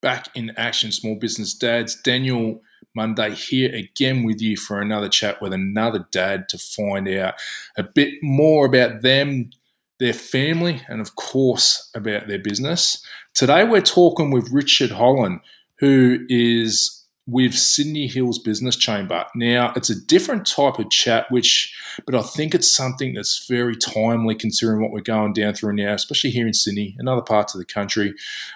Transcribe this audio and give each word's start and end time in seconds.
back 0.00 0.28
in 0.34 0.52
action, 0.56 0.92
small 0.92 1.16
business 1.16 1.54
dads. 1.54 1.94
Daniel 1.94 2.60
Monday 2.94 3.34
here 3.34 3.74
again 3.74 4.24
with 4.24 4.40
you 4.40 4.56
for 4.56 4.80
another 4.80 5.08
chat 5.08 5.40
with 5.40 5.52
another 5.52 6.06
dad 6.10 6.48
to 6.48 6.58
find 6.58 7.08
out 7.08 7.34
a 7.76 7.82
bit 7.82 8.14
more 8.22 8.66
about 8.66 9.02
them, 9.02 9.50
their 9.98 10.12
family, 10.12 10.82
and 10.88 11.00
of 11.00 11.14
course 11.14 11.90
about 11.94 12.26
their 12.26 12.38
business. 12.38 13.04
Today 13.34 13.64
we're 13.64 13.80
talking 13.80 14.30
with 14.30 14.50
Richard 14.50 14.90
Holland, 14.90 15.40
who 15.78 16.26
is 16.28 16.99
with 17.30 17.54
Sydney 17.54 18.08
Hills 18.08 18.40
Business 18.40 18.74
Chamber. 18.74 19.24
Now, 19.36 19.72
it's 19.76 19.88
a 19.88 20.00
different 20.04 20.46
type 20.46 20.80
of 20.80 20.90
chat, 20.90 21.30
which, 21.30 21.72
but 22.04 22.16
I 22.16 22.22
think 22.22 22.56
it's 22.56 22.74
something 22.74 23.14
that's 23.14 23.46
very 23.46 23.76
timely 23.76 24.34
considering 24.34 24.82
what 24.82 24.90
we're 24.90 25.00
going 25.00 25.32
down 25.32 25.54
through 25.54 25.74
now, 25.74 25.94
especially 25.94 26.30
here 26.30 26.48
in 26.48 26.54
Sydney 26.54 26.96
and 26.98 27.08
other 27.08 27.22
parts 27.22 27.54
of 27.54 27.60
the 27.60 27.64
country 27.64 28.14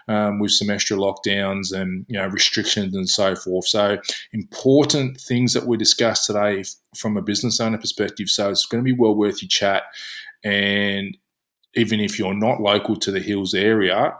um, 0.09 0.41
with 0.41 0.51
some 0.51 0.71
extra 0.71 0.97
lockdowns 0.97 1.73
and 1.73 2.05
you 2.09 2.19
know 2.19 2.27
restrictions 2.27 2.97
and 2.97 3.09
so 3.09 3.37
forth. 3.37 3.69
So, 3.69 3.99
important 4.33 5.21
things 5.21 5.53
that 5.53 5.67
we 5.67 5.77
discussed 5.77 6.27
today 6.27 6.65
from 6.97 7.17
a 7.17 7.23
business 7.23 7.61
owner 7.61 7.79
perspective. 7.79 8.29
So, 8.29 8.51
it's 8.51 8.67
going 8.67 8.83
to 8.83 8.93
be 8.93 8.99
well 8.99 9.15
worth 9.15 9.41
your 9.41 9.49
chat. 9.49 9.85
And 10.43 11.17
even 11.75 12.01
if 12.01 12.19
you're 12.19 12.35
not 12.35 12.61
local 12.61 12.97
to 12.97 13.13
the 13.13 13.21
Hills 13.21 13.55
area, 13.55 14.17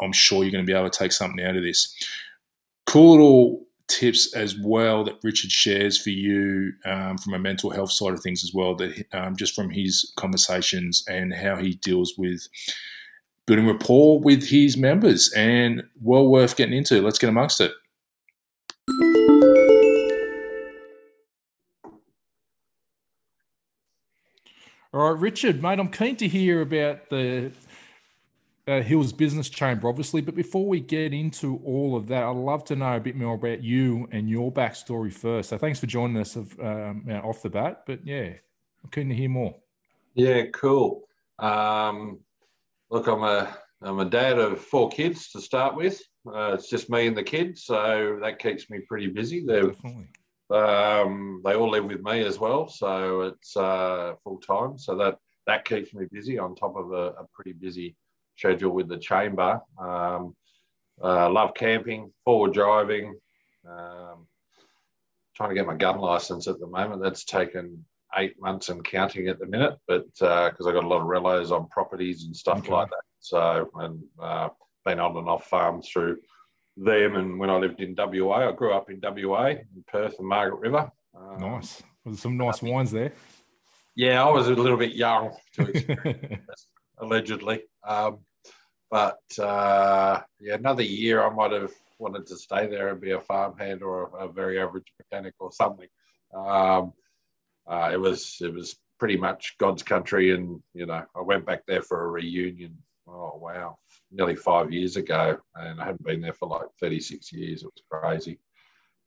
I'm 0.00 0.12
sure 0.12 0.44
you're 0.44 0.52
going 0.52 0.64
to 0.64 0.72
be 0.72 0.76
able 0.76 0.88
to 0.88 0.98
take 0.98 1.12
something 1.12 1.44
out 1.44 1.56
of 1.56 1.62
this 1.64 1.94
cool 2.86 3.12
little 3.12 3.66
tips 3.92 4.34
as 4.34 4.56
well 4.58 5.04
that 5.04 5.18
Richard 5.22 5.50
shares 5.50 6.00
for 6.00 6.10
you 6.10 6.72
um, 6.84 7.18
from 7.18 7.34
a 7.34 7.38
mental 7.38 7.70
health 7.70 7.92
side 7.92 8.14
of 8.14 8.22
things 8.22 8.42
as 8.42 8.52
well, 8.54 8.74
that 8.76 9.04
um, 9.12 9.36
just 9.36 9.54
from 9.54 9.70
his 9.70 10.12
conversations 10.16 11.04
and 11.08 11.34
how 11.34 11.56
he 11.56 11.74
deals 11.74 12.14
with 12.16 12.48
building 13.46 13.66
rapport 13.66 14.20
with 14.20 14.48
his 14.48 14.76
members 14.76 15.32
and 15.36 15.82
well 16.00 16.26
worth 16.26 16.56
getting 16.56 16.76
into. 16.76 17.02
Let's 17.02 17.18
get 17.18 17.28
amongst 17.28 17.60
it. 17.60 17.72
All 24.94 25.10
right, 25.10 25.20
Richard, 25.20 25.62
mate, 25.62 25.78
I'm 25.78 25.88
keen 25.88 26.16
to 26.16 26.28
hear 26.28 26.60
about 26.60 27.08
the 27.08 27.50
uh, 28.68 28.80
Hills 28.80 29.12
Business 29.12 29.48
Chamber, 29.48 29.88
obviously. 29.88 30.20
But 30.20 30.34
before 30.34 30.66
we 30.66 30.80
get 30.80 31.12
into 31.12 31.60
all 31.64 31.96
of 31.96 32.06
that, 32.08 32.22
I'd 32.22 32.36
love 32.36 32.64
to 32.66 32.76
know 32.76 32.96
a 32.96 33.00
bit 33.00 33.16
more 33.16 33.34
about 33.34 33.62
you 33.62 34.08
and 34.12 34.28
your 34.28 34.52
backstory 34.52 35.12
first. 35.12 35.50
So 35.50 35.58
thanks 35.58 35.80
for 35.80 35.86
joining 35.86 36.18
us 36.18 36.36
of, 36.36 36.58
um, 36.60 37.08
off 37.24 37.42
the 37.42 37.50
bat. 37.50 37.82
But 37.86 38.06
yeah, 38.06 38.34
I'm 38.84 38.90
keen 38.90 39.08
to 39.08 39.14
hear 39.14 39.28
more. 39.28 39.56
Yeah, 40.14 40.46
cool. 40.52 41.08
Um, 41.38 42.20
look, 42.90 43.06
I'm 43.06 43.22
a 43.22 43.56
I'm 43.84 43.98
a 43.98 44.04
dad 44.04 44.38
of 44.38 44.60
four 44.60 44.88
kids 44.90 45.30
to 45.30 45.40
start 45.40 45.74
with. 45.74 46.00
Uh, 46.26 46.52
it's 46.52 46.70
just 46.70 46.88
me 46.88 47.08
and 47.08 47.16
the 47.16 47.22
kids, 47.22 47.64
so 47.64 48.18
that 48.22 48.38
keeps 48.38 48.70
me 48.70 48.78
pretty 48.86 49.08
busy. 49.08 49.44
They're, 49.44 49.70
Definitely. 49.70 50.06
Um, 50.50 51.40
they 51.44 51.54
all 51.54 51.70
live 51.70 51.86
with 51.86 52.02
me 52.02 52.20
as 52.24 52.38
well, 52.38 52.68
so 52.68 53.22
it's 53.22 53.56
uh, 53.56 54.14
full 54.22 54.38
time. 54.38 54.78
So 54.78 54.94
that 54.96 55.18
that 55.46 55.64
keeps 55.64 55.94
me 55.94 56.06
busy 56.12 56.38
on 56.38 56.54
top 56.54 56.76
of 56.76 56.92
a, 56.92 57.14
a 57.18 57.26
pretty 57.34 57.54
busy 57.54 57.96
schedule 58.42 58.72
with 58.72 58.88
the 58.88 58.98
chamber. 58.98 59.60
Um, 59.78 60.34
uh, 61.02 61.30
love 61.30 61.54
camping, 61.54 62.12
four-wheel 62.24 62.52
driving. 62.52 63.14
Um, 63.68 64.26
trying 65.36 65.50
to 65.50 65.54
get 65.54 65.66
my 65.66 65.76
gun 65.76 65.98
license 65.98 66.48
at 66.48 66.58
the 66.58 66.66
moment. 66.66 67.02
That's 67.02 67.24
taken 67.24 67.84
eight 68.16 68.34
months 68.40 68.68
and 68.68 68.84
counting 68.84 69.28
at 69.28 69.38
the 69.38 69.46
minute, 69.46 69.76
but 69.86 70.04
because 70.12 70.66
uh, 70.66 70.68
I 70.68 70.72
got 70.72 70.84
a 70.84 70.88
lot 70.88 71.00
of 71.00 71.06
relos 71.06 71.50
on 71.50 71.68
properties 71.68 72.24
and 72.24 72.36
stuff 72.36 72.58
okay. 72.58 72.72
like 72.72 72.88
that. 72.90 73.04
So 73.20 73.70
and 73.76 74.02
uh, 74.20 74.48
been 74.84 75.00
on 75.00 75.16
and 75.16 75.28
off 75.28 75.46
farms 75.46 75.88
through 75.88 76.18
them. 76.76 77.14
And 77.14 77.38
when 77.38 77.48
I 77.48 77.56
lived 77.56 77.80
in 77.80 77.94
WA, 77.96 78.48
I 78.48 78.52
grew 78.52 78.74
up 78.74 78.90
in 78.90 79.00
WA 79.02 79.46
in 79.46 79.84
Perth 79.86 80.18
and 80.18 80.28
Margaret 80.28 80.60
River. 80.60 80.90
Um, 81.16 81.38
nice. 81.38 81.82
There's 82.04 82.20
some 82.20 82.36
nice 82.36 82.60
wines 82.60 82.90
there. 82.90 83.12
Yeah, 83.94 84.24
I 84.24 84.30
was 84.30 84.48
a 84.48 84.54
little 84.54 84.78
bit 84.78 84.94
young 84.94 85.30
to 85.54 85.62
experience 85.68 86.66
allegedly. 86.98 87.62
Um, 87.86 88.18
but 88.92 89.22
uh, 89.38 90.20
yeah, 90.38 90.54
another 90.54 90.82
year 90.82 91.26
I 91.26 91.30
might 91.30 91.52
have 91.52 91.72
wanted 91.98 92.26
to 92.26 92.36
stay 92.36 92.66
there 92.66 92.88
and 92.88 93.00
be 93.00 93.12
a 93.12 93.20
farmhand 93.20 93.82
or 93.82 94.02
a, 94.02 94.26
a 94.26 94.32
very 94.32 94.60
average 94.60 94.92
mechanic 94.98 95.32
or 95.40 95.50
something. 95.50 95.88
Um, 96.34 96.92
uh, 97.66 97.88
it 97.90 97.98
was 97.98 98.36
it 98.42 98.52
was 98.52 98.76
pretty 98.98 99.16
much 99.16 99.56
God's 99.56 99.82
country, 99.82 100.34
and 100.34 100.62
you 100.74 100.84
know 100.84 101.02
I 101.16 101.22
went 101.22 101.46
back 101.46 101.62
there 101.66 101.80
for 101.80 102.04
a 102.04 102.08
reunion. 102.08 102.76
Oh 103.08 103.38
wow, 103.40 103.78
nearly 104.10 104.36
five 104.36 104.70
years 104.70 104.96
ago, 104.96 105.38
and 105.54 105.80
I 105.80 105.86
hadn't 105.86 106.04
been 106.04 106.20
there 106.20 106.34
for 106.34 106.48
like 106.48 106.68
36 106.78 107.32
years. 107.32 107.62
It 107.62 107.70
was 107.74 108.02
crazy. 108.02 108.38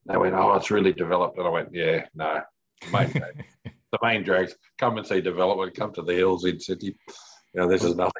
They 0.08 0.18
went, 0.18 0.34
oh, 0.34 0.56
it's 0.56 0.72
really 0.72 0.94
developed, 0.94 1.38
and 1.38 1.48
I 1.48 1.52
went, 1.52 1.70
yeah, 1.74 2.06
no. 2.16 2.42
The 2.82 2.92
main, 2.92 3.12
the 3.92 4.00
main 4.02 4.24
drags 4.24 4.56
come 4.80 4.98
and 4.98 5.06
see 5.06 5.22
development. 5.22 5.76
Come 5.76 5.94
to 5.94 6.02
the 6.02 6.14
hills 6.14 6.46
in 6.46 6.60
Sydney 6.60 6.96
you 7.56 7.62
know, 7.62 7.70
this 7.70 7.86
is 7.86 7.96
nothing. 7.96 8.12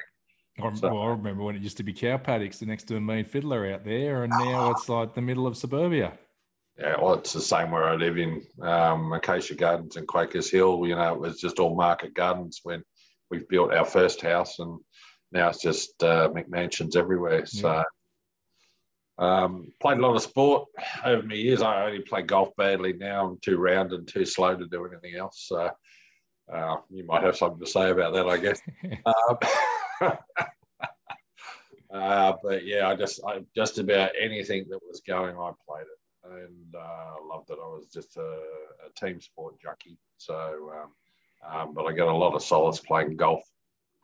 I, 0.62 0.74
so, 0.74 0.88
well, 0.92 1.02
I 1.02 1.08
remember 1.08 1.42
when 1.42 1.56
it 1.56 1.62
used 1.62 1.76
to 1.76 1.82
be 1.82 1.92
cow 1.92 2.16
paddocks 2.16 2.62
next 2.62 2.84
to 2.84 2.96
a 2.96 3.00
mean 3.00 3.24
fiddler 3.24 3.66
out 3.72 3.84
there, 3.84 4.24
and 4.24 4.30
now 4.30 4.70
it's 4.70 4.88
like 4.88 5.14
the 5.14 5.20
middle 5.20 5.46
of 5.46 5.56
suburbia. 5.56 6.12
Yeah, 6.78 6.96
well, 7.00 7.14
it's 7.14 7.32
the 7.32 7.40
same 7.40 7.70
where 7.70 7.84
I 7.84 7.94
live 7.94 8.18
in 8.18 8.42
um, 8.60 9.12
Acacia 9.12 9.54
Gardens 9.54 9.96
and 9.96 10.06
Quakers 10.06 10.50
Hill. 10.50 10.86
You 10.86 10.94
know, 10.94 11.14
it 11.14 11.20
was 11.20 11.40
just 11.40 11.58
all 11.58 11.74
market 11.74 12.14
gardens 12.14 12.60
when 12.62 12.82
we 13.30 13.40
built 13.48 13.72
our 13.72 13.84
first 13.84 14.20
house, 14.20 14.58
and 14.58 14.78
now 15.32 15.48
it's 15.48 15.60
just 15.60 16.02
uh, 16.02 16.30
McMansions 16.30 16.96
everywhere. 16.96 17.40
Yeah. 17.40 17.44
So, 17.44 17.84
um, 19.18 19.72
played 19.80 19.98
a 19.98 20.02
lot 20.02 20.16
of 20.16 20.22
sport 20.22 20.68
over 21.04 21.22
my 21.22 21.34
years. 21.34 21.62
I 21.62 21.86
only 21.86 22.00
play 22.00 22.22
golf 22.22 22.50
badly 22.56 22.92
now. 22.94 23.26
I'm 23.26 23.38
too 23.40 23.56
round 23.56 23.92
and 23.92 24.06
too 24.06 24.24
slow 24.24 24.54
to 24.56 24.66
do 24.66 24.86
anything 24.86 25.16
else. 25.18 25.46
So, 25.48 25.70
uh, 26.52 26.76
you 26.90 27.04
might 27.06 27.24
have 27.24 27.36
something 27.36 27.60
to 27.60 27.70
say 27.70 27.90
about 27.90 28.12
that, 28.14 28.26
I 28.26 28.36
guess. 28.36 28.60
uh, 31.92 32.32
but 32.42 32.64
yeah, 32.64 32.88
I 32.88 32.96
just 32.96 33.20
I, 33.26 33.44
just 33.54 33.78
about 33.78 34.10
anything 34.20 34.66
that 34.70 34.80
was 34.86 35.00
going, 35.06 35.36
I 35.36 35.52
played 35.68 35.82
it 35.82 36.32
and 36.32 36.74
uh, 36.74 37.14
loved 37.28 37.50
it. 37.50 37.58
I 37.62 37.66
was 37.66 37.86
just 37.92 38.16
a, 38.16 38.40
a 38.86 38.90
team 38.96 39.20
sport 39.20 39.60
junkie. 39.60 39.98
So, 40.18 40.72
um, 40.74 40.90
um, 41.52 41.74
but 41.74 41.84
I 41.86 41.92
got 41.92 42.08
a 42.08 42.16
lot 42.16 42.34
of 42.34 42.42
solace 42.42 42.80
playing 42.80 43.16
golf 43.16 43.42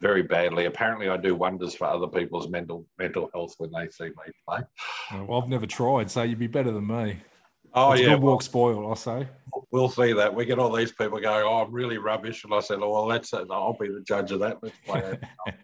very 0.01 0.23
badly. 0.23 0.67
Apparently, 0.67 1.09
I 1.09 1.17
do 1.17 1.35
wonders 1.35 1.75
for 1.75 1.87
other 1.87 2.09
people's 2.09 2.49
mental 2.49 2.87
mental 2.99 3.31
health 3.33 3.55
when 3.59 3.71
they 3.73 3.89
see 3.89 4.07
me 4.07 4.33
play. 4.47 4.61
Well, 5.27 5.41
I've 5.41 5.49
never 5.49 5.67
tried, 5.67 6.11
so 6.11 6.23
you'd 6.23 6.39
be 6.39 6.47
better 6.47 6.71
than 6.71 6.87
me. 6.87 7.19
Oh 7.75 7.93
it's 7.93 8.03
yeah, 8.03 8.09
good 8.09 8.21
walk 8.21 8.43
spoiled. 8.43 8.85
I'll 8.85 8.97
say. 8.97 9.27
We'll 9.71 9.89
see 9.89 10.13
that. 10.13 10.35
We 10.35 10.45
get 10.45 10.59
all 10.59 10.73
these 10.73 10.93
people 10.93 11.21
going, 11.21 11.45
"Oh, 11.47 11.63
I'm 11.63 11.73
really 11.73 11.99
rubbish," 11.99 12.45
and 12.45 12.53
I 12.53 12.61
said, 12.61 12.81
"Oh, 12.83 12.93
well, 12.93 13.07
that's 13.07 13.33
it. 13.33 13.47
I'll 13.51 13.77
be 13.79 13.89
the 13.89 14.03
judge 14.03 14.31
of 14.33 14.41
that. 14.41 14.59
Let's 14.63 14.77
play 14.85 15.01
it." 15.47 15.55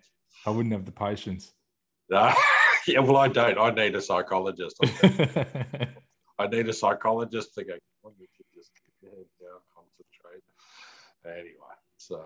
I 0.46 0.50
wouldn't 0.50 0.72
have 0.72 0.84
the 0.84 0.92
patience. 0.92 1.52
Uh, 2.12 2.34
yeah, 2.86 3.00
well, 3.00 3.16
I 3.16 3.28
don't. 3.28 3.58
I 3.58 3.70
need 3.70 3.94
a 3.94 4.02
psychologist. 4.02 4.76
I 6.38 6.46
need 6.50 6.68
a 6.68 6.72
psychologist 6.72 7.54
to 7.54 7.64
go. 7.64 7.74
You 7.74 8.26
just 8.54 8.70
keep 8.74 8.94
your 9.02 9.10
head 9.10 9.26
down, 9.40 9.60
concentrate. 9.74 10.44
Anyway, 11.26 11.74
so 11.98 12.24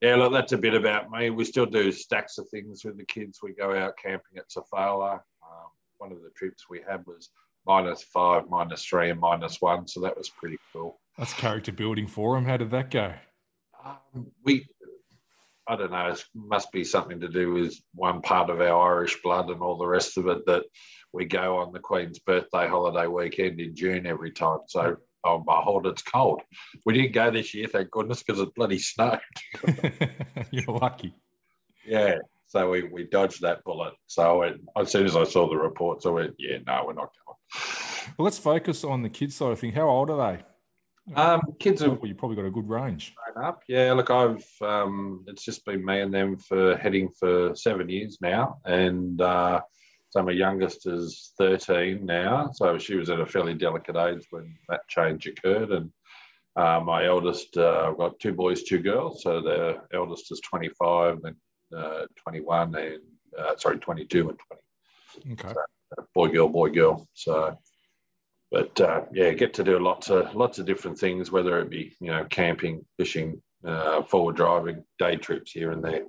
yeah, 0.00 0.14
look, 0.14 0.32
that's 0.32 0.52
a 0.52 0.58
bit 0.58 0.74
about 0.74 1.10
me. 1.10 1.30
We 1.30 1.44
still 1.44 1.66
do 1.66 1.90
stacks 1.90 2.38
of 2.38 2.48
things 2.48 2.84
with 2.84 2.96
the 2.96 3.04
kids. 3.04 3.40
We 3.42 3.52
go 3.52 3.76
out 3.76 3.94
camping 4.02 4.38
at 4.38 4.48
Sofala. 4.48 5.14
Um, 5.14 5.70
one 5.98 6.12
of 6.12 6.22
the 6.22 6.30
trips 6.36 6.64
we 6.70 6.80
had 6.88 7.04
was 7.06 7.30
minus 7.66 8.02
five, 8.02 8.44
minus 8.48 8.84
three, 8.84 9.10
and 9.10 9.20
minus 9.20 9.60
one. 9.60 9.88
So 9.88 10.00
that 10.00 10.16
was 10.16 10.28
pretty 10.28 10.58
cool. 10.72 11.00
That's 11.16 11.32
character 11.32 11.72
building 11.72 12.06
for 12.06 12.36
him. 12.36 12.44
How 12.44 12.56
did 12.56 12.70
that 12.70 12.90
go? 12.90 13.12
Um, 13.84 14.30
we, 14.44 14.66
I 15.68 15.76
don't 15.76 15.92
know. 15.92 16.08
It 16.08 16.24
must 16.34 16.72
be 16.72 16.82
something 16.82 17.20
to 17.20 17.28
do 17.28 17.52
with 17.52 17.74
one 17.94 18.22
part 18.22 18.48
of 18.48 18.60
our 18.60 18.96
Irish 18.96 19.18
blood 19.22 19.50
and 19.50 19.60
all 19.60 19.76
the 19.76 19.86
rest 19.86 20.16
of 20.16 20.26
it 20.26 20.46
that 20.46 20.64
we 21.12 21.26
go 21.26 21.58
on 21.58 21.72
the 21.72 21.78
Queen's 21.78 22.18
birthday 22.18 22.66
holiday 22.66 23.06
weekend 23.06 23.60
in 23.60 23.74
June 23.76 24.06
every 24.06 24.30
time. 24.30 24.60
So 24.68 24.96
oh 25.24 25.44
my 25.46 25.60
hold, 25.60 25.86
it's 25.86 26.02
cold. 26.02 26.42
We 26.84 26.94
didn't 26.94 27.12
go 27.12 27.30
this 27.30 27.54
year, 27.54 27.66
thank 27.66 27.90
goodness, 27.90 28.22
because 28.22 28.40
it 28.40 28.54
bloody 28.54 28.78
snowed. 28.78 29.20
You're 30.50 30.78
lucky. 30.78 31.14
Yeah. 31.86 32.16
So 32.46 32.70
we, 32.70 32.84
we 32.84 33.04
dodged 33.04 33.42
that 33.42 33.62
bullet. 33.64 33.92
So 34.06 34.38
went, 34.38 34.62
as 34.76 34.90
soon 34.90 35.04
as 35.04 35.16
I 35.16 35.24
saw 35.24 35.48
the 35.48 35.56
reports, 35.56 36.06
I 36.06 36.10
went, 36.10 36.34
yeah, 36.38 36.58
no, 36.66 36.84
we're 36.86 36.94
not 36.94 37.10
going. 37.26 37.36
Well, 38.16 38.24
let's 38.24 38.38
focus 38.38 38.84
on 38.84 39.02
the 39.02 39.10
kids 39.10 39.36
side 39.36 39.52
of 39.52 39.58
things. 39.58 39.74
How 39.74 39.88
old 39.88 40.10
are 40.10 40.36
they? 40.36 40.42
Um, 41.14 41.40
kids 41.58 41.82
are. 41.82 41.90
Well, 41.90 42.06
you 42.06 42.14
probably 42.14 42.36
got 42.36 42.44
a 42.44 42.50
good 42.50 42.68
range. 42.68 43.14
Up, 43.42 43.62
yeah. 43.68 43.92
Look, 43.92 44.10
I've 44.10 44.44
um, 44.60 45.24
it's 45.28 45.44
just 45.44 45.64
been 45.64 45.84
me 45.84 46.00
and 46.00 46.12
them 46.12 46.36
for 46.36 46.76
heading 46.76 47.08
for 47.08 47.54
seven 47.54 47.88
years 47.88 48.18
now, 48.20 48.58
and 48.64 49.20
uh, 49.20 49.60
so 50.10 50.22
my 50.22 50.32
youngest 50.32 50.86
is 50.86 51.32
thirteen 51.38 52.04
now. 52.04 52.50
So 52.52 52.78
she 52.78 52.96
was 52.96 53.10
at 53.10 53.20
a 53.20 53.26
fairly 53.26 53.54
delicate 53.54 53.96
age 53.96 54.26
when 54.30 54.56
that 54.68 54.80
change 54.88 55.26
occurred, 55.26 55.70
and 55.70 55.92
uh, 56.56 56.80
my 56.80 57.06
eldest, 57.06 57.56
uh, 57.56 57.88
I've 57.88 57.98
got 57.98 58.18
two 58.18 58.32
boys, 58.32 58.64
two 58.64 58.80
girls. 58.80 59.22
So 59.22 59.40
the 59.40 59.82
eldest 59.94 60.32
is 60.32 60.40
twenty-five, 60.40 61.20
and 61.24 61.36
uh, 61.76 62.06
twenty-one, 62.16 62.74
and 62.74 63.02
uh, 63.38 63.56
sorry, 63.56 63.78
twenty-two 63.78 64.30
and 64.30 64.38
twenty. 64.38 65.34
Okay. 65.34 65.54
So, 65.54 66.06
boy 66.14 66.28
girl 66.28 66.48
boy 66.48 66.70
girl. 66.70 67.08
So, 67.14 67.56
but 68.50 68.80
uh, 68.80 69.02
yeah, 69.12 69.32
get 69.32 69.52
to 69.54 69.64
do 69.64 69.78
lots 69.78 70.10
of 70.10 70.34
lots 70.34 70.58
of 70.58 70.66
different 70.66 70.98
things, 70.98 71.30
whether 71.30 71.58
it 71.60 71.70
be 71.70 71.96
you 72.00 72.10
know 72.10 72.24
camping, 72.24 72.84
fishing, 72.96 73.40
uh, 73.64 74.02
four-wheel 74.02 74.34
driving, 74.34 74.84
day 74.98 75.16
trips 75.16 75.52
here 75.52 75.72
and 75.72 75.84
there, 75.84 76.04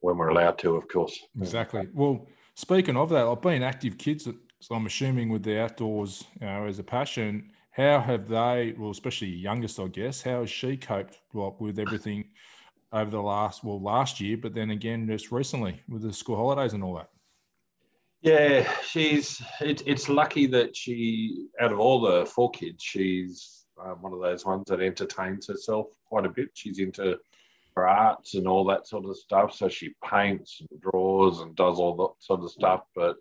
when 0.00 0.16
we're 0.16 0.28
allowed 0.28 0.58
to, 0.58 0.76
of 0.76 0.88
course. 0.88 1.18
Exactly. 1.40 1.88
Well, 1.92 2.26
speaking 2.54 2.96
of 2.96 3.10
that, 3.10 3.26
I've 3.26 3.40
been 3.40 3.62
active 3.62 3.96
kids, 3.98 4.28
so 4.60 4.74
I'm 4.74 4.86
assuming 4.86 5.28
with 5.28 5.44
the 5.44 5.60
outdoors, 5.60 6.24
you 6.40 6.46
know, 6.46 6.66
as 6.66 6.78
a 6.78 6.84
passion. 6.84 7.50
How 7.70 8.00
have 8.00 8.28
they, 8.28 8.74
well, 8.76 8.90
especially 8.90 9.28
youngest, 9.28 9.80
I 9.80 9.86
guess, 9.86 10.20
how 10.20 10.40
has 10.40 10.50
she 10.50 10.76
coped 10.76 11.18
with 11.32 11.78
everything 11.78 12.26
over 12.92 13.10
the 13.10 13.22
last, 13.22 13.64
well, 13.64 13.80
last 13.80 14.20
year, 14.20 14.36
but 14.36 14.52
then 14.52 14.70
again 14.70 15.06
just 15.06 15.32
recently 15.32 15.80
with 15.88 16.02
the 16.02 16.12
school 16.12 16.36
holidays 16.36 16.74
and 16.74 16.84
all 16.84 16.96
that? 16.96 17.08
Yeah, 18.22 18.72
she's. 18.82 19.42
It, 19.60 19.82
it's 19.84 20.08
lucky 20.08 20.46
that 20.46 20.76
she, 20.76 21.48
out 21.60 21.72
of 21.72 21.80
all 21.80 22.00
the 22.00 22.24
four 22.24 22.50
kids, 22.50 22.82
she's 22.82 23.66
um, 23.84 24.00
one 24.00 24.12
of 24.12 24.20
those 24.20 24.46
ones 24.46 24.64
that 24.68 24.80
entertains 24.80 25.48
herself 25.48 25.88
quite 26.06 26.24
a 26.24 26.28
bit. 26.28 26.50
She's 26.54 26.78
into 26.78 27.18
her 27.74 27.88
arts 27.88 28.34
and 28.34 28.46
all 28.46 28.64
that 28.66 28.86
sort 28.86 29.06
of 29.06 29.16
stuff. 29.16 29.54
So 29.54 29.68
she 29.68 29.94
paints 30.08 30.60
and 30.60 30.80
draws 30.80 31.40
and 31.40 31.56
does 31.56 31.78
all 31.78 31.96
that 31.96 32.24
sort 32.24 32.44
of 32.44 32.50
stuff. 32.50 32.82
But 32.94 33.16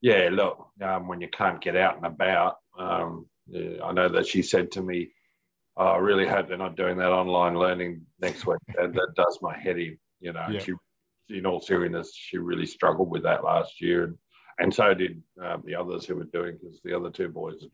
yeah, 0.00 0.28
look, 0.32 0.66
um, 0.82 1.06
when 1.06 1.20
you 1.20 1.28
can't 1.28 1.60
get 1.60 1.76
out 1.76 1.96
and 1.96 2.06
about, 2.06 2.56
um, 2.76 3.26
yeah, 3.46 3.84
I 3.84 3.92
know 3.92 4.08
that 4.08 4.26
she 4.26 4.42
said 4.42 4.72
to 4.72 4.82
me, 4.82 5.12
oh, 5.76 5.86
I 5.86 5.98
really 5.98 6.26
hope 6.26 6.48
they're 6.48 6.58
not 6.58 6.76
doing 6.76 6.96
that 6.98 7.12
online 7.12 7.54
learning 7.54 8.06
next 8.20 8.44
week. 8.44 8.58
that, 8.76 8.92
that 8.92 9.12
does 9.14 9.38
my 9.40 9.56
head 9.56 9.78
in, 9.78 9.98
you 10.20 10.32
know. 10.32 10.46
Yeah. 10.50 10.58
She, 10.58 10.72
in 11.28 11.46
all 11.46 11.60
seriousness, 11.60 12.12
she 12.14 12.38
really 12.38 12.66
struggled 12.66 13.08
with 13.08 13.22
that 13.22 13.44
last 13.44 13.80
year. 13.80 14.04
And, 14.04 14.18
and 14.62 14.72
so 14.72 14.94
did 14.94 15.20
um, 15.42 15.62
the 15.66 15.74
others 15.74 16.06
who 16.06 16.14
were 16.14 16.24
doing, 16.24 16.56
because 16.60 16.80
the 16.84 16.96
other 16.96 17.10
two 17.10 17.28
boys 17.28 17.64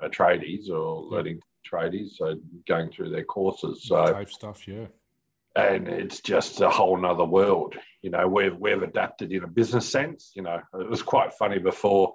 are, 0.00 0.06
are 0.06 0.10
tradies 0.10 0.68
or 0.68 1.02
learning 1.02 1.40
tradies, 1.68 2.16
so 2.16 2.36
going 2.68 2.90
through 2.90 3.10
their 3.10 3.24
courses. 3.24 3.84
So 3.84 4.04
type 4.12 4.30
stuff, 4.30 4.68
yeah. 4.68 4.86
And 5.56 5.88
it's 5.88 6.20
just 6.20 6.60
a 6.60 6.68
whole 6.68 6.98
nother 6.98 7.24
world. 7.24 7.74
You 8.02 8.10
know, 8.10 8.28
we've 8.28 8.54
we've 8.54 8.82
adapted 8.82 9.32
in 9.32 9.44
a 9.44 9.46
business 9.46 9.88
sense. 9.88 10.32
You 10.34 10.42
know, 10.42 10.60
it 10.78 10.90
was 10.90 11.02
quite 11.02 11.32
funny 11.32 11.58
before 11.58 12.14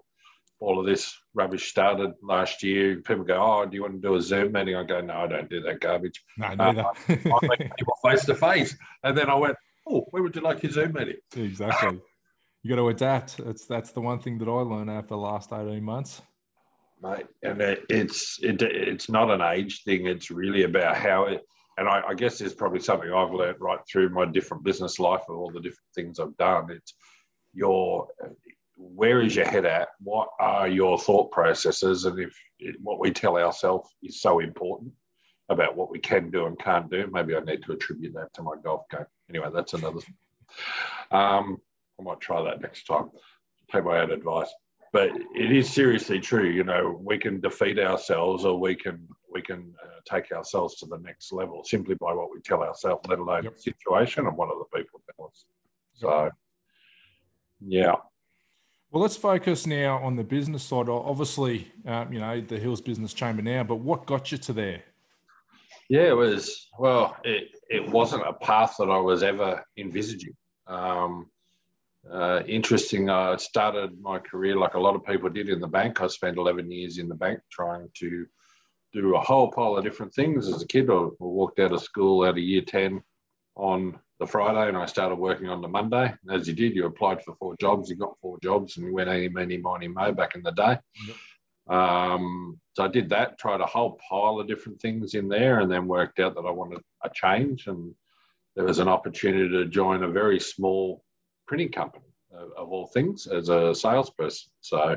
all 0.60 0.80
of 0.80 0.86
this 0.86 1.18
rubbish 1.34 1.70
started 1.70 2.12
last 2.22 2.62
year. 2.62 2.98
People 2.98 3.24
go, 3.24 3.38
"Oh, 3.38 3.66
do 3.66 3.76
you 3.76 3.82
want 3.82 3.96
to 4.00 4.08
do 4.08 4.14
a 4.14 4.22
Zoom 4.22 4.52
meeting?" 4.52 4.76
I 4.76 4.84
go, 4.84 5.02
"No, 5.02 5.16
I 5.16 5.28
don't 5.28 5.50
do 5.50 5.62
that 5.62 5.80
garbage. 5.80 6.24
No, 6.38 6.54
neither. 6.54 6.82
Uh, 6.82 6.94
I 7.10 7.48
make 7.48 7.76
people 7.76 7.96
face 8.06 8.26
to 8.26 8.36
face." 8.36 8.78
And 9.04 9.18
then 9.18 9.32
I 9.32 9.36
went, 9.36 9.58
"Oh, 9.88 10.06
where 10.12 10.22
would 10.22 10.36
you 10.36 10.44
like 10.44 10.62
your 10.62 10.72
Zoom 10.72 10.94
meeting?" 10.94 11.18
Exactly. 11.36 12.00
You 12.64 12.70
got 12.70 12.78
to 12.78 12.90
adapt. 12.90 13.38
That's 13.38 13.66
that's 13.66 13.92
the 13.92 14.02
one 14.02 14.20
thing 14.20 14.38
that 14.40 14.48
I 14.48 14.52
learned 14.52 14.90
after 14.90 15.10
the 15.10 15.18
last 15.18 15.52
eighteen 15.54 15.84
months 15.84 16.22
mate. 17.02 17.28
And 17.44 17.62
it, 17.62 17.84
it's 17.90 18.40
it, 18.42 18.62
it's 18.62 19.10
not 19.10 19.32
an 19.32 19.42
age 19.42 19.84
thing. 19.84 20.08
It's 20.08 20.32
really 20.32 20.64
about 20.64 20.96
how 20.96 21.26
it. 21.26 21.42
And 21.78 21.88
I, 21.88 22.02
I 22.10 22.14
guess 22.14 22.38
there's 22.38 22.54
probably 22.54 22.82
something 22.82 23.12
I've 23.12 23.34
learned 23.34 23.58
right 23.60 23.80
through 23.90 24.10
my 24.10 24.26
different 24.26 24.64
business 24.64 25.00
life 25.00 25.22
of 25.30 25.38
all 25.38 25.52
the 25.52 25.62
different 25.62 25.90
things 25.96 26.20
I've 26.20 26.38
done. 26.38 26.70
It's 26.70 26.94
your 27.54 28.08
where 28.78 29.22
is 29.22 29.36
your 29.36 29.46
head 29.46 29.66
at? 29.66 29.90
What 30.00 30.30
are 30.40 30.68
your 30.68 30.98
thought 30.98 31.32
processes? 31.32 32.06
And 32.06 32.20
if 32.20 32.36
what 32.82 33.00
we 33.00 33.12
tell 33.12 33.38
ourselves 33.38 33.90
is 34.04 34.22
so 34.22 34.40
important 34.40 34.92
about 35.50 35.76
what 35.76 35.92
we 35.92 36.00
can 36.00 36.32
do 36.32 36.46
and 36.46 36.58
can't 36.60 36.90
do, 36.90 37.08
maybe 37.12 37.36
I 37.36 37.42
need 37.42 37.64
to 37.64 37.74
attribute 37.74 38.14
that 38.16 38.34
to 38.36 38.42
my 38.42 38.54
golf 38.64 38.84
game. 38.90 39.06
Anyway, 39.30 39.50
that's 39.54 39.74
another. 39.74 40.00
Um, 41.12 41.58
I 42.02 42.04
might 42.04 42.20
try 42.20 42.44
that 42.44 42.62
next 42.62 42.86
time. 42.86 43.10
Take 43.72 43.86
my 43.86 44.00
own 44.00 44.12
advice 44.12 44.52
but 44.94 45.12
it 45.36 45.52
is 45.52 45.72
seriously 45.72 46.20
true. 46.20 46.50
You 46.50 46.64
know, 46.64 47.00
we 47.02 47.18
can 47.18 47.40
defeat 47.40 47.80
ourselves, 47.80 48.46
or 48.46 48.60
we 48.60 48.76
can 48.76 49.08
we 49.32 49.42
can 49.42 49.74
uh, 49.84 50.00
take 50.06 50.32
ourselves 50.32 50.76
to 50.76 50.86
the 50.86 50.98
next 50.98 51.32
level 51.32 51.64
simply 51.64 51.96
by 51.96 52.14
what 52.14 52.30
we 52.34 52.42
tell 52.42 52.62
ourselves, 52.62 53.08
let 53.08 53.20
alone 53.20 53.46
yep. 53.46 53.56
the 53.56 53.62
situation 53.62 54.28
and 54.28 54.36
what 54.36 54.50
other 54.50 54.66
people 54.76 55.02
tell 55.16 55.28
us. 55.28 55.46
So, 55.94 56.30
yeah. 57.66 57.96
Well, 58.92 59.02
let's 59.02 59.16
focus 59.16 59.66
now 59.66 60.04
on 60.04 60.18
the 60.18 60.24
business 60.26 60.64
side. 60.64 60.90
Obviously, 60.90 61.72
um, 61.86 62.12
you 62.12 62.20
know 62.20 62.42
the 62.42 62.60
Hills 62.60 62.82
Business 62.82 63.14
Chamber 63.14 63.42
now, 63.42 63.64
but 63.64 63.78
what 63.78 64.06
got 64.06 64.32
you 64.32 64.38
to 64.40 64.54
there? 64.54 64.84
Yeah, 65.88 66.10
it 66.10 66.18
was 66.18 66.68
well. 66.78 67.16
It 67.24 67.52
it 67.70 67.90
wasn't 67.90 68.28
a 68.28 68.34
path 68.34 68.76
that 68.80 68.90
I 68.90 68.98
was 68.98 69.24
ever 69.24 69.66
envisaging. 69.78 70.36
Um, 70.68 71.28
uh, 72.10 72.42
interesting. 72.48 73.10
I 73.10 73.36
started 73.38 74.00
my 74.02 74.20
career 74.20 74.56
like 74.56 74.74
a 74.74 74.80
lot 74.80 74.96
of 74.96 75.06
people 75.06 75.30
did 75.30 75.50
in 75.50 75.60
the 75.60 75.68
bank. 75.68 76.02
I 76.02 76.08
spent 76.08 76.38
11 76.38 76.72
years 76.72 76.98
in 76.98 77.08
the 77.08 77.16
bank 77.16 77.40
trying 77.52 77.90
to 77.96 78.26
do 78.94 79.16
a 79.16 79.22
whole 79.22 79.52
pile 79.52 79.78
of 79.78 79.84
different 79.84 80.14
things 80.14 80.48
as 80.48 80.62
a 80.62 80.68
kid. 80.68 80.90
I 80.90 81.08
walked 81.20 81.60
out 81.60 81.72
of 81.72 81.82
school 81.82 82.24
out 82.24 82.32
of 82.32 82.38
year 82.40 82.62
10 82.62 83.02
on 83.56 84.00
the 84.20 84.26
Friday 84.28 84.68
and 84.68 84.78
I 84.78 84.86
started 84.86 85.16
working 85.16 85.50
on 85.50 85.62
the 85.62 85.68
Monday. 85.68 86.14
As 86.30 86.48
you 86.48 86.54
did, 86.54 86.76
you 86.76 86.86
applied 86.86 87.24
for 87.24 87.36
four 87.36 87.56
jobs, 87.58 87.90
you 87.90 87.96
got 87.96 88.20
four 88.22 88.38
jobs, 88.42 88.78
and 88.78 88.86
you 88.86 88.94
went 88.94 89.10
any, 89.10 89.30
many, 89.30 89.58
miny, 89.58 89.88
mo 89.88 90.12
back 90.12 90.36
in 90.36 90.44
the 90.44 90.52
day. 90.52 90.78
Yep. 91.08 91.16
Um, 91.76 92.60
so 92.74 92.84
I 92.84 92.88
did 92.88 93.10
that, 93.10 93.40
tried 93.40 93.62
a 93.62 93.66
whole 93.66 94.00
pile 94.10 94.40
of 94.40 94.48
different 94.48 94.82
things 94.82 95.14
in 95.14 95.28
there, 95.28 95.60
and 95.60 95.72
then 95.72 95.88
worked 95.88 96.20
out 96.20 96.36
that 96.36 96.46
I 96.46 96.52
wanted 96.52 96.82
a 97.04 97.10
change. 97.10 97.68
And 97.68 97.94
there 98.56 98.66
was 98.66 98.80
an 98.80 98.88
opportunity 98.88 99.50
to 99.50 99.66
join 99.66 100.04
a 100.04 100.10
very 100.10 100.40
small 100.40 101.04
printing 101.52 101.70
company 101.70 102.06
of, 102.34 102.50
of 102.58 102.72
all 102.72 102.88
things 102.88 103.28
as 103.28 103.50
a 103.50 103.76
salesperson. 103.76 104.50
So, 104.62 104.96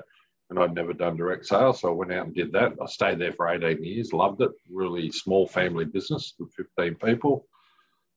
and 0.50 0.58
I'd 0.60 0.72
never 0.72 0.92
done 0.92 1.16
direct 1.16 1.46
sales, 1.46 1.80
so 1.80 1.88
I 1.88 1.90
went 1.90 2.12
out 2.12 2.26
and 2.26 2.34
did 2.34 2.52
that. 2.52 2.74
I 2.80 2.86
stayed 2.86 3.18
there 3.18 3.32
for 3.32 3.48
18 3.48 3.82
years, 3.82 4.12
loved 4.12 4.40
it. 4.40 4.52
Really 4.70 5.10
small 5.10 5.48
family 5.48 5.84
business 5.84 6.34
with 6.38 6.54
15 6.54 6.94
people. 6.94 7.48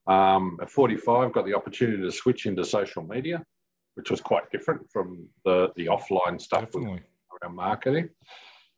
Um, 0.05 0.59
at 0.61 0.69
45, 0.69 1.33
got 1.33 1.47
the 1.47 1.55
opportunity 1.55 2.03
to 2.03 2.11
switch 2.11 2.45
into 2.45 2.63
social 2.63 3.01
media, 3.01 3.43
which 3.95 4.11
was 4.11 4.21
quite 4.21 4.51
different 4.51 4.87
from 4.91 5.27
the, 5.43 5.71
the 5.75 5.87
offline 5.87 6.39
stuff 6.39 6.75
around 6.75 7.55
marketing. 7.55 8.07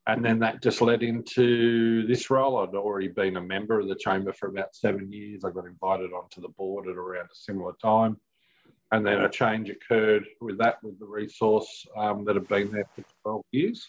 And 0.08 0.24
then 0.24 0.40
that 0.40 0.64
just 0.64 0.82
led 0.82 1.04
into 1.04 2.08
this 2.08 2.30
role. 2.30 2.60
I'd 2.60 2.74
already 2.76 3.10
been 3.10 3.36
a 3.36 3.42
member 3.42 3.78
of 3.82 3.90
the 3.90 3.96
chamber 3.96 4.32
for 4.32 4.48
about 4.48 4.74
seven 4.74 5.12
years. 5.12 5.44
I 5.44 5.52
got 5.52 5.66
invited 5.66 6.14
onto 6.14 6.40
the 6.40 6.48
board 6.48 6.88
at 6.88 6.96
around 6.96 7.26
a 7.26 7.36
similar 7.36 7.74
time 7.82 8.16
and 8.92 9.06
then 9.06 9.22
a 9.22 9.30
change 9.30 9.70
occurred 9.70 10.26
with 10.42 10.58
that 10.58 10.84
with 10.84 11.00
the 11.00 11.06
resource 11.06 11.86
um, 11.96 12.26
that 12.26 12.36
had 12.36 12.48
been 12.48 12.72
there 12.72 12.88
for 12.96 13.04
12 13.24 13.44
years. 13.52 13.88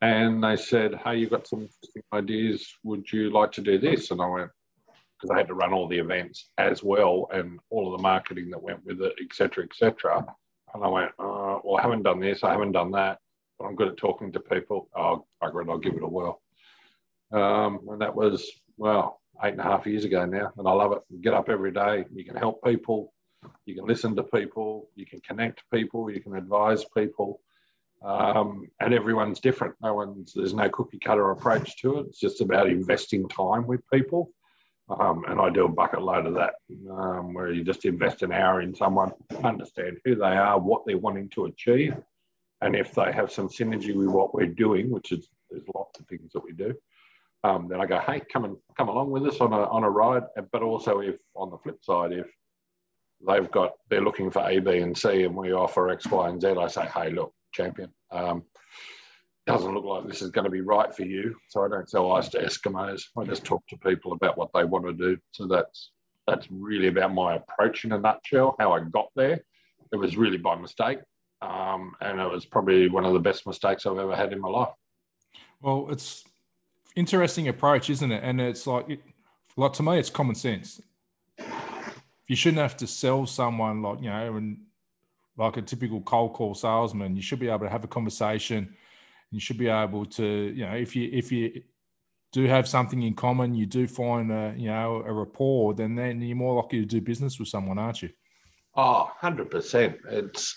And 0.00 0.44
they 0.44 0.56
said 0.56 0.94
hey 1.04 1.16
you've 1.16 1.30
got 1.30 1.46
some 1.46 1.62
interesting 1.62 2.02
ideas. 2.12 2.66
Would 2.84 3.10
you 3.12 3.30
like 3.30 3.52
to 3.52 3.60
do 3.60 3.78
this? 3.78 4.10
And 4.10 4.20
i 4.20 4.26
went 4.26 4.50
because 5.18 5.34
i 5.34 5.38
had 5.38 5.48
to 5.48 5.54
run 5.54 5.72
all 5.72 5.88
the 5.88 5.98
events 5.98 6.50
as 6.58 6.82
well 6.82 7.28
and 7.32 7.58
all 7.70 7.92
of 7.92 7.98
the 7.98 8.02
marketing 8.02 8.50
that 8.50 8.62
went 8.62 8.84
with 8.86 9.02
it 9.02 9.12
etc 9.20 9.64
etc 9.64 10.24
and 10.74 10.84
i 10.84 10.86
went 10.86 11.10
uh, 11.18 11.58
well 11.64 11.76
i 11.76 11.82
haven't 11.82 12.04
done 12.04 12.20
this. 12.20 12.44
I 12.44 12.52
haven't 12.52 12.72
done 12.72 12.92
that 12.92 13.18
but 13.58 13.66
i'm 13.66 13.74
good 13.74 13.88
at 13.88 13.96
talking 13.96 14.30
to 14.32 14.40
people. 14.40 14.88
Oh 14.96 15.26
bugger 15.42 15.68
i'll 15.68 15.78
give 15.78 15.94
it 15.94 16.02
a 16.02 16.06
whirl. 16.06 16.40
Um, 17.32 17.80
and 17.90 18.00
that 18.00 18.14
was 18.14 18.48
well 18.76 19.20
eight 19.42 19.52
and 19.52 19.60
a 19.60 19.64
half 19.64 19.86
years 19.86 20.04
ago 20.04 20.24
now 20.26 20.52
and 20.56 20.68
i 20.68 20.72
love 20.72 20.92
it. 20.92 21.02
You 21.10 21.18
get 21.20 21.34
up 21.34 21.48
every 21.48 21.72
day 21.72 22.04
you 22.14 22.24
can 22.24 22.36
help 22.36 22.62
people 22.62 23.12
you 23.66 23.74
can 23.74 23.86
listen 23.86 24.16
to 24.16 24.22
people, 24.22 24.88
you 24.94 25.06
can 25.06 25.20
connect 25.20 25.62
people, 25.72 26.10
you 26.10 26.20
can 26.20 26.36
advise 26.36 26.84
people, 26.96 27.40
um, 28.02 28.68
and 28.80 28.94
everyone's 28.94 29.40
different. 29.40 29.74
No 29.82 29.94
one's 29.94 30.32
there's 30.34 30.54
no 30.54 30.68
cookie 30.68 30.98
cutter 30.98 31.30
approach 31.30 31.76
to 31.78 31.98
it. 31.98 32.06
It's 32.08 32.20
just 32.20 32.40
about 32.40 32.68
investing 32.68 33.28
time 33.28 33.66
with 33.66 33.80
people, 33.92 34.30
um, 34.88 35.24
and 35.28 35.40
I 35.40 35.50
do 35.50 35.64
a 35.64 35.68
bucket 35.68 36.02
load 36.02 36.26
of 36.26 36.34
that, 36.34 36.54
um, 36.90 37.34
where 37.34 37.52
you 37.52 37.64
just 37.64 37.84
invest 37.84 38.22
an 38.22 38.32
hour 38.32 38.60
in 38.60 38.74
someone, 38.74 39.12
understand 39.44 39.98
who 40.04 40.14
they 40.14 40.24
are, 40.24 40.58
what 40.58 40.82
they're 40.86 40.98
wanting 40.98 41.28
to 41.30 41.46
achieve, 41.46 41.96
and 42.60 42.74
if 42.74 42.94
they 42.94 43.12
have 43.12 43.30
some 43.30 43.48
synergy 43.48 43.94
with 43.94 44.08
what 44.08 44.34
we're 44.34 44.46
doing, 44.46 44.90
which 44.90 45.12
is 45.12 45.28
there's 45.50 45.64
lots 45.74 45.98
of 46.00 46.06
things 46.06 46.32
that 46.32 46.44
we 46.44 46.52
do. 46.52 46.74
Um, 47.44 47.68
then 47.68 47.80
I 47.80 47.86
go, 47.86 48.00
hey, 48.00 48.20
come 48.32 48.44
and 48.44 48.56
come 48.76 48.88
along 48.88 49.10
with 49.10 49.24
us 49.26 49.40
on 49.40 49.52
a 49.52 49.62
on 49.62 49.84
a 49.84 49.90
ride. 49.90 50.24
But 50.50 50.62
also, 50.62 50.98
if 50.98 51.18
on 51.36 51.50
the 51.50 51.58
flip 51.58 51.84
side, 51.84 52.12
if 52.12 52.26
they've 53.26 53.50
got 53.50 53.72
they're 53.90 54.02
looking 54.02 54.30
for 54.30 54.48
A, 54.48 54.58
B, 54.58 54.78
and 54.78 54.96
C, 54.96 55.24
and 55.24 55.34
we 55.34 55.52
offer 55.52 55.90
X, 55.90 56.06
Y, 56.06 56.28
and 56.28 56.40
Z. 56.40 56.48
I 56.48 56.68
say, 56.68 56.86
hey, 56.86 57.10
look, 57.10 57.32
champion, 57.52 57.90
um, 58.10 58.44
doesn't 59.46 59.74
look 59.74 59.84
like 59.84 60.06
this 60.06 60.22
is 60.22 60.30
going 60.30 60.44
to 60.44 60.50
be 60.50 60.60
right 60.60 60.94
for 60.94 61.04
you. 61.04 61.34
So 61.48 61.64
I 61.64 61.68
don't 61.68 61.88
sell 61.88 62.12
ice 62.12 62.28
to 62.30 62.38
Eskimos. 62.38 63.04
I 63.16 63.24
just 63.24 63.44
talk 63.44 63.66
to 63.68 63.78
people 63.78 64.12
about 64.12 64.36
what 64.36 64.50
they 64.54 64.64
want 64.64 64.86
to 64.86 64.92
do. 64.92 65.18
So 65.32 65.46
that's 65.46 65.90
that's 66.26 66.46
really 66.50 66.88
about 66.88 67.14
my 67.14 67.36
approach 67.36 67.84
in 67.84 67.92
a 67.92 67.98
nutshell. 67.98 68.54
How 68.58 68.72
I 68.72 68.80
got 68.80 69.08
there, 69.16 69.40
it 69.92 69.96
was 69.96 70.16
really 70.16 70.38
by 70.38 70.56
mistake, 70.56 70.98
um, 71.42 71.92
and 72.00 72.20
it 72.20 72.30
was 72.30 72.44
probably 72.44 72.88
one 72.88 73.04
of 73.04 73.14
the 73.14 73.20
best 73.20 73.46
mistakes 73.46 73.86
I've 73.86 73.98
ever 73.98 74.14
had 74.14 74.32
in 74.32 74.40
my 74.40 74.48
life. 74.48 74.74
Well, 75.60 75.88
it's 75.90 76.24
interesting 76.94 77.48
approach, 77.48 77.90
isn't 77.90 78.12
it? 78.12 78.22
And 78.22 78.40
it's 78.40 78.66
like, 78.66 78.88
it, 78.88 79.00
like 79.56 79.72
to 79.74 79.82
me, 79.82 79.98
it's 79.98 80.10
common 80.10 80.36
sense 80.36 80.80
you 82.28 82.36
shouldn't 82.36 82.62
have 82.62 82.76
to 82.76 82.86
sell 82.86 83.26
someone 83.26 83.82
like 83.82 84.00
you 84.00 84.10
know 84.10 84.36
and 84.36 84.58
like 85.36 85.56
a 85.56 85.62
typical 85.62 86.00
cold 86.02 86.34
call 86.34 86.54
salesman. 86.54 87.16
You 87.16 87.22
should 87.22 87.38
be 87.38 87.48
able 87.48 87.60
to 87.60 87.68
have 87.68 87.84
a 87.84 87.88
conversation. 87.88 88.74
You 89.30 89.40
should 89.40 89.58
be 89.58 89.68
able 89.68 90.04
to, 90.06 90.24
you 90.24 90.66
know, 90.66 90.74
if 90.74 90.94
you 90.94 91.10
if 91.12 91.32
you 91.32 91.62
do 92.32 92.44
have 92.44 92.68
something 92.68 93.02
in 93.02 93.14
common, 93.14 93.54
you 93.54 93.66
do 93.66 93.86
find 93.86 94.30
a 94.30 94.54
you 94.56 94.68
know 94.68 95.02
a 95.06 95.12
rapport, 95.12 95.74
then 95.74 95.94
then 95.94 96.20
you're 96.20 96.36
more 96.36 96.62
likely 96.62 96.80
to 96.80 96.86
do 96.86 97.00
business 97.00 97.38
with 97.38 97.48
someone, 97.48 97.78
aren't 97.78 98.02
you? 98.02 98.10
Oh, 98.78 99.10
100%. 99.20 99.98
It's, 100.08 100.56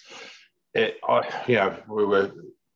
it, 0.75 0.97
I, 1.09 1.43
you 1.47 1.55
know, 1.55 1.75
we 1.89 2.05
were, 2.05 2.31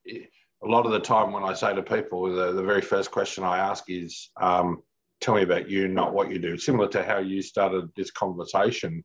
a 0.08 0.68
lot 0.68 0.88
of 0.88 0.92
the 0.92 1.00
time 1.00 1.32
when 1.32 1.44
I 1.44 1.54
say 1.54 1.75
to 1.75 1.84
people, 1.84 2.36
the, 2.36 2.52
the 2.52 2.64
very 2.64 2.82
first 2.82 3.12
question 3.12 3.44
I 3.44 3.60
ask 3.60 3.84
is, 3.88 4.32
um, 4.42 4.82
tell 5.25 5.36
me 5.36 5.41
about 5.41 5.67
you, 5.70 5.88
not 5.88 6.13
what 6.13 6.29
you 6.32 6.38
do. 6.38 6.58
Similar 6.58 6.88
to 6.89 7.03
how 7.03 7.17
you 7.17 7.41
started 7.41 7.89
this 7.96 8.12
conversation, 8.12 9.03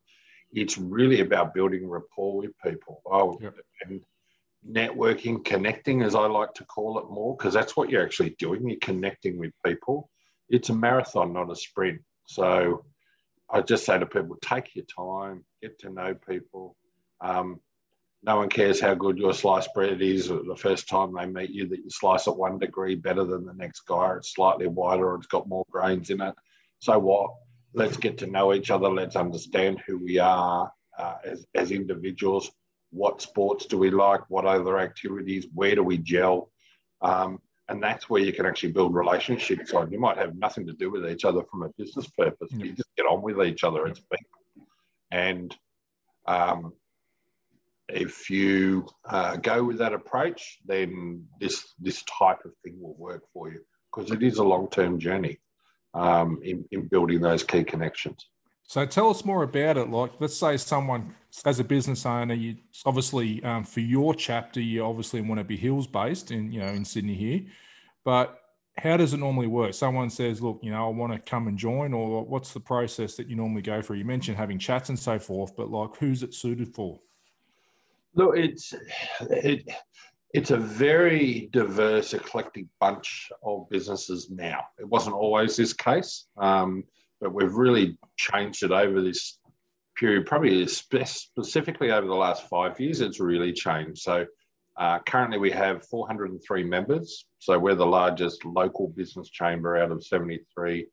it's 0.52 0.76
really 0.76 1.20
about 1.20 1.54
building 1.54 1.88
rapport 1.88 2.42
with 2.42 2.50
people. 2.64 3.00
Oh, 3.06 3.38
yep. 3.40 3.54
and 3.86 4.02
networking, 4.68 5.42
connecting, 5.42 6.02
as 6.02 6.14
I 6.14 6.26
like 6.26 6.52
to 6.54 6.64
call 6.64 6.98
it 6.98 7.10
more, 7.10 7.36
because 7.36 7.54
that's 7.54 7.74
what 7.74 7.88
you're 7.88 8.04
actually 8.04 8.36
doing. 8.38 8.68
You're 8.68 8.78
connecting 8.80 9.38
with 9.38 9.52
people. 9.64 10.10
It's 10.50 10.68
a 10.68 10.74
marathon, 10.74 11.32
not 11.32 11.50
a 11.50 11.56
sprint. 11.56 12.02
So 12.26 12.84
I 13.48 13.62
just 13.62 13.86
say 13.86 13.98
to 13.98 14.06
people, 14.06 14.36
take 14.42 14.76
your 14.76 14.84
time, 14.84 15.44
get 15.62 15.78
to 15.80 15.90
know 15.90 16.14
people. 16.28 16.76
Um, 17.22 17.60
no 18.22 18.36
one 18.36 18.50
cares 18.50 18.80
how 18.80 18.94
good 18.94 19.16
your 19.16 19.32
sliced 19.32 19.72
bread 19.74 20.02
is 20.02 20.28
the 20.28 20.56
first 20.58 20.88
time 20.88 21.14
they 21.14 21.26
meet 21.26 21.50
you 21.50 21.66
that 21.68 21.78
you 21.78 21.88
slice 21.90 22.26
it 22.26 22.36
one 22.36 22.58
degree 22.58 22.94
better 22.94 23.24
than 23.24 23.46
the 23.46 23.54
next 23.54 23.80
guy. 23.86 24.14
It's 24.16 24.34
slightly 24.34 24.66
wider 24.66 25.12
or 25.12 25.14
it's 25.14 25.26
got 25.26 25.48
more 25.48 25.64
grains 25.70 26.10
in 26.10 26.20
it. 26.20 26.34
So 26.80 26.98
what? 26.98 27.30
Let's 27.72 27.96
get 27.96 28.18
to 28.18 28.26
know 28.26 28.52
each 28.52 28.70
other. 28.70 28.88
Let's 28.90 29.16
understand 29.16 29.80
who 29.86 29.98
we 29.98 30.18
are 30.18 30.70
uh, 30.98 31.16
as, 31.24 31.46
as 31.54 31.70
individuals. 31.70 32.50
What 32.90 33.22
sports 33.22 33.66
do 33.66 33.78
we 33.78 33.90
like? 33.90 34.28
What 34.28 34.44
other 34.44 34.78
activities? 34.78 35.46
Where 35.54 35.74
do 35.74 35.82
we 35.82 35.96
gel? 35.96 36.50
Um, 37.00 37.40
and 37.68 37.82
that's 37.82 38.10
where 38.10 38.20
you 38.20 38.32
can 38.32 38.44
actually 38.44 38.72
build 38.72 38.94
relationships 38.94 39.72
on. 39.72 39.92
You 39.92 40.00
might 40.00 40.18
have 40.18 40.36
nothing 40.36 40.66
to 40.66 40.72
do 40.72 40.90
with 40.90 41.08
each 41.08 41.24
other 41.24 41.42
from 41.50 41.62
a 41.62 41.70
business 41.78 42.08
purpose. 42.18 42.50
Yeah. 42.50 42.66
You 42.66 42.72
just 42.72 42.94
get 42.96 43.06
on 43.06 43.22
with 43.22 43.40
each 43.46 43.62
other 43.64 43.86
as 43.86 44.00
people. 44.00 44.66
And 45.12 45.56
um, 46.26 46.72
if 47.92 48.30
you 48.30 48.86
uh, 49.08 49.36
go 49.36 49.64
with 49.64 49.78
that 49.78 49.92
approach, 49.92 50.58
then 50.64 51.26
this 51.40 51.74
this 51.78 52.02
type 52.04 52.44
of 52.44 52.52
thing 52.62 52.80
will 52.80 52.96
work 52.96 53.22
for 53.32 53.50
you 53.50 53.60
because 53.94 54.10
it 54.10 54.22
is 54.22 54.38
a 54.38 54.44
long 54.44 54.68
term 54.70 54.98
journey 54.98 55.38
um, 55.94 56.40
in, 56.42 56.64
in 56.70 56.86
building 56.86 57.20
those 57.20 57.42
key 57.42 57.64
connections. 57.64 58.28
So 58.62 58.86
tell 58.86 59.10
us 59.10 59.24
more 59.24 59.42
about 59.42 59.76
it. 59.78 59.90
Like, 59.90 60.12
let's 60.20 60.36
say 60.36 60.56
someone 60.56 61.14
as 61.44 61.58
a 61.58 61.64
business 61.64 62.06
owner, 62.06 62.34
you 62.34 62.56
obviously 62.86 63.42
um, 63.42 63.64
for 63.64 63.80
your 63.80 64.14
chapter, 64.14 64.60
you 64.60 64.84
obviously 64.84 65.20
want 65.20 65.40
to 65.40 65.44
be 65.44 65.56
hills 65.56 65.86
based 65.86 66.30
in 66.30 66.52
you 66.52 66.60
know 66.60 66.68
in 66.68 66.84
Sydney 66.84 67.14
here, 67.14 67.42
but 68.04 68.36
how 68.78 68.96
does 68.96 69.12
it 69.12 69.18
normally 69.18 69.48
work? 69.48 69.74
Someone 69.74 70.08
says, 70.08 70.40
"Look, 70.40 70.60
you 70.62 70.70
know, 70.70 70.86
I 70.86 70.90
want 70.90 71.12
to 71.12 71.18
come 71.18 71.48
and 71.48 71.58
join," 71.58 71.92
or 71.92 72.24
what's 72.24 72.52
the 72.52 72.60
process 72.60 73.16
that 73.16 73.26
you 73.26 73.36
normally 73.36 73.62
go 73.62 73.82
through? 73.82 73.96
You 73.96 74.04
mentioned 74.04 74.36
having 74.36 74.58
chats 74.58 74.88
and 74.88 74.98
so 74.98 75.18
forth, 75.18 75.56
but 75.56 75.70
like, 75.70 75.96
who's 75.96 76.22
it 76.22 76.32
suited 76.32 76.74
for? 76.74 77.00
Look, 78.14 78.36
it's 78.36 78.74
it, 79.20 79.68
it's 80.32 80.50
a 80.50 80.56
very 80.56 81.48
diverse, 81.52 82.14
eclectic 82.14 82.66
bunch 82.80 83.30
of 83.44 83.68
businesses 83.68 84.30
now. 84.30 84.64
It 84.78 84.88
wasn't 84.88 85.16
always 85.16 85.56
this 85.56 85.72
case. 85.72 86.26
Um, 86.36 86.84
but 87.20 87.34
we've 87.34 87.54
really 87.54 87.98
changed 88.16 88.62
it 88.62 88.72
over 88.72 89.02
this 89.02 89.38
period, 89.96 90.26
probably 90.26 90.66
specifically 90.66 91.90
over 91.92 92.06
the 92.06 92.14
last 92.14 92.48
five 92.48 92.80
years, 92.80 93.00
it's 93.00 93.20
really 93.20 93.52
changed. 93.52 94.00
So 94.00 94.26
uh, 94.78 94.98
currently 95.00 95.38
we 95.38 95.50
have 95.50 95.86
403 95.86 96.64
members. 96.64 97.26
So 97.38 97.58
we're 97.58 97.74
the 97.74 97.86
largest 97.86 98.44
local 98.44 98.88
business 98.88 99.28
chamber 99.28 99.76
out 99.76 99.90
of 99.90 100.04
73 100.04 100.86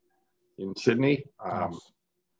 in 0.58 0.76
Sydney. 0.76 1.24
Um, 1.42 1.70
nice. 1.70 1.92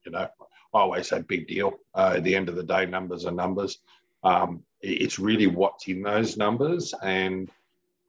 You 0.04 0.12
know, 0.12 0.28
I 0.74 0.78
always 0.78 1.08
say 1.08 1.22
big 1.22 1.48
deal. 1.48 1.72
Uh, 1.94 2.14
at 2.16 2.24
the 2.24 2.36
end 2.36 2.48
of 2.48 2.56
the 2.56 2.62
day, 2.62 2.84
numbers 2.84 3.24
are 3.24 3.32
numbers. 3.32 3.78
Um, 4.22 4.62
it's 4.80 5.18
really 5.18 5.46
what's 5.46 5.88
in 5.88 6.02
those 6.02 6.36
numbers. 6.36 6.94
And 7.02 7.50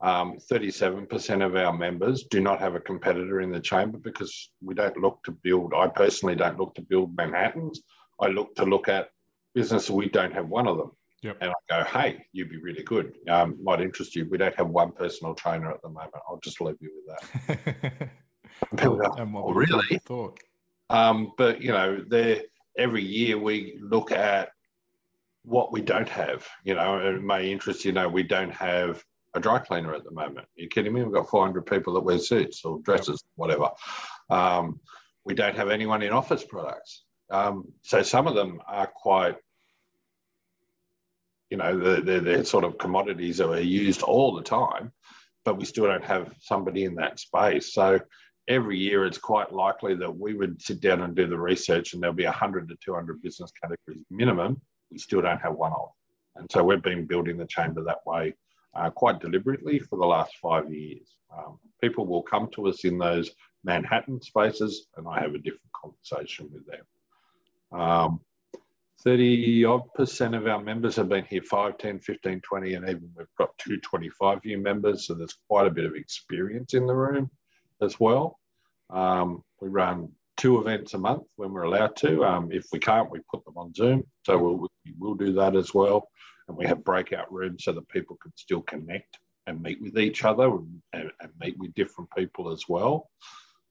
um, 0.00 0.38
37% 0.50 1.44
of 1.44 1.56
our 1.56 1.72
members 1.72 2.24
do 2.24 2.40
not 2.40 2.60
have 2.60 2.74
a 2.74 2.80
competitor 2.80 3.40
in 3.40 3.50
the 3.50 3.60
chamber 3.60 3.98
because 3.98 4.50
we 4.62 4.74
don't 4.74 4.96
look 4.96 5.22
to 5.24 5.32
build, 5.32 5.74
I 5.74 5.88
personally 5.88 6.34
don't 6.34 6.58
look 6.58 6.74
to 6.76 6.82
build 6.82 7.16
Manhattans. 7.16 7.82
I 8.20 8.28
look 8.28 8.54
to 8.56 8.64
look 8.64 8.88
at 8.88 9.10
businesses, 9.54 9.90
we 9.90 10.08
don't 10.08 10.32
have 10.32 10.48
one 10.48 10.66
of 10.66 10.78
them. 10.78 10.92
Yep. 11.22 11.36
And 11.42 11.50
I 11.50 11.54
go, 11.82 11.84
hey, 11.90 12.24
you'd 12.32 12.48
be 12.48 12.56
really 12.56 12.82
good. 12.82 13.14
Um, 13.28 13.58
might 13.62 13.82
interest 13.82 14.16
you. 14.16 14.26
We 14.30 14.38
don't 14.38 14.54
have 14.54 14.68
one 14.68 14.92
personal 14.92 15.34
trainer 15.34 15.70
at 15.70 15.82
the 15.82 15.88
moment. 15.88 16.14
I'll 16.26 16.40
just 16.42 16.62
leave 16.62 16.76
you 16.80 16.90
with 16.96 17.58
that. 17.58 18.08
oh, 18.82 19.52
really? 19.52 19.98
Thought. 20.06 20.40
Um, 20.88 21.32
but 21.36 21.60
you 21.60 21.72
know, 21.72 22.02
every 22.78 23.04
year 23.04 23.38
we 23.38 23.78
look 23.82 24.12
at 24.12 24.50
what 25.44 25.72
we 25.72 25.80
don't 25.80 26.08
have. 26.08 26.46
You 26.64 26.74
know, 26.74 26.98
it 26.98 27.22
may 27.22 27.50
interest 27.50 27.84
you 27.84 27.92
know 27.92 28.08
we 28.08 28.22
don't 28.22 28.52
have 28.52 29.02
a 29.34 29.40
dry 29.40 29.58
cleaner 29.58 29.94
at 29.94 30.04
the 30.04 30.10
moment. 30.10 30.46
Are 30.46 30.62
you 30.62 30.68
kidding 30.68 30.92
me? 30.92 31.02
We've 31.02 31.12
got 31.12 31.28
400 31.28 31.66
people 31.66 31.94
that 31.94 32.00
wear 32.00 32.18
suits 32.18 32.64
or 32.64 32.80
dresses, 32.82 33.22
whatever. 33.36 33.70
Um, 34.28 34.80
we 35.24 35.34
don't 35.34 35.56
have 35.56 35.70
anyone 35.70 36.02
in 36.02 36.12
office 36.12 36.44
products. 36.44 37.04
Um, 37.30 37.64
so 37.82 38.02
some 38.02 38.26
of 38.26 38.34
them 38.34 38.60
are 38.66 38.88
quite, 38.88 39.36
you 41.48 41.58
know, 41.58 42.00
they're, 42.00 42.20
they're, 42.20 42.44
sort 42.44 42.64
of 42.64 42.78
commodities 42.78 43.38
that 43.38 43.48
are 43.48 43.60
used 43.60 44.02
all 44.02 44.34
the 44.34 44.42
time, 44.42 44.92
but 45.44 45.58
we 45.58 45.64
still 45.64 45.86
don't 45.86 46.04
have 46.04 46.32
somebody 46.40 46.84
in 46.84 46.96
that 46.96 47.20
space. 47.20 47.72
So 47.72 48.00
every 48.48 48.78
year 48.78 49.06
it's 49.06 49.18
quite 49.18 49.52
likely 49.52 49.94
that 49.94 50.16
we 50.16 50.34
would 50.34 50.60
sit 50.60 50.80
down 50.80 51.02
and 51.02 51.14
do 51.14 51.28
the 51.28 51.38
research 51.38 51.92
and 51.92 52.02
there'll 52.02 52.14
be 52.14 52.24
100 52.24 52.68
to 52.68 52.76
200 52.84 53.22
business 53.22 53.52
categories 53.62 54.04
minimum. 54.10 54.60
We 54.90 54.98
still 54.98 55.22
don't 55.22 55.40
have 55.40 55.54
one 55.54 55.72
of. 55.72 55.90
And 56.36 56.50
so 56.50 56.62
we've 56.62 56.82
been 56.82 57.06
building 57.06 57.36
the 57.36 57.46
chamber 57.46 57.82
that 57.84 58.06
way 58.06 58.34
uh, 58.74 58.90
quite 58.90 59.20
deliberately 59.20 59.78
for 59.78 59.98
the 59.98 60.06
last 60.06 60.36
five 60.36 60.72
years. 60.72 61.16
Um, 61.36 61.58
people 61.80 62.06
will 62.06 62.22
come 62.22 62.48
to 62.52 62.68
us 62.68 62.84
in 62.84 62.98
those 62.98 63.30
Manhattan 63.64 64.20
spaces, 64.22 64.86
and 64.96 65.06
I 65.08 65.20
have 65.20 65.34
a 65.34 65.38
different 65.38 65.72
conversation 65.72 66.48
with 66.52 66.64
them. 66.66 67.80
Um, 67.80 68.20
30 69.02 69.64
odd 69.64 69.94
percent 69.94 70.34
of 70.34 70.46
our 70.46 70.60
members 70.60 70.96
have 70.96 71.08
been 71.08 71.24
here 71.24 71.42
5, 71.42 71.78
10, 71.78 72.00
15, 72.00 72.40
20, 72.40 72.74
and 72.74 72.88
even 72.88 73.10
we've 73.16 73.26
got 73.38 73.56
two 73.58 73.78
25 73.78 74.44
year 74.44 74.58
members. 74.58 75.06
So 75.06 75.14
there's 75.14 75.36
quite 75.48 75.66
a 75.66 75.70
bit 75.70 75.86
of 75.86 75.94
experience 75.94 76.74
in 76.74 76.86
the 76.86 76.94
room 76.94 77.30
as 77.80 77.98
well. 77.98 78.38
Um, 78.90 79.42
we 79.60 79.68
run 79.68 80.10
two 80.36 80.60
events 80.60 80.94
a 80.94 80.98
month 80.98 81.24
when 81.36 81.52
we're 81.52 81.62
allowed 81.62 81.96
to. 81.96 82.24
Um, 82.24 82.50
if 82.52 82.66
we 82.72 82.78
can't, 82.78 83.10
we 83.10 83.20
put 83.30 83.44
them 83.44 83.56
on 83.56 83.72
Zoom. 83.72 84.04
So 84.24 84.36
we'll, 84.36 84.56
we 84.56 84.68
will 84.98 85.14
do 85.14 85.32
that 85.32 85.56
as 85.56 85.74
well 85.74 86.08
and 86.50 86.58
we 86.58 86.66
have 86.66 86.84
breakout 86.84 87.32
rooms 87.32 87.64
so 87.64 87.72
that 87.72 87.88
people 87.88 88.16
can 88.20 88.32
still 88.36 88.60
connect 88.62 89.18
and 89.46 89.62
meet 89.62 89.80
with 89.80 89.96
each 89.98 90.24
other 90.24 90.50
and, 90.50 90.82
and 90.92 91.30
meet 91.40 91.56
with 91.58 91.72
different 91.74 92.10
people 92.16 92.50
as 92.50 92.64
well. 92.68 93.08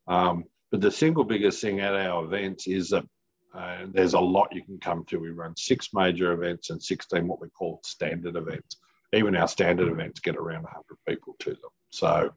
Um, 0.07 0.45
but 0.71 0.81
the 0.81 0.89
single 0.89 1.25
biggest 1.25 1.61
thing 1.61 1.81
at 1.81 1.93
our 1.93 2.23
events 2.23 2.67
is 2.67 2.89
that 2.89 3.05
uh, 3.53 3.85
there's 3.91 4.13
a 4.13 4.19
lot 4.19 4.55
you 4.55 4.63
can 4.63 4.79
come 4.79 5.03
to. 5.05 5.19
We 5.19 5.31
run 5.31 5.55
six 5.57 5.89
major 5.93 6.31
events 6.31 6.69
and 6.69 6.81
16 6.81 7.27
what 7.27 7.41
we 7.41 7.49
call 7.49 7.81
standard 7.83 8.37
events. 8.37 8.77
Even 9.13 9.35
our 9.35 9.47
standard 9.47 9.91
events 9.91 10.21
get 10.21 10.37
around 10.37 10.63
100 10.63 10.83
people 11.07 11.35
to 11.39 11.49
them. 11.49 11.71
So, 11.89 12.31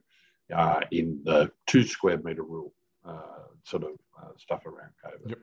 uh, 0.53 0.81
in 0.91 1.21
the 1.23 1.51
two 1.67 1.83
square 1.83 2.19
meter 2.23 2.43
rule, 2.43 2.73
uh, 3.07 3.45
sort 3.63 3.83
of 3.83 3.91
uh, 4.21 4.31
stuff 4.37 4.65
around 4.65 4.91
COVID. 5.05 5.29
Yep. 5.29 5.39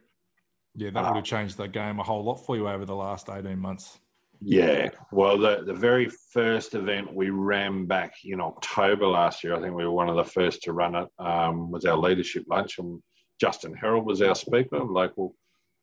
Yeah, 0.74 0.90
that 0.90 1.04
would 1.04 1.16
have 1.16 1.24
changed 1.24 1.56
the 1.56 1.68
game 1.68 1.98
a 1.98 2.02
whole 2.02 2.22
lot 2.22 2.36
for 2.36 2.56
you 2.56 2.68
over 2.68 2.84
the 2.84 2.94
last 2.94 3.28
18 3.28 3.58
months. 3.58 3.98
Yeah, 4.42 4.88
well, 5.12 5.36
the, 5.36 5.64
the 5.66 5.74
very 5.74 6.08
first 6.08 6.74
event 6.74 7.14
we 7.14 7.28
ran 7.28 7.84
back 7.84 8.14
in 8.24 8.40
October 8.40 9.06
last 9.06 9.44
year, 9.44 9.54
I 9.54 9.60
think 9.60 9.74
we 9.74 9.84
were 9.84 9.90
one 9.90 10.08
of 10.08 10.16
the 10.16 10.24
first 10.24 10.62
to 10.62 10.72
run 10.72 10.94
it, 10.94 11.08
um, 11.18 11.70
was 11.70 11.84
our 11.84 11.96
leadership 11.96 12.44
lunch. 12.48 12.78
And 12.78 13.02
Justin 13.38 13.74
Herald 13.74 14.06
was 14.06 14.22
our 14.22 14.34
speaker, 14.34 14.82
local, 14.82 15.34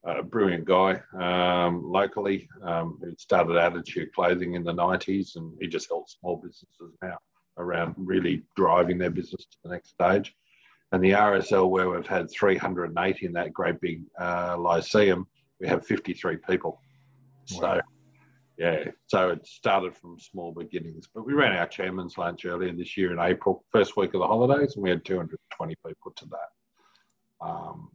uh, 0.08 0.24
brilliant 0.24 0.66
guy 0.66 1.00
um, 1.20 1.84
locally 1.84 2.50
um, 2.64 2.98
who 3.00 3.14
started 3.20 3.58
Attitude 3.58 4.12
Clothing 4.14 4.56
in 4.56 4.64
the 4.64 4.74
90s. 4.74 5.36
And 5.36 5.56
he 5.62 5.68
just 5.68 5.90
helps 5.90 6.18
small 6.20 6.38
businesses 6.38 6.96
now 7.04 7.18
around 7.60 7.94
really 7.98 8.44
driving 8.56 8.98
their 8.98 9.12
business 9.12 9.46
to 9.46 9.58
the 9.64 9.70
next 9.70 9.90
stage. 9.90 10.34
And 10.92 11.04
the 11.04 11.12
RSL, 11.12 11.70
where 11.70 11.90
we've 11.90 12.08
had 12.08 12.32
380 12.32 13.26
in 13.26 13.34
that 13.34 13.52
great 13.52 13.80
big 13.82 14.04
uh, 14.20 14.58
lyceum, 14.58 15.28
we 15.60 15.68
have 15.68 15.86
53 15.86 16.38
people. 16.48 16.82
Wow. 17.52 17.60
So 17.60 17.82
yeah, 18.58 18.86
so 19.06 19.30
it 19.30 19.46
started 19.46 19.96
from 19.96 20.20
small 20.20 20.52
beginnings. 20.52 21.08
But 21.14 21.26
we 21.26 21.34
ran 21.34 21.56
our 21.56 21.68
chairman's 21.68 22.18
lunch 22.18 22.46
earlier 22.46 22.74
this 22.74 22.98
year 22.98 23.12
in 23.12 23.20
April, 23.20 23.64
first 23.72 23.96
week 23.96 24.16
of 24.16 24.22
the 24.22 24.28
holidays, 24.28 24.76
and 24.76 24.84
we 24.84 24.90
had 24.90 25.06
220 25.06 25.76
people 25.86 26.12
to 26.16 26.26
that. 26.26 27.48
Um, 27.48 27.90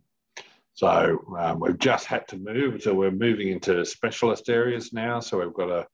so 0.74 1.18
um, 1.38 1.58
we've 1.58 1.78
just 1.78 2.06
had 2.06 2.28
to 2.28 2.36
move. 2.36 2.80
So 2.82 2.94
we're 2.94 3.10
moving 3.10 3.48
into 3.48 3.84
specialist 3.84 4.48
areas 4.48 4.92
now. 4.92 5.18
So 5.18 5.40
we've 5.40 5.52
got 5.52 5.68
a, 5.68 5.86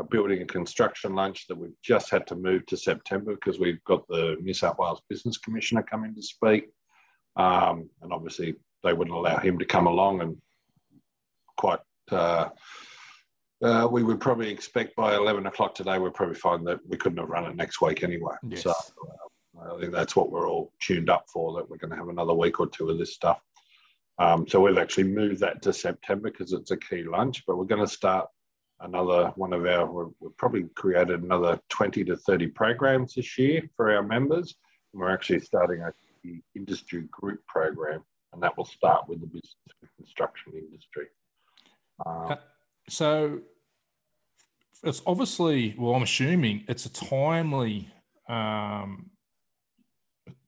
a 0.00 0.04
building 0.04 0.40
and 0.40 0.48
construction 0.48 1.14
lunch 1.14 1.46
that 1.46 1.56
we've 1.56 1.76
just 1.82 2.10
had 2.10 2.26
to 2.26 2.34
move 2.34 2.64
to 2.66 2.76
September 2.76 3.34
because 3.34 3.60
we've 3.60 3.82
got 3.84 4.06
the 4.08 4.36
New 4.40 4.54
South 4.54 4.78
Wales 4.78 5.02
Business 5.08 5.36
Commissioner 5.36 5.82
coming 5.82 6.14
to 6.14 6.22
speak. 6.22 6.70
Um, 7.36 7.88
and 8.02 8.12
obviously, 8.12 8.54
they 8.82 8.94
wouldn't 8.94 9.16
allow 9.16 9.38
him 9.38 9.58
to 9.58 9.64
come 9.64 9.86
along 9.86 10.22
and 10.22 10.36
quite. 11.56 11.80
Uh, 12.10 12.48
uh, 13.62 13.86
we 13.92 14.02
would 14.02 14.20
probably 14.20 14.50
expect 14.50 14.96
by 14.96 15.14
11 15.14 15.44
o'clock 15.44 15.74
today, 15.74 15.98
we'll 15.98 16.10
probably 16.10 16.34
find 16.34 16.66
that 16.66 16.80
we 16.88 16.96
couldn't 16.96 17.18
have 17.18 17.28
run 17.28 17.44
it 17.44 17.54
next 17.54 17.82
week 17.82 18.02
anyway. 18.02 18.34
Yes. 18.48 18.62
So 18.62 18.70
uh, 18.70 19.74
I 19.76 19.78
think 19.78 19.92
that's 19.92 20.16
what 20.16 20.32
we're 20.32 20.48
all 20.48 20.72
tuned 20.80 21.10
up 21.10 21.26
for, 21.30 21.54
that 21.54 21.68
we're 21.68 21.76
going 21.76 21.90
to 21.90 21.96
have 21.96 22.08
another 22.08 22.32
week 22.32 22.58
or 22.58 22.68
two 22.68 22.88
of 22.88 22.98
this 22.98 23.12
stuff. 23.12 23.38
Um, 24.18 24.48
so 24.48 24.60
we've 24.60 24.78
actually 24.78 25.04
moved 25.04 25.40
that 25.40 25.60
to 25.60 25.74
September 25.74 26.30
because 26.30 26.54
it's 26.54 26.70
a 26.70 26.76
key 26.78 27.02
lunch, 27.02 27.42
but 27.46 27.58
we're 27.58 27.64
going 27.64 27.86
to 27.86 27.92
start 27.92 28.28
another 28.80 29.32
one 29.36 29.52
of 29.52 29.66
our, 29.66 30.10
we've 30.20 30.36
probably 30.36 30.64
created 30.74 31.22
another 31.22 31.60
20 31.68 32.04
to 32.04 32.16
30 32.16 32.48
programs 32.48 33.14
this 33.14 33.38
year 33.38 33.62
for 33.76 33.92
our 33.94 34.02
members. 34.02 34.54
And 34.92 35.00
we're 35.00 35.10
actually 35.10 35.40
starting 35.40 35.82
a 35.82 35.92
industry 36.54 37.04
group 37.10 37.46
program, 37.46 38.02
and 38.32 38.42
that 38.42 38.56
will 38.56 38.64
start 38.64 39.08
with 39.08 39.20
the 39.20 39.26
business 39.26 39.54
construction 39.96 40.52
industry. 40.54 41.06
Uh, 42.04 42.36
so 42.88 43.40
it's 44.82 45.02
obviously, 45.06 45.74
well, 45.78 45.94
I'm 45.94 46.02
assuming 46.02 46.64
it's 46.68 46.86
a 46.86 46.92
timely 46.92 47.88
um, 48.28 49.10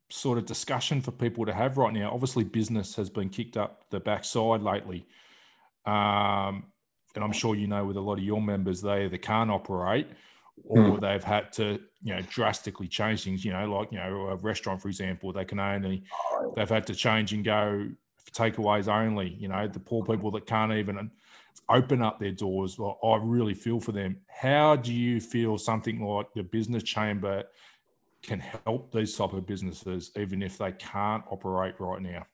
sort 0.09 0.37
of 0.37 0.45
discussion 0.45 1.01
for 1.01 1.11
people 1.11 1.45
to 1.45 1.53
have 1.53 1.77
right 1.77 1.93
now. 1.93 2.11
Obviously, 2.11 2.43
business 2.43 2.95
has 2.95 3.09
been 3.09 3.29
kicked 3.29 3.57
up 3.57 3.89
the 3.89 3.99
backside 3.99 4.61
lately. 4.61 5.05
Um, 5.85 6.65
and 7.15 7.23
I'm 7.23 7.31
sure 7.31 7.55
you 7.55 7.67
know 7.67 7.85
with 7.85 7.97
a 7.97 8.01
lot 8.01 8.17
of 8.17 8.23
your 8.23 8.41
members, 8.41 8.81
they 8.81 9.05
either 9.05 9.17
can't 9.17 9.51
operate 9.51 10.07
or 10.65 10.77
mm. 10.77 11.01
they've 11.01 11.23
had 11.23 11.51
to, 11.53 11.79
you 12.03 12.15
know, 12.15 12.21
drastically 12.29 12.87
change 12.87 13.23
things. 13.23 13.43
You 13.43 13.53
know, 13.53 13.71
like 13.71 13.91
you 13.91 13.99
know, 13.99 14.27
a 14.27 14.35
restaurant, 14.35 14.81
for 14.81 14.87
example, 14.87 15.31
they 15.33 15.45
can 15.45 15.59
only 15.59 16.03
they've 16.55 16.69
had 16.69 16.87
to 16.87 16.95
change 16.95 17.33
and 17.33 17.43
go 17.43 17.89
for 18.17 18.31
takeaways 18.31 18.87
only. 18.87 19.29
You 19.39 19.47
know, 19.47 19.67
the 19.67 19.79
poor 19.79 20.03
people 20.05 20.31
that 20.31 20.45
can't 20.45 20.73
even 20.73 21.11
open 21.69 22.01
up 22.01 22.19
their 22.19 22.31
doors. 22.31 22.77
Well, 22.77 22.99
I 23.03 23.17
really 23.21 23.53
feel 23.53 23.79
for 23.79 23.91
them. 23.91 24.17
How 24.27 24.75
do 24.75 24.93
you 24.93 25.19
feel 25.19 25.57
something 25.57 26.03
like 26.03 26.33
the 26.33 26.43
business 26.43 26.83
chamber 26.83 27.43
can 28.21 28.39
help 28.39 28.91
these 28.91 29.15
type 29.15 29.33
of 29.33 29.45
businesses, 29.45 30.11
even 30.17 30.41
if 30.41 30.57
they 30.57 30.71
can't 30.73 31.23
operate 31.29 31.75
right 31.79 32.01
now? 32.01 32.25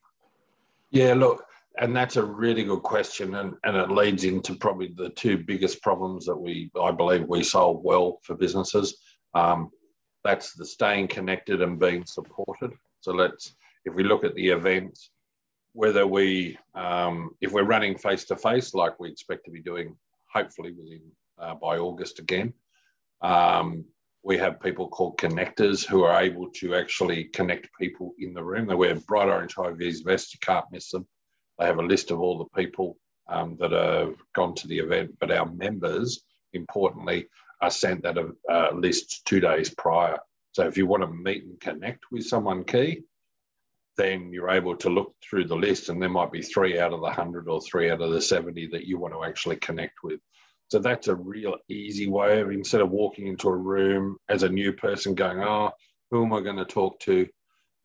Yeah, 0.91 1.13
look, 1.13 1.45
and 1.79 1.95
that's 1.95 2.17
a 2.17 2.23
really 2.23 2.63
good 2.63 2.83
question, 2.83 3.35
and, 3.35 3.53
and 3.63 3.77
it 3.77 3.89
leads 3.89 4.25
into 4.25 4.53
probably 4.55 4.91
the 4.95 5.09
two 5.11 5.37
biggest 5.37 5.81
problems 5.81 6.25
that 6.25 6.35
we, 6.35 6.69
I 6.79 6.91
believe, 6.91 7.25
we 7.27 7.41
solve 7.41 7.81
well 7.83 8.19
for 8.23 8.35
businesses. 8.35 8.97
Um, 9.33 9.69
that's 10.25 10.53
the 10.53 10.65
staying 10.65 11.07
connected 11.07 11.61
and 11.61 11.79
being 11.79 12.05
supported. 12.05 12.71
So 12.99 13.13
let's, 13.13 13.55
if 13.85 13.95
we 13.95 14.03
look 14.03 14.25
at 14.25 14.35
the 14.35 14.49
events, 14.49 15.11
whether 15.71 16.05
we, 16.05 16.57
um, 16.75 17.31
if 17.39 17.53
we're 17.53 17.63
running 17.63 17.97
face 17.97 18.25
to 18.25 18.35
face, 18.35 18.73
like 18.73 18.99
we 18.99 19.09
expect 19.09 19.45
to 19.45 19.51
be 19.51 19.61
doing, 19.61 19.95
hopefully 20.33 20.73
within 20.73 21.01
uh, 21.39 21.55
by 21.55 21.77
August 21.77 22.19
again, 22.19 22.53
um, 23.21 23.85
we 24.23 24.37
have 24.37 24.59
people 24.59 24.89
called 24.89 25.17
connectors 25.17 25.85
who 25.85 26.03
are 26.03 26.21
able 26.21 26.49
to 26.49 26.75
actually 26.75 27.25
connect 27.25 27.69
people 27.79 28.13
in 28.19 28.33
the 28.33 28.43
room. 28.43 28.67
They 28.67 28.75
wear 28.75 28.95
bright 28.95 29.29
orange 29.29 29.55
high 29.55 29.71
vis 29.71 30.01
vests, 30.01 30.33
you 30.33 30.39
can't 30.41 30.65
miss 30.71 30.91
them. 30.91 31.07
They 31.59 31.65
have 31.65 31.79
a 31.79 31.83
list 31.83 32.11
of 32.11 32.19
all 32.19 32.37
the 32.37 32.61
people 32.61 32.97
um, 33.27 33.57
that 33.59 33.71
have 33.71 34.15
gone 34.33 34.55
to 34.55 34.67
the 34.67 34.79
event, 34.79 35.15
but 35.19 35.31
our 35.31 35.45
members, 35.51 36.21
importantly, 36.53 37.27
are 37.61 37.69
sent 37.69 38.01
that 38.03 38.17
uh, 38.17 38.69
list 38.73 39.25
two 39.25 39.39
days 39.39 39.69
prior. 39.69 40.17
So 40.53 40.65
if 40.65 40.77
you 40.77 40.87
want 40.87 41.03
to 41.03 41.09
meet 41.09 41.43
and 41.43 41.59
connect 41.59 42.05
with 42.11 42.25
someone 42.25 42.63
key, 42.63 43.03
then 43.97 44.31
you're 44.31 44.49
able 44.49 44.75
to 44.77 44.89
look 44.89 45.13
through 45.21 45.43
the 45.43 45.55
list 45.55 45.89
and 45.89 46.01
there 46.01 46.09
might 46.09 46.31
be 46.31 46.41
three 46.41 46.79
out 46.79 46.93
of 46.93 47.01
the 47.01 47.07
100 47.07 47.49
or 47.49 47.61
three 47.61 47.91
out 47.91 48.01
of 48.01 48.11
the 48.11 48.21
70 48.21 48.67
that 48.67 48.85
you 48.85 48.97
want 48.97 49.13
to 49.13 49.25
actually 49.25 49.57
connect 49.57 49.95
with. 50.03 50.21
So 50.69 50.79
that's 50.79 51.07
a 51.07 51.15
real 51.15 51.57
easy 51.67 52.07
way 52.07 52.39
of 52.39 52.51
instead 52.51 52.81
of 52.81 52.91
walking 52.91 53.27
into 53.27 53.49
a 53.49 53.55
room 53.55 54.17
as 54.29 54.43
a 54.43 54.49
new 54.49 54.71
person 54.71 55.15
going, 55.15 55.41
oh, 55.41 55.71
who 56.11 56.23
am 56.23 56.33
I 56.33 56.41
going 56.41 56.57
to 56.57 56.65
talk 56.65 56.99
to? 57.01 57.27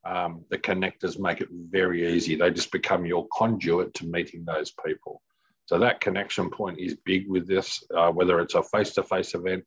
Um, 0.06 0.44
the 0.50 0.58
connectors 0.58 1.18
make 1.18 1.40
it 1.40 1.48
very 1.50 2.14
easy. 2.14 2.36
They 2.36 2.50
just 2.50 2.72
become 2.72 3.06
your 3.06 3.26
conduit 3.32 3.94
to 3.94 4.06
meeting 4.06 4.44
those 4.44 4.72
people. 4.84 5.22
So 5.66 5.78
that 5.78 6.00
connection 6.00 6.50
point 6.50 6.78
is 6.78 6.96
big 7.04 7.28
with 7.28 7.46
this, 7.48 7.82
uh, 7.96 8.10
whether 8.10 8.40
it's 8.40 8.54
a 8.54 8.62
face-to-face 8.62 9.34
event. 9.34 9.64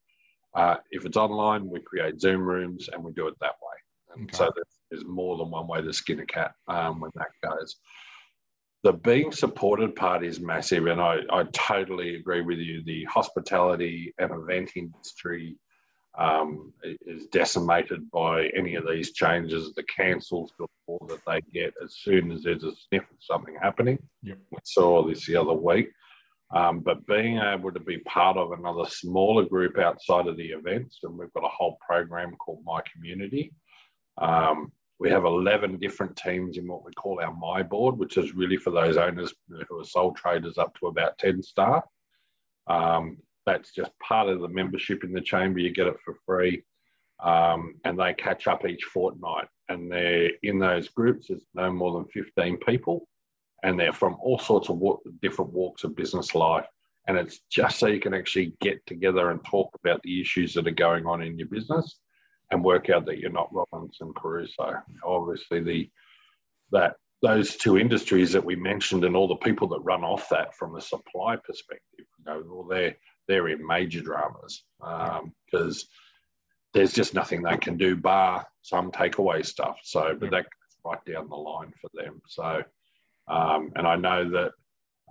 Uh, 0.56 0.76
if 0.92 1.06
it's 1.06 1.18
online, 1.18 1.70
we 1.70 1.80
create 1.80 2.22
Zoom 2.22 2.42
rooms 2.42 2.90
and 2.92 3.04
we 3.04 3.12
do 3.14 3.28
it 3.28 3.34
that 3.42 3.56
way. 3.62 4.16
And 4.16 4.30
okay. 4.30 4.38
so 4.38 4.52
there's 4.90 5.06
more 5.06 5.38
than 5.38 5.50
one 5.50 5.68
way 5.68 5.82
to 5.82 5.94
skin 5.94 6.20
a 6.20 6.26
cat 6.26 6.52
um, 6.68 7.00
when 7.00 7.12
that 7.16 7.28
goes. 7.44 7.78
The 8.84 8.94
being 8.94 9.32
supported 9.32 9.96
part 9.96 10.24
is 10.24 10.40
massive, 10.40 10.86
and 10.86 11.02
I, 11.02 11.22
I 11.32 11.44
totally 11.52 12.16
agree 12.16 12.42
with 12.42 12.60
you. 12.60 12.84
The 12.84 13.04
hospitality 13.06 14.14
and 14.20 14.32
event 14.32 14.72
industry 14.76 15.58
um, 16.18 16.74
is 16.84 17.28
decimated 17.28 18.10
by 18.12 18.48
any 18.56 18.76
of 18.76 18.88
these 18.88 19.14
changes, 19.14 19.74
the 19.74 19.84
cancels 19.84 20.52
before 20.58 21.08
that 21.08 21.22
they 21.28 21.42
get 21.54 21.74
as 21.84 21.96
soon 21.96 22.32
as 22.32 22.44
there's 22.44 22.64
a 22.64 22.74
sniff 22.88 23.04
of 23.04 23.18
something 23.20 23.56
happening. 23.62 24.00
Yep. 24.24 24.38
We 24.52 24.58
saw 24.64 25.06
this 25.06 25.26
the 25.26 25.36
other 25.36 25.54
week. 25.54 25.90
Um, 26.50 26.80
but 26.80 27.06
being 27.08 27.40
able 27.40 27.72
to 27.72 27.80
be 27.80 27.98
part 28.00 28.38
of 28.38 28.54
another 28.54 28.90
smaller 28.90 29.44
group 29.44 29.78
outside 29.78 30.28
of 30.28 30.38
the 30.38 30.48
events, 30.48 31.00
and 31.04 31.18
we've 31.18 31.34
got 31.34 31.44
a 31.44 31.50
whole 31.50 31.78
program 31.86 32.36
called 32.36 32.64
My 32.66 32.82
Community, 32.94 33.54
um, 34.18 34.72
we 35.00 35.10
have 35.12 35.26
11 35.26 35.78
different 35.78 36.16
teams 36.16 36.58
in 36.58 36.68
what 36.68 36.84
we 36.84 36.92
call 36.94 37.20
our 37.22 37.34
My 37.34 37.62
Board, 37.62 38.00
which 38.00 38.18
is 38.18 38.34
really 38.34 38.58
for 38.58 38.72
those 38.72 38.98
owners 38.98 39.34
who 39.70 39.80
are 39.80 39.84
sole 39.84 40.14
traders 40.14 40.58
up 40.58 40.76
to 40.80 40.88
about 40.88 41.18
10 41.20 41.44
staff. 41.44 41.84
Um, 42.66 43.18
that's 43.48 43.72
just 43.72 43.98
part 44.00 44.28
of 44.28 44.42
the 44.42 44.50
membership 44.50 45.06
in 45.06 45.14
the 45.14 45.22
chamber. 45.22 45.60
You 45.60 45.72
get 45.72 45.88
it 45.88 45.96
for 46.04 46.16
free. 46.26 46.64
Um, 47.24 47.76
and 47.86 47.98
they 47.98 48.14
catch 48.14 48.46
up 48.46 48.66
each 48.68 48.84
fortnight. 48.84 49.48
And 49.70 49.92
they're 49.92 50.32
in 50.44 50.60
those 50.60 50.90
groups, 50.90 51.28
there's 51.28 51.48
no 51.56 51.72
more 51.72 51.94
than 51.94 52.06
15 52.10 52.58
people. 52.58 53.08
And 53.64 53.80
they're 53.80 53.94
from 53.94 54.18
all 54.22 54.38
sorts 54.38 54.70
of 54.70 54.80
different 55.22 55.54
walks 55.54 55.84
of 55.84 55.96
business 55.96 56.36
life. 56.36 56.66
And 57.08 57.18
it's 57.18 57.40
just 57.50 57.80
so 57.80 57.88
you 57.88 58.02
can 58.02 58.14
actually 58.14 58.54
get 58.60 58.86
together 58.86 59.32
and 59.32 59.44
talk 59.46 59.72
about 59.82 60.04
the 60.04 60.20
issues 60.22 60.54
that 60.54 60.68
are 60.68 60.72
going 60.72 61.06
on 61.06 61.24
in 61.24 61.40
your 61.40 61.48
business 61.48 62.00
and 62.52 62.64
work 62.64 62.90
out 62.90 63.06
that 63.06 63.20
you're 63.20 63.32
not 63.32 63.50
Robinson 63.52 64.12
Crusoe. 64.14 64.82
Obviously, 65.06 65.62
the 65.62 65.90
that 66.72 66.96
those 67.22 67.56
two 67.56 67.78
industries 67.78 68.34
that 68.34 68.44
we 68.44 68.58
mentioned 68.58 69.06
and 69.06 69.16
all 69.16 69.28
the 69.28 69.36
people 69.36 69.70
that 69.70 69.80
run 69.80 70.04
off 70.04 70.28
that 70.30 70.54
from 70.56 70.76
a 70.76 70.82
supply 70.82 71.38
perspective, 71.38 71.82
you 71.98 72.26
know, 72.26 72.44
well, 72.46 72.68
they're 72.70 72.96
they're 73.28 73.48
in 73.50 73.66
major 73.66 74.02
dramas 74.02 74.64
because 74.80 75.84
um, 75.84 75.90
there's 76.74 76.94
just 76.94 77.14
nothing 77.14 77.42
they 77.42 77.58
can 77.58 77.78
do 77.78 77.96
bar 77.96 78.46
some 78.62 78.92
takeaway 78.92 79.46
stuff. 79.46 79.78
So, 79.84 80.16
but 80.20 80.32
that 80.32 80.44
goes 80.44 80.78
right 80.86 81.06
down 81.06 81.30
the 81.30 81.36
line 81.36 81.72
for 81.80 81.90
them. 81.94 82.22
So, 82.28 82.64
um, 83.28 83.72
and 83.76 83.88
I 83.88 83.96
know 83.96 84.30
that 84.30 84.52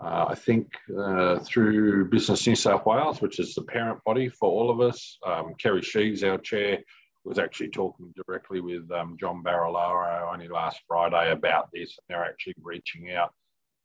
uh, 0.03 0.27
I 0.29 0.35
think 0.35 0.69
uh, 0.99 1.39
through 1.39 2.11
Business 2.11 2.47
New 2.47 2.55
South 2.55 2.85
Wales, 2.85 3.23
which 3.23 3.41
is 3.41 3.55
the 3.55 3.63
parent 3.63 3.99
body 4.05 4.29
for 4.29 4.51
all 4.51 4.71
of 4.71 4.81
us, 4.81 5.19
um, 5.27 5.55
Kerry 5.59 5.81
Sheaves, 5.81 6.23
our 6.23 6.39
chair, 6.39 6.79
was 7.25 7.39
actually 7.39 7.71
talking 7.71 8.15
directly 8.15 8.61
with 8.61 8.91
um, 8.93 9.17
John 9.19 9.43
Barilaro 9.43 10.33
only 10.33 10.49
last 10.49 10.81
Friday 10.87 11.33
about 11.33 11.71
this, 11.73 11.97
and 11.99 12.05
they're 12.09 12.25
actually 12.25 12.55
reaching 12.63 13.13
out 13.13 13.33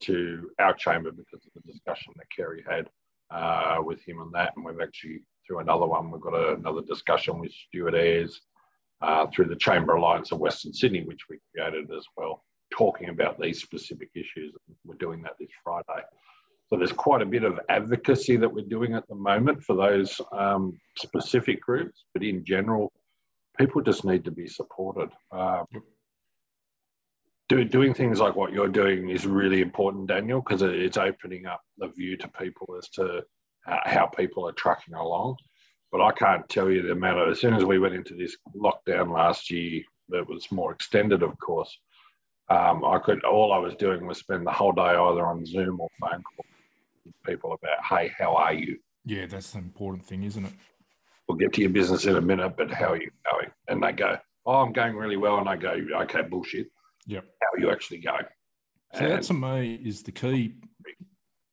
to 0.02 0.50
our 0.58 0.74
chamber 0.74 1.10
because 1.10 1.46
of 1.46 1.52
the 1.54 1.72
discussion 1.72 2.12
that 2.16 2.26
Kerry 2.34 2.62
had 2.68 2.88
uh, 3.32 3.78
with 3.82 4.00
him 4.06 4.20
on 4.20 4.30
that. 4.32 4.52
And 4.56 4.64
we've 4.64 4.80
actually, 4.80 5.20
through 5.46 5.60
another 5.60 5.86
one, 5.86 6.10
we've 6.10 6.20
got 6.20 6.34
a, 6.34 6.54
another 6.54 6.82
discussion 6.82 7.38
with 7.38 7.52
Stuart 7.52 7.94
Ayres 7.94 8.40
uh, 9.00 9.26
through 9.32 9.46
the 9.46 9.56
Chamber 9.56 9.94
Alliance 9.94 10.32
of 10.32 10.38
Western 10.38 10.72
Sydney, 10.72 11.04
which 11.04 11.28
we 11.28 11.38
created 11.54 11.90
as 11.96 12.04
well, 12.16 12.44
talking 12.70 13.08
about 13.08 13.40
these 13.40 13.60
specific 13.60 14.10
issues. 14.14 14.54
We're 14.84 14.94
doing 14.96 15.22
that 15.22 15.34
this 15.40 15.50
Friday. 15.64 16.02
So 16.68 16.78
there's 16.78 16.92
quite 16.92 17.20
a 17.20 17.26
bit 17.26 17.44
of 17.44 17.60
advocacy 17.68 18.36
that 18.38 18.52
we're 18.52 18.64
doing 18.64 18.94
at 18.94 19.06
the 19.08 19.14
moment 19.14 19.62
for 19.62 19.76
those 19.76 20.18
um, 20.32 20.78
specific 20.96 21.60
groups, 21.60 22.04
but 22.14 22.22
in 22.22 22.44
general, 22.44 22.90
people 23.58 23.82
just 23.82 24.04
need 24.04 24.24
to 24.24 24.30
be 24.30 24.46
supported. 24.46 25.10
Um, 25.32 25.66
do, 27.48 27.64
doing 27.64 27.94
things 27.94 28.20
like 28.20 28.36
what 28.36 28.52
you're 28.52 28.68
doing 28.68 29.10
is 29.10 29.26
really 29.26 29.60
important, 29.60 30.08
Daniel, 30.08 30.40
because 30.40 30.62
it's 30.62 30.96
opening 30.96 31.46
up 31.46 31.60
the 31.78 31.88
view 31.88 32.16
to 32.18 32.28
people 32.28 32.76
as 32.78 32.88
to 32.90 33.22
how 33.66 34.06
people 34.06 34.48
are 34.48 34.52
trucking 34.52 34.94
along. 34.94 35.36
But 35.90 36.00
I 36.00 36.12
can't 36.12 36.48
tell 36.48 36.70
you 36.70 36.82
the 36.82 36.92
amount 36.92 37.20
of, 37.20 37.28
as 37.28 37.40
soon 37.40 37.54
as 37.54 37.64
we 37.64 37.78
went 37.78 37.94
into 37.94 38.14
this 38.14 38.36
lockdown 38.56 39.12
last 39.12 39.50
year, 39.50 39.82
that 40.08 40.26
was 40.26 40.50
more 40.50 40.72
extended, 40.72 41.22
of 41.22 41.38
course. 41.38 41.78
Um, 42.48 42.84
I 42.84 42.98
could, 42.98 43.24
all 43.24 43.52
I 43.52 43.58
was 43.58 43.74
doing 43.76 44.06
was 44.06 44.18
spend 44.18 44.46
the 44.46 44.52
whole 44.52 44.72
day 44.72 44.82
either 44.82 45.26
on 45.26 45.44
Zoom 45.46 45.80
or 45.80 45.88
phone 46.00 46.22
call 46.22 46.44
with 47.04 47.14
people 47.26 47.52
about, 47.52 47.84
hey, 47.88 48.10
how 48.18 48.34
are 48.34 48.52
you? 48.52 48.78
Yeah, 49.04 49.26
that's 49.26 49.52
the 49.52 49.58
important 49.58 50.04
thing, 50.04 50.22
isn't 50.22 50.44
it? 50.44 50.52
We'll 51.28 51.38
get 51.38 51.52
to 51.54 51.60
your 51.60 51.70
business 51.70 52.04
in 52.04 52.16
a 52.16 52.20
minute, 52.20 52.54
but 52.56 52.70
how 52.70 52.92
are 52.92 53.00
you 53.00 53.10
going? 53.30 53.50
And 53.68 53.82
they 53.82 53.92
go, 53.92 54.16
Oh, 54.44 54.56
I'm 54.56 54.72
going 54.72 54.96
really 54.96 55.16
well. 55.16 55.38
And 55.38 55.48
I 55.48 55.56
go, 55.56 55.76
Okay, 56.02 56.22
bullshit. 56.22 56.66
Yep. 57.06 57.24
How 57.40 57.60
you 57.60 57.70
actually 57.70 57.98
go. 57.98 58.16
So 58.94 59.08
that 59.08 59.22
to 59.24 59.34
me 59.34 59.80
is 59.84 60.02
the 60.02 60.12
key. 60.12 60.54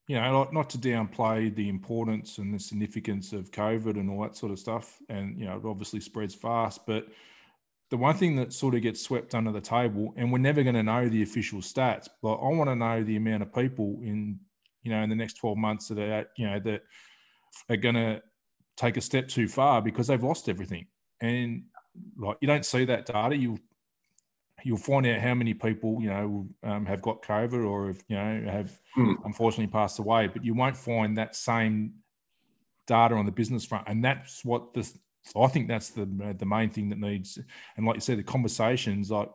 You 0.08 0.16
know, 0.16 0.50
not 0.52 0.72
to 0.72 0.78
downplay 0.80 1.54
the 1.54 1.70
importance 1.70 2.40
and 2.40 2.52
the 2.52 2.60
significance 2.60 3.32
of 3.32 3.52
COVID 3.52 3.92
and 3.92 4.10
all 4.10 4.24
that 4.24 4.36
sort 4.36 4.52
of 4.52 4.58
stuff. 4.58 4.98
And, 5.08 5.40
you 5.40 5.46
know, 5.46 5.58
it 5.58 5.66
obviously 5.66 6.00
spreads 6.00 6.34
fast. 6.34 6.88
But 6.88 7.08
the 7.92 7.98
one 7.98 8.16
thing 8.16 8.36
that 8.38 8.52
sort 8.52 8.74
of 8.74 8.82
gets 8.82 9.02
swept 9.02 9.36
under 9.36 9.52
the 9.52 9.62
table, 9.62 10.14
and 10.18 10.32
we're 10.32 10.40
never 10.40 10.64
going 10.64 10.74
to 10.74 10.82
know 10.82 11.08
the 11.08 11.22
official 11.22 11.60
stats, 11.60 12.08
but 12.24 12.34
I 12.34 12.48
want 12.48 12.72
to 12.72 12.76
know 12.76 13.04
the 13.04 13.18
amount 13.18 13.44
of 13.44 13.54
people 13.54 14.00
in, 14.02 14.40
you 14.82 14.92
know, 14.92 15.02
in 15.04 15.10
the 15.10 15.16
next 15.16 15.36
12 15.36 15.58
months 15.58 15.90
that 15.90 16.00
are, 16.00 16.26
you 16.38 16.48
know, 16.48 16.60
that 16.60 16.82
are 17.70 17.78
going 17.78 17.96
to 17.96 18.24
take 18.78 18.98
a 18.98 19.02
step 19.02 19.28
too 19.28 19.48
far 19.48 19.80
because 19.80 20.08
they've 20.08 20.24
lost 20.24 20.50
everything. 20.50 20.88
And 21.22 21.66
like 22.18 22.38
you 22.42 22.48
don't 22.48 22.66
see 22.66 22.86
that 22.86 23.06
data. 23.06 23.36
You 23.36 23.60
you'll 24.64 24.78
find 24.78 25.06
out 25.08 25.20
how 25.20 25.34
many 25.34 25.54
people 25.54 25.98
you 26.02 26.10
know 26.10 26.48
um, 26.64 26.86
have 26.86 27.02
got 27.02 27.22
COVID 27.22 27.66
or 27.66 27.88
have 27.88 28.04
you 28.08 28.16
know 28.16 28.52
have 28.52 28.80
mm. 28.98 29.16
unfortunately 29.26 29.72
passed 29.72 30.00
away, 30.00 30.28
but 30.28 30.44
you 30.44 30.54
won't 30.54 30.78
find 30.78 31.18
that 31.18 31.36
same 31.36 31.94
data 32.88 33.16
on 33.16 33.26
the 33.26 33.32
business 33.32 33.66
front, 33.66 33.88
and 33.88 34.04
that's 34.04 34.44
what 34.44 34.74
the 34.74 34.92
I 35.36 35.48
think 35.48 35.68
that's 35.68 35.90
the 35.90 36.06
the 36.38 36.46
main 36.46 36.70
thing 36.70 36.90
that 36.90 37.00
needs. 37.00 37.40
And 37.78 37.86
like 37.86 37.96
you 37.96 38.02
said, 38.02 38.18
the 38.18 38.24
conversations 38.24 39.12
like 39.12 39.30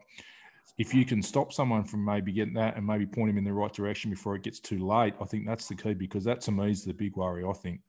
if 0.76 0.92
you 0.92 1.04
can 1.04 1.22
stop 1.22 1.52
someone 1.52 1.84
from 1.84 2.04
maybe 2.04 2.32
getting 2.32 2.54
that 2.54 2.76
and 2.76 2.84
maybe 2.86 3.06
point 3.06 3.30
him 3.30 3.38
in 3.38 3.44
the 3.44 3.52
right 3.52 3.72
direction 3.72 4.10
before 4.10 4.34
it 4.34 4.42
gets 4.42 4.58
too 4.58 4.84
late, 4.84 5.14
I 5.20 5.24
think 5.24 5.46
that's 5.46 5.68
the 5.68 5.76
key 5.76 5.94
because 5.94 6.24
that 6.24 6.40
to 6.42 6.52
me 6.52 6.70
is 6.70 6.84
the 6.84 6.92
big 6.92 7.16
worry. 7.16 7.44
I 7.44 7.52
think. 7.52 7.80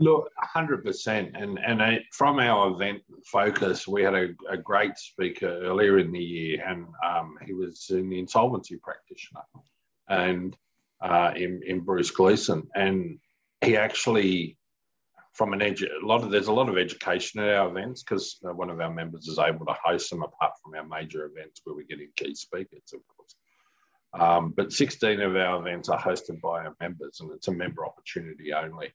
Look, 0.00 0.30
hundred 0.38 0.82
percent, 0.82 1.36
and 1.36 1.58
and 1.58 2.00
from 2.12 2.38
our 2.38 2.72
event 2.72 3.02
focus, 3.24 3.86
we 3.86 4.02
had 4.02 4.14
a, 4.14 4.28
a, 4.48 4.56
great 4.56 4.96
speaker 4.96 5.60
earlier 5.62 5.98
in 5.98 6.10
the 6.10 6.18
year, 6.18 6.64
and 6.66 6.86
um, 7.06 7.36
he 7.44 7.52
was 7.52 7.86
in 7.90 8.08
the 8.08 8.18
insolvency 8.18 8.76
practitioner, 8.76 9.42
and 10.08 10.56
uh, 11.02 11.32
in 11.36 11.60
in 11.66 11.80
Bruce 11.80 12.10
Gleason, 12.10 12.66
and 12.74 13.18
he 13.60 13.76
actually 13.76 14.56
from 15.34 15.52
an 15.52 15.62
edge, 15.62 15.82
a 15.82 15.88
lot 16.06 16.22
of 16.22 16.30
there's 16.30 16.48
a 16.48 16.52
lot 16.52 16.68
of 16.68 16.76
education 16.78 17.40
at 17.40 17.54
our 17.54 17.68
events 17.68 18.02
because 18.02 18.38
one 18.42 18.70
of 18.70 18.80
our 18.80 18.92
members 18.92 19.28
is 19.28 19.38
able 19.38 19.64
to 19.66 19.76
host 19.84 20.10
them 20.10 20.22
apart 20.22 20.52
from 20.62 20.74
our 20.74 20.86
major 20.86 21.24
events 21.26 21.60
where 21.64 21.74
we're 21.74 21.86
getting 21.86 22.08
key 22.16 22.34
speakers, 22.34 22.92
of 22.92 23.00
course. 23.06 23.36
Um, 24.12 24.52
but 24.56 24.72
16 24.72 25.20
of 25.20 25.36
our 25.36 25.60
events 25.60 25.88
are 25.88 26.00
hosted 26.00 26.40
by 26.40 26.64
our 26.64 26.74
members, 26.80 27.20
and 27.20 27.30
it's 27.32 27.48
a 27.48 27.52
member 27.52 27.86
opportunity 27.86 28.52
only. 28.52 28.92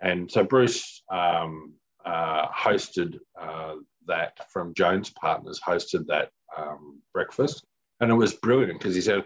And 0.00 0.30
so 0.30 0.44
Bruce 0.44 1.02
um, 1.10 1.74
uh, 2.04 2.48
hosted 2.48 3.18
uh, 3.40 3.74
that 4.06 4.50
from 4.50 4.74
Jones 4.74 5.10
Partners, 5.10 5.60
hosted 5.64 6.06
that 6.06 6.30
um, 6.56 7.00
breakfast. 7.12 7.64
And 8.00 8.10
it 8.10 8.14
was 8.14 8.34
brilliant 8.34 8.78
because 8.78 8.94
he 8.94 9.00
said, 9.00 9.24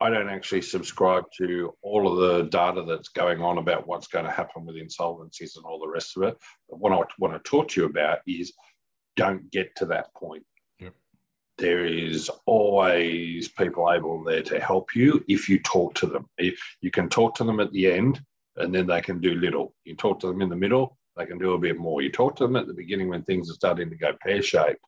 I 0.00 0.10
don't 0.10 0.28
actually 0.28 0.62
subscribe 0.62 1.24
to 1.38 1.72
all 1.82 2.10
of 2.10 2.18
the 2.18 2.48
data 2.48 2.82
that's 2.82 3.10
going 3.10 3.40
on 3.40 3.58
about 3.58 3.86
what's 3.86 4.08
going 4.08 4.24
to 4.24 4.32
happen 4.32 4.66
with 4.66 4.74
insolvencies 4.74 5.56
and 5.56 5.64
all 5.64 5.78
the 5.78 5.86
rest 5.86 6.16
of 6.16 6.24
it. 6.24 6.36
But 6.68 6.80
what 6.80 6.92
I 6.92 7.00
want 7.20 7.34
to 7.34 7.48
talk 7.48 7.68
to 7.68 7.82
you 7.82 7.86
about 7.86 8.18
is 8.26 8.52
don't 9.14 9.48
get 9.52 9.76
to 9.76 9.86
that 9.86 10.12
point. 10.14 10.44
Yep. 10.80 10.94
There 11.58 11.84
is 11.84 12.28
always 12.46 13.48
people 13.48 13.92
able 13.92 14.24
there 14.24 14.42
to 14.42 14.58
help 14.58 14.96
you 14.96 15.24
if 15.28 15.48
you 15.48 15.60
talk 15.60 15.94
to 15.96 16.06
them. 16.06 16.26
You 16.38 16.90
can 16.90 17.08
talk 17.08 17.36
to 17.36 17.44
them 17.44 17.60
at 17.60 17.70
the 17.70 17.92
end 17.92 18.20
and 18.56 18.74
then 18.74 18.86
they 18.86 19.00
can 19.00 19.20
do 19.20 19.34
little. 19.34 19.74
You 19.84 19.96
talk 19.96 20.20
to 20.20 20.26
them 20.26 20.42
in 20.42 20.48
the 20.48 20.56
middle, 20.56 20.98
they 21.16 21.26
can 21.26 21.38
do 21.38 21.52
a 21.52 21.58
bit 21.58 21.78
more. 21.78 22.02
You 22.02 22.10
talk 22.10 22.36
to 22.36 22.44
them 22.44 22.56
at 22.56 22.66
the 22.66 22.74
beginning 22.74 23.08
when 23.08 23.22
things 23.22 23.50
are 23.50 23.54
starting 23.54 23.90
to 23.90 23.96
go 23.96 24.12
pear 24.22 24.42
shaped, 24.42 24.84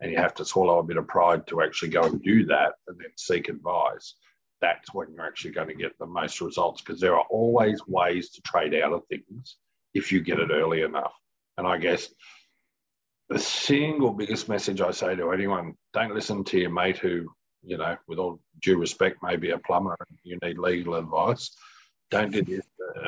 and 0.00 0.10
you 0.10 0.18
have 0.18 0.34
to 0.34 0.44
swallow 0.44 0.78
a 0.78 0.84
bit 0.84 0.96
of 0.96 1.08
pride 1.08 1.46
to 1.48 1.62
actually 1.62 1.90
go 1.90 2.02
and 2.02 2.22
do 2.22 2.44
that 2.46 2.74
and 2.86 2.98
then 2.98 3.10
seek 3.16 3.48
advice. 3.48 4.14
That's 4.60 4.92
when 4.92 5.12
you're 5.12 5.26
actually 5.26 5.52
going 5.52 5.68
to 5.68 5.74
get 5.74 5.98
the 5.98 6.06
most 6.06 6.40
results 6.40 6.82
because 6.82 7.00
there 7.00 7.16
are 7.16 7.26
always 7.30 7.80
ways 7.86 8.30
to 8.30 8.42
trade 8.42 8.74
out 8.74 8.92
of 8.92 9.02
things 9.06 9.56
if 9.94 10.10
you 10.10 10.20
get 10.20 10.40
it 10.40 10.50
early 10.50 10.82
enough. 10.82 11.12
And 11.56 11.66
I 11.66 11.78
guess 11.78 12.08
the 13.28 13.38
single 13.38 14.12
biggest 14.12 14.48
message 14.48 14.80
I 14.80 14.90
say 14.90 15.14
to 15.14 15.32
anyone 15.32 15.74
don't 15.92 16.14
listen 16.14 16.44
to 16.44 16.58
your 16.58 16.70
mate 16.70 16.98
who, 16.98 17.28
you 17.62 17.76
know, 17.76 17.96
with 18.08 18.18
all 18.18 18.40
due 18.62 18.78
respect, 18.78 19.22
may 19.22 19.36
be 19.36 19.50
a 19.50 19.58
plumber 19.58 19.96
and 20.08 20.18
you 20.24 20.38
need 20.42 20.58
legal 20.58 20.94
advice 20.94 21.50
don't 22.10 22.32
do 22.32 22.42
this. 22.42 22.66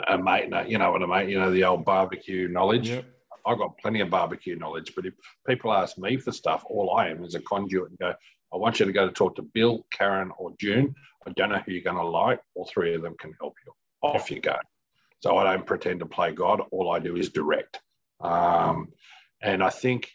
A 0.08 0.18
mate, 0.18 0.50
you 0.68 0.78
know 0.78 0.90
what 0.90 1.02
I 1.02 1.20
mean? 1.20 1.30
You 1.30 1.38
know, 1.38 1.50
the 1.50 1.64
old 1.64 1.84
barbecue 1.84 2.48
knowledge. 2.48 2.90
Yep. 2.90 3.04
I've 3.46 3.58
got 3.58 3.78
plenty 3.78 4.00
of 4.00 4.10
barbecue 4.10 4.56
knowledge, 4.56 4.94
but 4.94 5.06
if 5.06 5.14
people 5.46 5.72
ask 5.72 5.96
me 5.96 6.18
for 6.18 6.32
stuff, 6.32 6.62
all 6.68 6.96
I 6.96 7.08
am 7.08 7.24
is 7.24 7.34
a 7.34 7.40
conduit 7.40 7.90
and 7.90 7.98
go, 7.98 8.14
I 8.52 8.56
want 8.56 8.80
you 8.80 8.86
to 8.86 8.92
go 8.92 9.06
to 9.06 9.12
talk 9.12 9.36
to 9.36 9.42
Bill, 9.42 9.86
Karen, 9.92 10.30
or 10.36 10.52
June. 10.58 10.94
I 11.26 11.32
don't 11.32 11.50
know 11.50 11.60
who 11.64 11.72
you're 11.72 11.82
going 11.82 11.96
to 11.96 12.04
like. 12.04 12.40
All 12.54 12.68
three 12.72 12.94
of 12.94 13.02
them 13.02 13.14
can 13.18 13.32
help 13.40 13.54
you. 13.64 13.72
Off 14.02 14.30
you 14.30 14.40
go. 14.40 14.56
So 15.20 15.36
I 15.36 15.44
don't 15.44 15.66
pretend 15.66 16.00
to 16.00 16.06
play 16.06 16.32
God. 16.32 16.62
All 16.70 16.90
I 16.90 16.98
do 16.98 17.16
is 17.16 17.28
direct. 17.30 17.80
Um, 18.20 18.88
and 19.42 19.62
I 19.62 19.70
think 19.70 20.10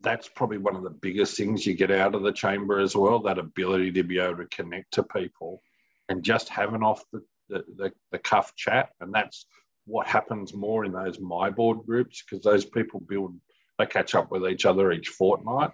that's 0.00 0.28
probably 0.28 0.58
one 0.58 0.76
of 0.76 0.84
the 0.84 0.90
biggest 0.90 1.36
things 1.36 1.66
you 1.66 1.74
get 1.74 1.90
out 1.90 2.14
of 2.14 2.22
the 2.22 2.32
chamber 2.32 2.78
as 2.78 2.94
well 2.94 3.18
that 3.20 3.38
ability 3.38 3.92
to 3.92 4.02
be 4.04 4.18
able 4.18 4.36
to 4.36 4.46
connect 4.46 4.92
to 4.94 5.02
people 5.02 5.60
and 6.08 6.22
just 6.22 6.48
have 6.48 6.74
an 6.74 6.82
off 6.82 7.02
the 7.12 7.22
the, 7.48 7.92
the, 8.10 8.18
cuff 8.18 8.54
chat. 8.56 8.90
And 9.00 9.12
that's 9.12 9.46
what 9.86 10.06
happens 10.06 10.54
more 10.54 10.84
in 10.84 10.92
those 10.92 11.18
my 11.20 11.50
board 11.50 11.78
groups 11.86 12.22
because 12.22 12.44
those 12.44 12.64
people 12.64 13.00
build, 13.00 13.34
they 13.78 13.86
catch 13.86 14.14
up 14.14 14.30
with 14.30 14.46
each 14.46 14.66
other 14.66 14.92
each 14.92 15.08
fortnight. 15.08 15.70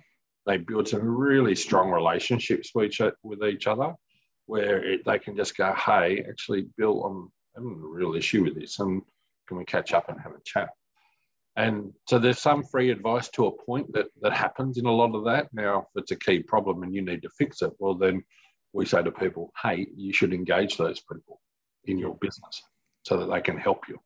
They 0.47 0.59
build 0.59 0.89
some 0.89 1.03
really 1.03 1.55
strong 1.55 1.91
relationships 1.91 2.71
with 2.75 2.87
each, 2.87 3.01
with 3.23 3.43
each 3.43 3.67
other 3.67 3.95
where 4.47 4.85
it, 4.85 5.05
they 5.05 5.19
can 5.19 5.37
just 5.37 5.57
go, 5.57 5.73
hey, 5.75 6.25
actually, 6.29 6.67
Bill, 6.77 7.05
I'm 7.05 7.33
having 7.55 7.81
a 7.83 7.87
real 7.87 8.15
issue 8.15 8.45
with 8.45 8.55
this. 8.55 8.79
And 8.79 9.03
can 9.49 9.57
we 9.57 9.65
catch 9.65 9.93
up 9.93 10.09
and 10.09 10.21
have 10.21 10.33
a 10.33 10.43
chat? 10.45 10.69
And 11.57 11.93
so 12.09 12.19
there's 12.19 12.41
some 12.41 12.65
free 12.65 12.91
advice 12.91 13.29
to 13.31 13.47
a 13.47 13.65
point 13.65 13.93
that, 13.93 14.07
that 14.23 14.33
happens 14.33 14.77
in 14.77 14.87
a 14.87 14.93
lot 14.93 15.15
of 15.15 15.25
that. 15.25 15.49
Now, 15.53 15.81
if 15.81 16.03
it's 16.03 16.11
a 16.11 16.17
key 16.17 16.41
problem 16.41 16.83
and 16.83 16.95
you 16.95 17.01
need 17.01 17.23
to 17.23 17.31
fix 17.39 17.63
it, 17.63 17.73
well, 17.79 17.95
then 17.95 18.23
we 18.73 18.85
say 18.85 19.03
to 19.03 19.13
people, 19.13 19.53
hey, 19.63 19.87
you 19.97 20.13
should 20.13 20.35
engage 20.35 20.77
those 20.77 21.01
people 21.01 21.41
in 21.87 21.99
your 21.99 22.15
business 22.17 22.63
so 23.03 23.17
that 23.17 23.27
they 23.27 23.41
can 23.41 23.59
help 23.59 23.89
you. 23.89 23.99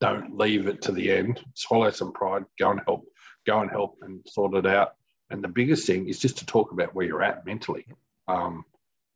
Don't 0.00 0.36
leave 0.36 0.66
it 0.66 0.82
to 0.82 0.92
the 0.92 1.10
end. 1.10 1.40
Swallow 1.54 1.90
some 1.90 2.12
pride. 2.12 2.44
Go 2.58 2.70
and 2.70 2.80
help. 2.86 3.06
Go 3.46 3.60
and 3.60 3.70
help 3.70 3.98
and 4.02 4.20
sort 4.26 4.54
it 4.54 4.66
out. 4.66 4.94
And 5.30 5.42
the 5.42 5.48
biggest 5.48 5.86
thing 5.86 6.08
is 6.08 6.18
just 6.18 6.38
to 6.38 6.46
talk 6.46 6.72
about 6.72 6.94
where 6.94 7.06
you're 7.06 7.22
at 7.22 7.46
mentally. 7.46 7.86
Um, 8.28 8.64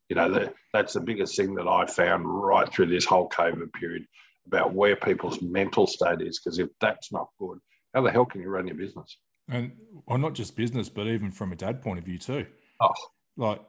you 0.08 0.16
know, 0.16 0.50
that's 0.72 0.94
the 0.94 1.00
biggest 1.00 1.36
thing 1.36 1.54
that 1.56 1.68
I 1.68 1.86
found 1.86 2.24
right 2.26 2.72
through 2.72 2.86
this 2.86 3.04
whole 3.04 3.28
COVID 3.28 3.72
period 3.74 4.06
about 4.46 4.72
where 4.72 4.96
people's 4.96 5.42
mental 5.42 5.86
state 5.86 6.22
is. 6.22 6.38
Because 6.38 6.58
if 6.58 6.70
that's 6.80 7.12
not 7.12 7.28
good, 7.38 7.58
how 7.94 8.02
the 8.02 8.10
hell 8.10 8.24
can 8.24 8.40
you 8.40 8.48
run 8.48 8.66
your 8.66 8.76
business? 8.76 9.18
And 9.50 9.72
well, 10.06 10.18
not 10.18 10.34
just 10.34 10.56
business, 10.56 10.88
but 10.88 11.06
even 11.06 11.30
from 11.30 11.52
a 11.52 11.56
dad 11.56 11.82
point 11.82 11.98
of 11.98 12.04
view 12.04 12.18
too. 12.18 12.46
Oh, 12.80 12.92
like 13.36 13.60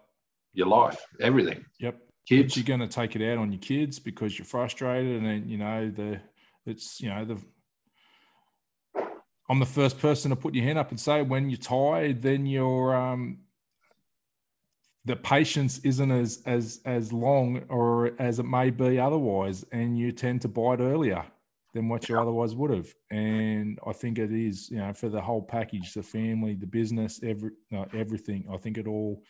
your 0.53 0.67
life, 0.67 1.05
everything. 1.19 1.65
Yep 1.79 2.08
kids. 2.29 2.53
But 2.53 2.57
you're 2.57 2.77
going 2.77 2.87
to 2.87 2.93
take 2.93 3.15
it 3.15 3.31
out 3.31 3.37
on 3.37 3.51
your 3.51 3.59
kids 3.59 3.99
because 3.99 4.37
you're 4.37 4.45
frustrated, 4.45 5.17
and 5.17 5.25
then 5.25 5.49
you 5.49 5.57
know 5.57 5.89
the 5.89 6.21
it's 6.65 7.01
you 7.01 7.09
know 7.09 7.25
the. 7.25 7.37
I'm 9.49 9.59
the 9.59 9.65
first 9.65 9.99
person 9.99 10.29
to 10.29 10.35
put 10.35 10.53
your 10.53 10.63
hand 10.63 10.77
up 10.77 10.91
and 10.91 10.99
say 10.99 11.23
when 11.23 11.49
you're 11.49 11.57
tired, 11.57 12.21
then 12.21 12.45
you're 12.45 12.95
um, 12.95 13.39
the 15.05 15.15
patience 15.15 15.79
isn't 15.79 16.11
as 16.11 16.43
as 16.45 16.81
as 16.85 17.11
long 17.11 17.63
or 17.69 18.11
as 18.19 18.39
it 18.39 18.45
may 18.45 18.69
be 18.69 18.99
otherwise, 18.99 19.65
and 19.71 19.97
you 19.97 20.11
tend 20.11 20.41
to 20.43 20.47
bite 20.47 20.79
earlier 20.79 21.25
than 21.73 21.87
what 21.87 22.09
you 22.09 22.19
otherwise 22.19 22.55
would 22.55 22.71
have. 22.71 22.93
And 23.11 23.79
I 23.85 23.93
think 23.93 24.17
it 24.17 24.31
is, 24.31 24.69
you 24.71 24.77
know, 24.77 24.93
for 24.93 25.09
the 25.09 25.21
whole 25.21 25.41
package, 25.41 25.93
the 25.93 26.03
family, 26.03 26.55
the 26.55 26.67
business, 26.67 27.19
every 27.23 27.51
everything. 27.93 28.45
I 28.51 28.57
think 28.57 28.77
it 28.77 28.87
all 28.87 29.23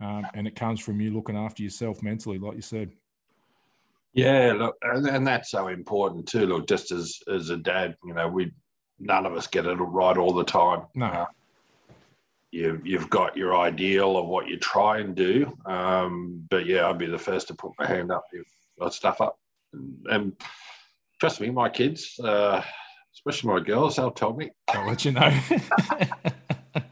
um, 0.00 0.26
and 0.34 0.46
it 0.46 0.54
comes 0.54 0.80
from 0.80 1.00
you 1.00 1.12
looking 1.12 1.36
after 1.36 1.62
yourself 1.62 2.02
mentally, 2.02 2.38
like 2.38 2.54
you 2.54 2.62
said. 2.62 2.92
Yeah, 4.14 4.54
look, 4.56 4.76
and, 4.82 5.06
and 5.06 5.26
that's 5.26 5.50
so 5.50 5.68
important 5.68 6.26
too. 6.26 6.46
Look, 6.46 6.66
just 6.66 6.92
as 6.92 7.20
as 7.32 7.50
a 7.50 7.56
dad, 7.56 7.96
you 8.04 8.14
know, 8.14 8.28
we 8.28 8.52
none 8.98 9.26
of 9.26 9.34
us 9.34 9.46
get 9.46 9.66
it 9.66 9.74
right 9.74 10.16
all 10.16 10.32
the 10.32 10.44
time. 10.44 10.82
No. 10.94 11.06
Uh, 11.06 11.26
you, 12.50 12.80
you've 12.82 13.10
got 13.10 13.36
your 13.36 13.56
ideal 13.56 14.16
of 14.16 14.26
what 14.26 14.48
you 14.48 14.58
try 14.58 14.98
and 14.98 15.14
do. 15.14 15.56
Um, 15.66 16.46
but 16.48 16.64
yeah, 16.64 16.88
I'd 16.88 16.96
be 16.96 17.06
the 17.06 17.18
first 17.18 17.48
to 17.48 17.54
put 17.54 17.72
my 17.78 17.86
hand 17.86 18.10
up 18.10 18.24
if 18.32 18.46
I 18.80 18.88
stuff 18.88 19.20
up. 19.20 19.38
And, 19.74 20.06
and 20.10 20.32
trust 21.20 21.42
me, 21.42 21.50
my 21.50 21.68
kids, 21.68 22.18
uh, 22.24 22.62
especially 23.14 23.52
my 23.52 23.60
girls, 23.60 23.96
they'll 23.96 24.10
tell 24.10 24.32
me. 24.32 24.50
I'll 24.68 24.86
let 24.86 25.04
you 25.04 25.12
know. 25.12 25.20
At 26.74 26.84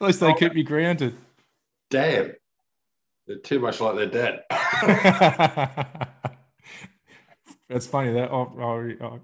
least 0.00 0.20
they 0.20 0.34
keep 0.34 0.54
you 0.54 0.64
grounded 0.64 1.14
damn, 1.92 2.32
they're 3.26 3.36
too 3.38 3.60
much 3.60 3.80
like 3.80 3.94
their 3.94 4.06
dad. 4.06 4.42
That's 7.68 7.86
funny 7.86 8.12
that 8.14 8.30
I, 8.30 8.34
I, 8.34 8.96
I, 9.06 9.18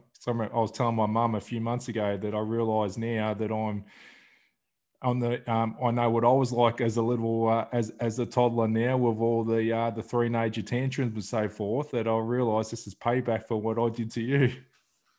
I 0.47 0.59
was 0.59 0.71
telling 0.71 0.95
my 0.95 1.07
mum 1.07 1.35
a 1.35 1.41
few 1.41 1.61
months 1.61 1.89
ago 1.89 2.17
that 2.19 2.35
I 2.35 2.41
realise 2.41 2.97
now 2.99 3.35
that 3.35 3.51
I'm 3.51 3.85
on 5.01 5.21
the 5.21 5.51
um, 5.51 5.77
I 5.83 5.91
know 5.93 6.11
what 6.11 6.25
I 6.25 6.33
was 6.33 6.53
like 6.53 6.81
as 6.81 6.97
a 6.97 7.03
little 7.03 7.49
uh, 7.49 7.67
as 7.73 7.91
as 8.01 8.19
a 8.19 8.27
toddler 8.27 8.69
now 8.69 8.97
with 8.97 9.19
all 9.19 9.45
the 9.45 9.73
uh, 9.73 9.91
the 9.91 10.03
three 10.03 10.29
major 10.29 10.63
tantrums 10.63 11.15
and 11.15 11.25
so 11.25 11.49
forth 11.49 11.91
that 11.93 12.09
I 12.09 12.19
realise 12.19 12.71
this 12.71 12.87
is 12.87 12.95
payback 12.95 13.47
for 13.47 13.61
what 13.61 13.79
I 13.79 13.89
did 13.95 14.11
to 14.13 14.21
you. 14.21 14.53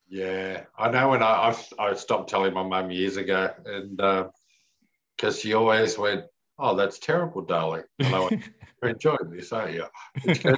Yeah, 0.10 0.66
I 0.78 0.90
know 0.90 1.10
when 1.10 1.24
I 1.24 1.56
I, 1.80 1.84
I 1.84 1.94
stopped 1.94 2.30
telling 2.30 2.54
my 2.54 2.64
mum 2.64 2.92
years 2.92 3.18
ago, 3.18 3.52
and 3.66 3.96
because 3.96 5.38
uh, 5.38 5.40
she 5.40 5.54
always 5.54 5.98
went, 5.98 6.26
"Oh, 6.60 6.76
that's 6.76 7.00
terrible, 7.00 7.42
darling," 7.42 7.84
and 8.00 8.14
I 8.14 8.20
went, 8.20 8.44
"You're 8.82 8.92
enjoying 8.96 9.30
this, 9.32 9.52
aren't 9.52 9.74
you?" 9.74 9.86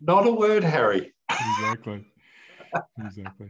Not 0.00 0.26
a 0.26 0.32
word, 0.32 0.64
Harry. 0.64 1.12
exactly. 1.30 2.04
Exactly. 2.98 3.48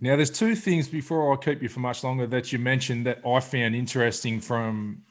Now, 0.00 0.16
there's 0.16 0.30
two 0.30 0.54
things 0.54 0.88
before 0.88 1.32
I 1.32 1.36
keep 1.36 1.62
you 1.62 1.68
for 1.68 1.80
much 1.80 2.02
longer 2.02 2.26
that 2.26 2.52
you 2.52 2.58
mentioned 2.58 3.06
that 3.06 3.20
I 3.26 3.40
found 3.40 3.74
interesting 3.74 4.40
from 4.40 5.02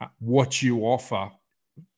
uh, 0.00 0.06
what 0.18 0.62
you 0.62 0.80
offer. 0.80 1.30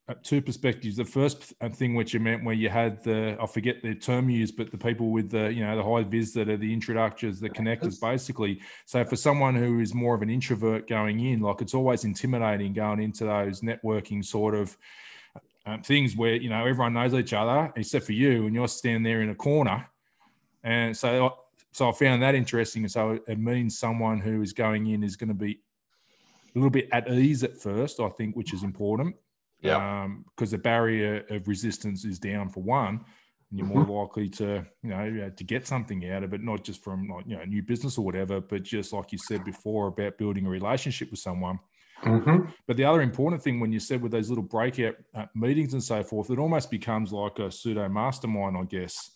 Uh, 0.09 0.14
two 0.23 0.40
perspectives. 0.40 0.97
The 0.97 1.05
first 1.05 1.53
thing 1.73 1.94
which 1.94 2.14
you 2.14 2.21
meant 2.21 2.42
where 2.42 2.55
you 2.55 2.71
had 2.71 3.05
the 3.05 3.37
I 3.38 3.47
forget 3.47 3.83
the 3.83 3.94
term 3.94 4.31
used, 4.31 4.57
but 4.57 4.71
the 4.71 4.79
people 4.79 5.11
with 5.11 5.31
the 5.31 5.53
you 5.53 5.61
know 5.61 5.77
the 5.77 5.83
high 5.83 6.03
vis 6.03 6.33
that 6.33 6.49
are 6.49 6.57
the 6.57 6.73
introductors, 6.73 7.40
the 7.40 7.51
connectors, 7.51 8.01
basically. 8.01 8.62
So 8.87 9.05
for 9.05 9.16
someone 9.16 9.55
who 9.55 9.81
is 9.81 9.92
more 9.92 10.14
of 10.14 10.23
an 10.23 10.31
introvert 10.31 10.88
going 10.88 11.21
in, 11.21 11.40
like 11.40 11.61
it's 11.61 11.75
always 11.75 12.05
intimidating 12.05 12.73
going 12.73 13.03
into 13.03 13.25
those 13.25 13.61
networking 13.61 14.25
sort 14.25 14.55
of 14.55 14.79
um, 15.66 15.83
things 15.83 16.16
where 16.16 16.37
you 16.37 16.49
know 16.49 16.61
everyone 16.61 16.94
knows 16.94 17.12
each 17.12 17.35
other 17.35 17.71
except 17.77 18.07
for 18.07 18.12
you, 18.12 18.47
and 18.47 18.55
you're 18.55 18.66
standing 18.66 19.03
there 19.03 19.21
in 19.21 19.29
a 19.29 19.35
corner. 19.35 19.87
And 20.64 20.97
so 20.97 21.37
so 21.73 21.90
I 21.90 21.92
found 21.92 22.23
that 22.23 22.35
interesting. 22.35 22.88
So 22.88 23.21
it 23.29 23.38
means 23.38 23.79
someone 23.79 24.21
who 24.21 24.40
is 24.40 24.55
going 24.55 24.87
in 24.87 25.05
is 25.05 25.16
going 25.16 25.29
to 25.29 25.35
be 25.35 25.61
a 26.55 26.59
little 26.59 26.71
bit 26.71 26.88
at 26.92 27.11
ease 27.12 27.44
at 27.44 27.59
first, 27.59 28.01
I 28.01 28.09
think, 28.09 28.37
which 28.37 28.55
is 28.55 28.62
important. 28.62 29.14
Yeah. 29.61 30.03
Um, 30.05 30.25
because 30.37 30.53
the 30.53 30.59
barrier 30.59 31.25
of 31.31 31.49
resistance 31.49 32.05
is 32.05 32.18
down 32.18 32.49
for 32.49 32.62
one, 32.62 33.05
and 33.51 33.59
you're 33.59 33.66
more 33.66 33.83
mm-hmm. 33.83 33.92
likely 33.92 34.29
to, 34.29 34.64
you 34.83 34.90
know, 34.90 35.31
to 35.35 35.44
get 35.44 35.66
something 35.66 36.09
out 36.11 36.23
of 36.23 36.33
it, 36.33 36.42
not 36.42 36.62
just 36.62 36.83
from 36.85 37.09
like, 37.09 37.25
you 37.27 37.37
know, 37.37 37.44
new 37.44 37.62
business 37.62 37.99
or 37.99 38.05
whatever, 38.05 38.40
but 38.40 38.62
just 38.62 38.92
like 38.92 39.11
you 39.11 39.18
said 39.18 39.44
before 39.44 39.88
about 39.88 40.18
building 40.18 40.47
a 40.47 40.51
relationship 40.51 41.11
with 41.11 41.21
someone. 41.21 41.59
Mm-hmm. 42.05 42.51
But 42.66 42.77
the 42.77 42.85
other 42.85 43.03
important 43.03 43.42
thing 43.42 43.59
when 43.59 43.73
you 43.73 43.81
said 43.81 44.01
with 44.01 44.12
those 44.12 44.29
little 44.29 44.44
breakout 44.44 44.94
uh, 45.14 45.27
meetings 45.35 45.73
and 45.73 45.83
so 45.83 46.05
forth, 46.05 46.31
it 46.31 46.38
almost 46.38 46.71
becomes 46.71 47.12
like 47.12 47.38
a 47.40 47.51
pseudo 47.51 47.88
mastermind, 47.88 48.57
I 48.57 48.64
guess 48.64 49.11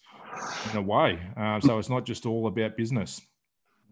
in 0.71 0.79
a 0.79 0.83
way. 0.83 1.21
Uh, 1.37 1.61
so 1.61 1.79
it's 1.79 1.89
not 1.89 2.05
just 2.05 2.27
all 2.27 2.47
about 2.47 2.77
business. 2.77 3.21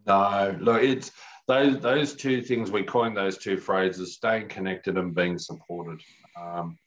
No, 0.07 0.57
look, 0.61 0.83
it's 0.83 1.13
those 1.47 1.81
those 1.81 2.15
two 2.15 2.43
things 2.43 2.71
we 2.71 2.83
coined 2.83 3.17
those 3.17 3.39
two 3.39 3.59
phrases: 3.59 4.15
staying 4.15 4.49
connected 4.49 4.97
and 4.97 5.15
being 5.15 5.39
supported. 5.39 6.01
Um, 6.41 6.79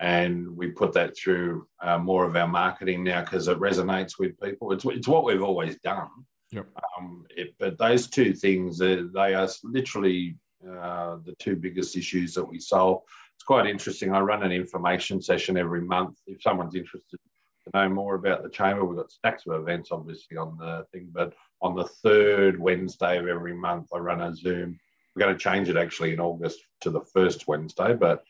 and 0.00 0.56
we 0.56 0.68
put 0.68 0.92
that 0.94 1.16
through 1.16 1.66
uh, 1.82 1.98
more 1.98 2.24
of 2.24 2.34
our 2.34 2.48
marketing 2.48 3.04
now 3.04 3.20
because 3.20 3.48
it 3.48 3.58
resonates 3.58 4.18
with 4.18 4.40
people. 4.40 4.72
It's 4.72 4.84
it's 4.86 5.08
what 5.08 5.24
we've 5.24 5.42
always 5.42 5.76
done. 5.80 6.08
Yep. 6.52 6.66
Um, 6.98 7.26
it, 7.30 7.54
but 7.58 7.78
those 7.78 8.08
two 8.08 8.32
things, 8.32 8.78
they, 8.78 9.02
they 9.14 9.34
are 9.34 9.48
literally 9.62 10.36
uh, 10.66 11.16
the 11.24 11.34
two 11.38 11.54
biggest 11.54 11.96
issues 11.96 12.34
that 12.34 12.44
we 12.44 12.58
solve. 12.58 13.02
It's 13.36 13.44
quite 13.44 13.66
interesting. 13.66 14.12
I 14.12 14.20
run 14.20 14.42
an 14.42 14.52
information 14.52 15.22
session 15.22 15.56
every 15.56 15.82
month. 15.82 16.18
If 16.26 16.42
someone's 16.42 16.74
interested 16.74 17.18
to 17.64 17.70
know 17.74 17.88
more 17.88 18.14
about 18.14 18.42
the 18.42 18.50
chamber, 18.50 18.84
we've 18.84 18.98
got 18.98 19.12
stacks 19.12 19.44
of 19.46 19.60
events 19.60 19.90
obviously 19.92 20.36
on 20.36 20.56
the 20.58 20.86
thing, 20.92 21.08
but 21.12 21.34
on 21.62 21.76
the 21.76 21.84
third 22.02 22.58
Wednesday 22.58 23.18
of 23.18 23.28
every 23.28 23.54
month, 23.54 23.88
I 23.94 23.98
run 23.98 24.22
a 24.22 24.34
Zoom. 24.34 24.78
We're 25.14 25.26
going 25.26 25.36
to 25.36 25.42
change 25.42 25.68
it 25.68 25.76
actually 25.76 26.12
in 26.12 26.20
August 26.20 26.60
to 26.82 26.90
the 26.90 27.02
first 27.02 27.46
Wednesday, 27.48 27.94
but 27.94 28.24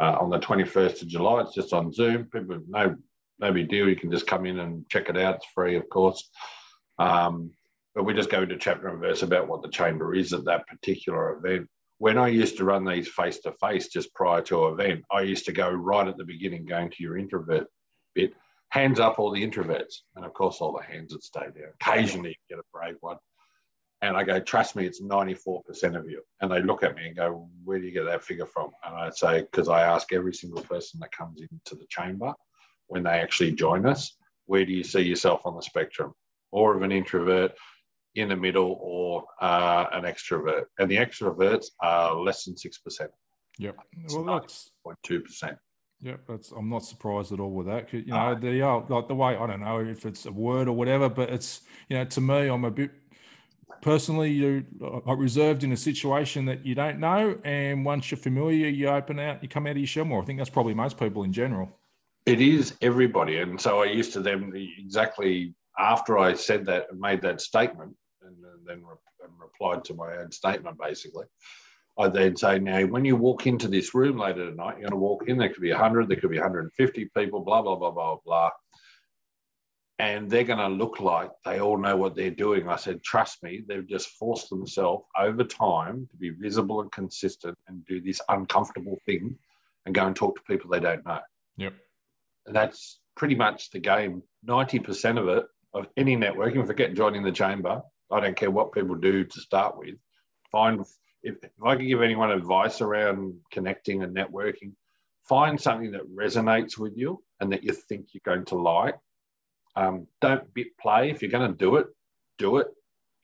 uh, 0.00 0.16
on 0.20 0.30
the 0.30 0.38
21st 0.38 1.02
of 1.02 1.08
July, 1.08 1.40
it's 1.40 1.54
just 1.54 1.72
on 1.72 1.92
Zoom. 1.92 2.24
People, 2.24 2.60
no, 2.68 2.96
no 3.38 3.52
big 3.52 3.68
deal. 3.68 3.88
You 3.88 3.96
can 3.96 4.10
just 4.10 4.26
come 4.26 4.46
in 4.46 4.58
and 4.60 4.88
check 4.88 5.08
it 5.08 5.16
out. 5.16 5.36
It's 5.36 5.46
free, 5.54 5.76
of 5.76 5.88
course. 5.88 6.30
Um, 6.98 7.50
but 7.94 8.04
we 8.04 8.14
just 8.14 8.30
go 8.30 8.42
into 8.42 8.56
chapter 8.56 8.88
and 8.88 9.00
verse 9.00 9.22
about 9.22 9.48
what 9.48 9.62
the 9.62 9.68
chamber 9.68 10.14
is 10.14 10.32
at 10.32 10.44
that 10.44 10.66
particular 10.66 11.36
event. 11.38 11.68
When 11.98 12.18
I 12.18 12.28
used 12.28 12.56
to 12.56 12.64
run 12.64 12.84
these 12.84 13.08
face 13.08 13.38
to 13.40 13.52
face 13.52 13.88
just 13.88 14.12
prior 14.14 14.42
to 14.42 14.66
event, 14.66 15.04
I 15.12 15.20
used 15.20 15.46
to 15.46 15.52
go 15.52 15.70
right 15.70 16.08
at 16.08 16.16
the 16.16 16.24
beginning, 16.24 16.66
going 16.66 16.90
to 16.90 17.02
your 17.02 17.16
introvert 17.16 17.66
bit 18.14 18.32
hands 18.70 18.98
up 18.98 19.18
all 19.18 19.30
the 19.30 19.46
introverts. 19.46 20.00
And 20.16 20.24
of 20.24 20.34
course, 20.34 20.58
all 20.60 20.76
the 20.76 20.82
hands 20.82 21.12
would 21.12 21.22
stay 21.22 21.46
there. 21.54 21.74
Occasionally, 21.80 22.30
you 22.30 22.56
get 22.56 22.58
a 22.58 22.64
brave 22.72 22.96
one. 23.00 23.18
And 24.04 24.18
I 24.18 24.22
go, 24.22 24.38
trust 24.38 24.76
me, 24.76 24.84
it's 24.84 25.00
94% 25.00 25.98
of 25.98 26.10
you. 26.10 26.20
And 26.42 26.50
they 26.52 26.60
look 26.60 26.82
at 26.82 26.94
me 26.94 27.06
and 27.06 27.16
go, 27.16 27.48
where 27.64 27.78
do 27.78 27.86
you 27.86 27.90
get 27.90 28.04
that 28.04 28.22
figure 28.22 28.44
from? 28.44 28.70
And 28.84 28.94
I 28.94 29.08
say, 29.08 29.40
because 29.40 29.66
I 29.70 29.80
ask 29.80 30.12
every 30.12 30.34
single 30.34 30.62
person 30.62 31.00
that 31.00 31.10
comes 31.10 31.40
into 31.40 31.74
the 31.74 31.86
chamber 31.88 32.34
when 32.88 33.02
they 33.02 33.18
actually 33.18 33.52
join 33.52 33.86
us, 33.86 34.14
where 34.44 34.66
do 34.66 34.72
you 34.72 34.84
see 34.84 35.00
yourself 35.00 35.46
on 35.46 35.56
the 35.56 35.62
spectrum? 35.62 36.12
More 36.52 36.76
of 36.76 36.82
an 36.82 36.92
introvert, 36.92 37.52
in 38.14 38.28
the 38.28 38.36
middle, 38.36 38.78
or 38.78 39.24
uh, 39.40 39.86
an 39.92 40.04
extrovert? 40.04 40.66
And 40.78 40.90
the 40.90 40.96
extroverts 40.96 41.68
are 41.80 42.14
less 42.14 42.44
than 42.44 42.56
6%. 42.56 43.08
Yep. 43.58 43.76
Well, 44.12 44.24
that's 44.24 44.70
0.2%. 44.86 45.56
Yeah, 46.04 46.16
that's, 46.28 46.50
I'm 46.50 46.68
not 46.68 46.84
surprised 46.84 47.32
at 47.32 47.40
all 47.40 47.52
with 47.52 47.66
that. 47.68 47.90
You 47.90 48.04
know, 48.04 48.34
the 48.34 48.60
uh, 48.60 48.82
like 48.90 49.08
the 49.08 49.14
way 49.14 49.36
I 49.36 49.46
don't 49.46 49.60
know 49.60 49.80
if 49.80 50.04
it's 50.04 50.26
a 50.26 50.32
word 50.32 50.68
or 50.68 50.72
whatever, 50.72 51.08
but 51.08 51.30
it's 51.30 51.62
you 51.88 51.96
know 51.96 52.04
to 52.04 52.20
me, 52.20 52.48
I'm 52.48 52.64
a 52.64 52.70
bit 52.70 52.90
personally 53.82 54.30
you 54.30 54.64
uh, 54.82 55.00
are 55.06 55.16
reserved 55.16 55.64
in 55.64 55.72
a 55.72 55.76
situation 55.76 56.44
that 56.46 56.64
you 56.64 56.74
don't 56.74 56.98
know, 56.98 57.38
and 57.44 57.84
once 57.84 58.10
you're 58.10 58.18
familiar, 58.18 58.68
you 58.68 58.88
open 58.88 59.18
out, 59.18 59.42
you 59.42 59.48
come 59.48 59.66
out 59.66 59.72
of 59.72 59.78
your 59.78 59.86
shell 59.86 60.04
more. 60.04 60.22
I 60.22 60.24
think 60.24 60.38
that's 60.38 60.50
probably 60.50 60.74
most 60.74 60.98
people 60.98 61.24
in 61.24 61.32
general. 61.32 61.68
It 62.26 62.40
is 62.40 62.74
everybody, 62.80 63.38
and 63.38 63.60
so 63.60 63.82
I 63.82 63.86
used 63.86 64.12
to 64.14 64.20
them 64.20 64.52
exactly 64.54 65.54
after 65.78 66.18
I 66.18 66.34
said 66.34 66.64
that 66.66 66.86
and 66.90 67.00
made 67.00 67.20
that 67.22 67.40
statement, 67.40 67.94
and 68.22 68.36
uh, 68.44 68.56
then 68.66 68.82
re- 68.82 68.94
and 69.22 69.32
replied 69.40 69.84
to 69.84 69.94
my 69.94 70.16
own 70.16 70.30
statement 70.30 70.78
basically. 70.78 71.26
I 71.96 72.08
then 72.08 72.36
say, 72.36 72.58
now, 72.58 72.84
when 72.86 73.04
you 73.04 73.14
walk 73.14 73.46
into 73.46 73.68
this 73.68 73.94
room 73.94 74.18
later 74.18 74.50
tonight, 74.50 74.78
you're 74.78 74.88
going 74.88 74.90
to 74.90 74.96
walk 74.96 75.28
in, 75.28 75.38
there 75.38 75.48
could 75.48 75.62
be 75.62 75.70
100, 75.70 76.08
there 76.08 76.16
could 76.16 76.30
be 76.30 76.38
150 76.38 77.10
people, 77.16 77.40
blah, 77.40 77.62
blah, 77.62 77.76
blah, 77.76 77.92
blah, 77.92 78.16
blah. 78.24 78.50
And 79.98 80.28
they're 80.28 80.44
going 80.44 80.58
to 80.58 80.68
look 80.68 80.98
like 80.98 81.30
they 81.44 81.60
all 81.60 81.78
know 81.78 81.96
what 81.96 82.16
they're 82.16 82.30
doing. 82.30 82.68
I 82.68 82.76
said, 82.76 83.02
trust 83.04 83.42
me, 83.42 83.62
they've 83.66 83.86
just 83.86 84.08
forced 84.08 84.50
themselves 84.50 85.04
over 85.16 85.44
time 85.44 86.08
to 86.10 86.16
be 86.16 86.30
visible 86.30 86.80
and 86.80 86.90
consistent 86.90 87.56
and 87.68 87.86
do 87.86 88.00
this 88.00 88.20
uncomfortable 88.28 88.98
thing 89.06 89.36
and 89.86 89.94
go 89.94 90.06
and 90.06 90.16
talk 90.16 90.36
to 90.36 90.42
people 90.42 90.70
they 90.70 90.80
don't 90.80 91.04
know. 91.06 91.20
Yep. 91.58 91.74
And 92.46 92.56
that's 92.56 92.98
pretty 93.16 93.36
much 93.36 93.70
the 93.70 93.78
game. 93.78 94.22
90% 94.46 95.18
of 95.18 95.28
it, 95.28 95.44
of 95.72 95.86
any 95.96 96.16
networking, 96.16 96.66
forget 96.66 96.94
joining 96.94 97.22
the 97.22 97.32
chamber, 97.32 97.80
I 98.10 98.20
don't 98.20 98.36
care 98.36 98.50
what 98.50 98.72
people 98.72 98.96
do 98.96 99.24
to 99.24 99.40
start 99.40 99.78
with, 99.78 99.94
find 100.50 100.84
if, 101.22 101.36
if 101.42 101.50
I 101.64 101.76
could 101.76 101.86
give 101.86 102.02
anyone 102.02 102.30
advice 102.30 102.80
around 102.80 103.34
connecting 103.50 104.02
and 104.02 104.14
networking, 104.14 104.72
find 105.28 105.60
something 105.60 105.92
that 105.92 106.14
resonates 106.14 106.78
with 106.78 106.92
you 106.96 107.22
and 107.40 107.50
that 107.52 107.64
you 107.64 107.72
think 107.72 108.08
you're 108.12 108.20
going 108.24 108.44
to 108.46 108.56
like. 108.56 108.96
Um, 109.76 110.06
don't 110.20 110.52
bit 110.54 110.76
play. 110.78 111.10
If 111.10 111.22
you're 111.22 111.30
going 111.30 111.50
to 111.50 111.56
do 111.56 111.76
it, 111.76 111.86
do 112.38 112.58
it 112.58 112.68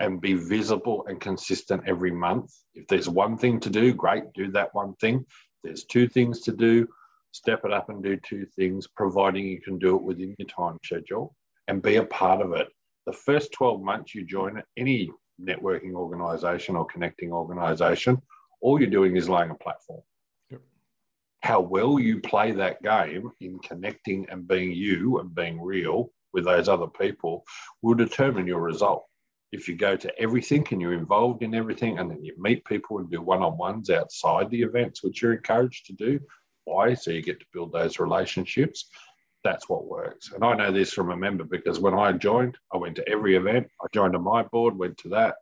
and 0.00 0.20
be 0.20 0.32
visible 0.32 1.04
and 1.06 1.20
consistent 1.20 1.82
every 1.86 2.10
month. 2.10 2.52
If 2.74 2.86
there's 2.88 3.08
one 3.08 3.36
thing 3.36 3.60
to 3.60 3.70
do, 3.70 3.92
great, 3.92 4.24
do 4.34 4.50
that 4.52 4.74
one 4.74 4.94
thing. 4.94 5.26
If 5.28 5.36
there's 5.62 5.84
two 5.84 6.08
things 6.08 6.40
to 6.42 6.52
do, 6.52 6.88
step 7.32 7.60
it 7.64 7.72
up 7.72 7.90
and 7.90 8.02
do 8.02 8.16
two 8.16 8.46
things, 8.56 8.88
providing 8.88 9.46
you 9.46 9.60
can 9.60 9.78
do 9.78 9.96
it 9.96 10.02
within 10.02 10.34
your 10.38 10.48
time 10.48 10.78
schedule 10.82 11.36
and 11.68 11.82
be 11.82 11.96
a 11.96 12.04
part 12.04 12.40
of 12.40 12.52
it. 12.52 12.68
The 13.06 13.12
first 13.12 13.52
12 13.52 13.82
months 13.82 14.14
you 14.14 14.24
join 14.24 14.62
any 14.76 15.10
networking 15.40 15.92
organization 15.94 16.76
or 16.76 16.86
connecting 16.86 17.30
organization, 17.30 18.20
all 18.62 18.80
you're 18.80 18.90
doing 18.90 19.16
is 19.16 19.28
laying 19.28 19.50
a 19.50 19.54
platform. 19.54 20.02
Yep. 20.50 20.60
How 21.42 21.60
well 21.60 21.98
you 21.98 22.20
play 22.20 22.52
that 22.52 22.82
game 22.82 23.30
in 23.40 23.58
connecting 23.58 24.28
and 24.30 24.48
being 24.48 24.72
you 24.72 25.18
and 25.18 25.34
being 25.34 25.60
real 25.60 26.10
with 26.32 26.44
those 26.44 26.68
other 26.68 26.86
people 26.86 27.44
will 27.82 27.94
determine 27.94 28.46
your 28.46 28.60
result. 28.60 29.06
If 29.52 29.68
you 29.68 29.74
go 29.74 29.96
to 29.96 30.20
everything 30.20 30.66
and 30.70 30.80
you're 30.80 30.94
involved 30.94 31.42
in 31.42 31.54
everything, 31.54 31.98
and 31.98 32.10
then 32.10 32.24
you 32.24 32.34
meet 32.38 32.64
people 32.64 32.98
and 32.98 33.10
do 33.10 33.20
one 33.20 33.42
on 33.42 33.58
ones 33.58 33.90
outside 33.90 34.48
the 34.50 34.62
events, 34.62 35.02
which 35.02 35.22
you're 35.22 35.34
encouraged 35.34 35.86
to 35.86 35.92
do, 35.92 36.20
why? 36.64 36.94
So 36.94 37.10
you 37.10 37.22
get 37.22 37.40
to 37.40 37.46
build 37.52 37.72
those 37.72 37.98
relationships 37.98 38.88
that's 39.42 39.68
what 39.68 39.86
works. 39.86 40.32
And 40.32 40.44
I 40.44 40.54
know 40.54 40.72
this 40.72 40.92
from 40.92 41.10
a 41.10 41.16
member 41.16 41.44
because 41.44 41.80
when 41.80 41.94
I 41.94 42.12
joined, 42.12 42.58
I 42.72 42.76
went 42.76 42.96
to 42.96 43.08
every 43.08 43.36
event. 43.36 43.68
I 43.82 43.86
joined 43.92 44.14
a 44.14 44.18
my 44.18 44.42
board, 44.42 44.76
went 44.76 44.98
to 44.98 45.08
that. 45.10 45.36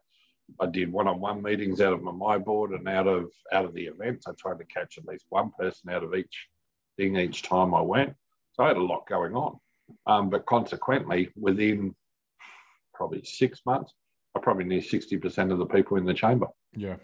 I 0.61 0.66
did 0.66 0.90
one-on-one 0.90 1.42
meetings 1.42 1.81
out 1.81 1.92
of 1.92 2.03
my 2.03 2.12
my 2.12 2.38
board 2.38 2.70
and 2.70 2.88
out 2.88 3.07
of 3.07 3.31
out 3.53 3.64
of 3.64 3.74
the 3.74 3.87
events. 3.87 4.27
I 4.27 4.33
tried 4.38 4.59
to 4.59 4.64
catch 4.64 4.96
at 4.96 5.05
least 5.05 5.27
one 5.29 5.51
person 5.59 5.90
out 5.90 6.05
of 6.05 6.14
each 6.14 6.48
thing 6.96 7.16
each 7.16 7.42
time 7.42 7.74
I 7.74 7.83
went. 7.83 8.14
So 8.53 8.64
I 8.64 8.68
had 8.68 8.77
a 8.77 8.83
lot 8.83 9.07
going 9.07 9.35
on. 9.35 9.59
Um, 10.07 10.31
but 10.31 10.46
consequently, 10.46 11.31
within 11.37 11.94
probably 12.94 13.22
six 13.24 13.61
months, 13.66 13.92
I 14.37 14.40
probably 14.40 14.64
knew 14.64 14.81
60% 14.81 15.53
of 15.53 15.59
the 15.59 15.66
people 15.66 15.96
in 15.96 16.05
the 16.05 16.14
chamber. 16.14 16.46
Yeah. 16.77 16.96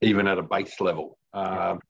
Even 0.00 0.26
at 0.26 0.38
a 0.38 0.42
base 0.42 0.80
level. 0.80 1.18
Um, 1.34 1.80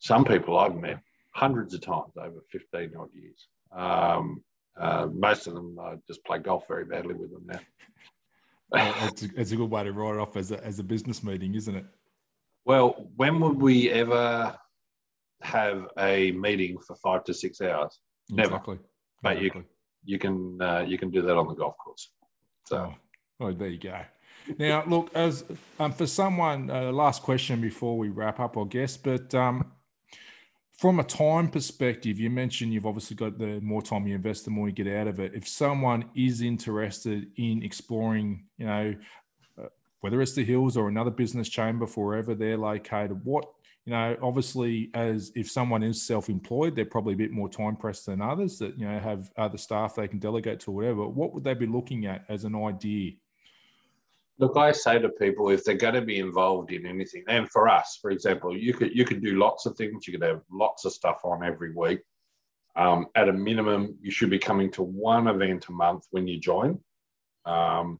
some 0.00 0.24
people 0.24 0.58
I've 0.58 0.76
met 0.76 1.00
hundreds 1.34 1.74
of 1.74 1.80
times 1.80 2.12
over 2.16 2.44
15 2.50 2.92
odd 2.98 3.08
years. 3.14 3.48
Um, 3.72 4.42
uh, 4.78 5.08
most 5.12 5.46
of 5.46 5.54
them 5.54 5.78
I 5.80 5.96
just 6.06 6.24
play 6.24 6.38
golf 6.38 6.64
very 6.68 6.84
badly 6.84 7.14
with 7.14 7.32
them 7.32 7.46
now. 7.46 7.60
it's, 9.06 9.22
a, 9.22 9.28
it's, 9.36 9.52
a, 9.52 9.56
good 9.56 9.70
way 9.70 9.82
to 9.82 9.92
write 9.92 10.14
it 10.14 10.20
off 10.20 10.36
as 10.36 10.52
a, 10.52 10.64
as 10.64 10.78
a 10.78 10.84
business 10.84 11.24
meeting, 11.24 11.54
isn't 11.54 11.74
it? 11.74 11.86
Well, 12.64 13.08
when 13.16 13.40
would 13.40 13.60
we 13.60 13.90
ever 13.90 14.54
have 15.42 15.86
a 15.98 16.32
meeting 16.32 16.78
for 16.86 16.96
five 16.96 17.24
to 17.24 17.34
six 17.34 17.60
hours? 17.60 17.98
Never. 18.28 18.48
Exactly. 18.48 18.78
But 19.22 19.36
exactly. 19.38 19.62
you 20.04 20.14
you 20.14 20.18
can 20.18 20.60
uh, 20.60 20.84
you 20.86 20.98
can 20.98 21.10
do 21.10 21.22
that 21.22 21.36
on 21.36 21.48
the 21.48 21.54
golf 21.54 21.76
course. 21.78 22.10
So, 22.66 22.94
oh, 23.40 23.46
oh 23.46 23.52
there 23.52 23.68
you 23.68 23.78
go. 23.78 24.00
Now, 24.58 24.84
look, 24.86 25.10
as 25.14 25.44
um, 25.78 25.92
for 25.92 26.06
someone, 26.06 26.70
uh, 26.70 26.90
last 26.92 27.22
question 27.22 27.60
before 27.60 27.98
we 27.98 28.08
wrap 28.08 28.40
up, 28.40 28.56
I 28.56 28.64
guess, 28.64 28.96
but 28.96 29.34
um, 29.34 29.72
from 30.78 31.00
a 31.00 31.04
time 31.04 31.48
perspective, 31.48 32.20
you 32.20 32.30
mentioned 32.30 32.72
you've 32.72 32.86
obviously 32.86 33.16
got 33.16 33.36
the 33.36 33.60
more 33.60 33.82
time 33.82 34.06
you 34.06 34.14
invest, 34.14 34.44
the 34.44 34.50
more 34.50 34.68
you 34.68 34.74
get 34.74 34.86
out 34.86 35.08
of 35.08 35.18
it. 35.18 35.32
If 35.34 35.48
someone 35.48 36.04
is 36.14 36.40
interested 36.40 37.26
in 37.36 37.62
exploring, 37.62 38.44
you 38.56 38.66
know, 38.66 38.94
uh, 39.60 39.66
whether 40.00 40.22
it's 40.22 40.34
the 40.34 40.44
hills 40.44 40.76
or 40.76 40.88
another 40.88 41.10
business 41.10 41.48
chamber 41.48 41.86
wherever 41.86 42.34
they're 42.34 42.56
located, 42.56 43.24
what 43.24 43.44
you 43.88 43.94
know, 43.94 44.18
obviously, 44.20 44.90
as 44.92 45.32
if 45.34 45.50
someone 45.50 45.82
is 45.82 46.02
self-employed, 46.02 46.76
they're 46.76 46.84
probably 46.84 47.14
a 47.14 47.16
bit 47.16 47.30
more 47.30 47.48
time 47.48 47.74
pressed 47.74 48.04
than 48.04 48.20
others 48.20 48.58
that 48.58 48.78
you 48.78 48.86
know 48.86 48.98
have 48.98 49.32
other 49.38 49.56
staff 49.56 49.94
they 49.94 50.06
can 50.06 50.18
delegate 50.18 50.60
to, 50.60 50.70
whatever. 50.70 51.08
What 51.08 51.32
would 51.32 51.42
they 51.42 51.54
be 51.54 51.66
looking 51.66 52.04
at 52.04 52.26
as 52.28 52.44
an 52.44 52.54
idea? 52.54 53.12
Look, 54.38 54.58
I 54.58 54.72
say 54.72 54.98
to 54.98 55.08
people 55.08 55.48
if 55.48 55.64
they're 55.64 55.74
going 55.74 55.94
to 55.94 56.02
be 56.02 56.18
involved 56.18 56.70
in 56.70 56.84
anything, 56.84 57.24
and 57.28 57.50
for 57.50 57.66
us, 57.66 57.98
for 58.02 58.10
example, 58.10 58.54
you 58.54 58.74
could 58.74 58.94
you 58.94 59.06
could 59.06 59.22
do 59.22 59.38
lots 59.38 59.64
of 59.64 59.74
things. 59.74 60.06
You 60.06 60.18
could 60.18 60.28
have 60.28 60.42
lots 60.52 60.84
of 60.84 60.92
stuff 60.92 61.22
on 61.24 61.42
every 61.42 61.74
week. 61.74 62.00
Um, 62.76 63.06
at 63.14 63.30
a 63.30 63.32
minimum, 63.32 63.96
you 64.02 64.10
should 64.10 64.28
be 64.28 64.38
coming 64.38 64.70
to 64.72 64.82
one 64.82 65.28
event 65.28 65.64
a 65.70 65.72
month 65.72 66.04
when 66.10 66.26
you 66.26 66.38
join. 66.38 66.78
Um, 67.46 67.98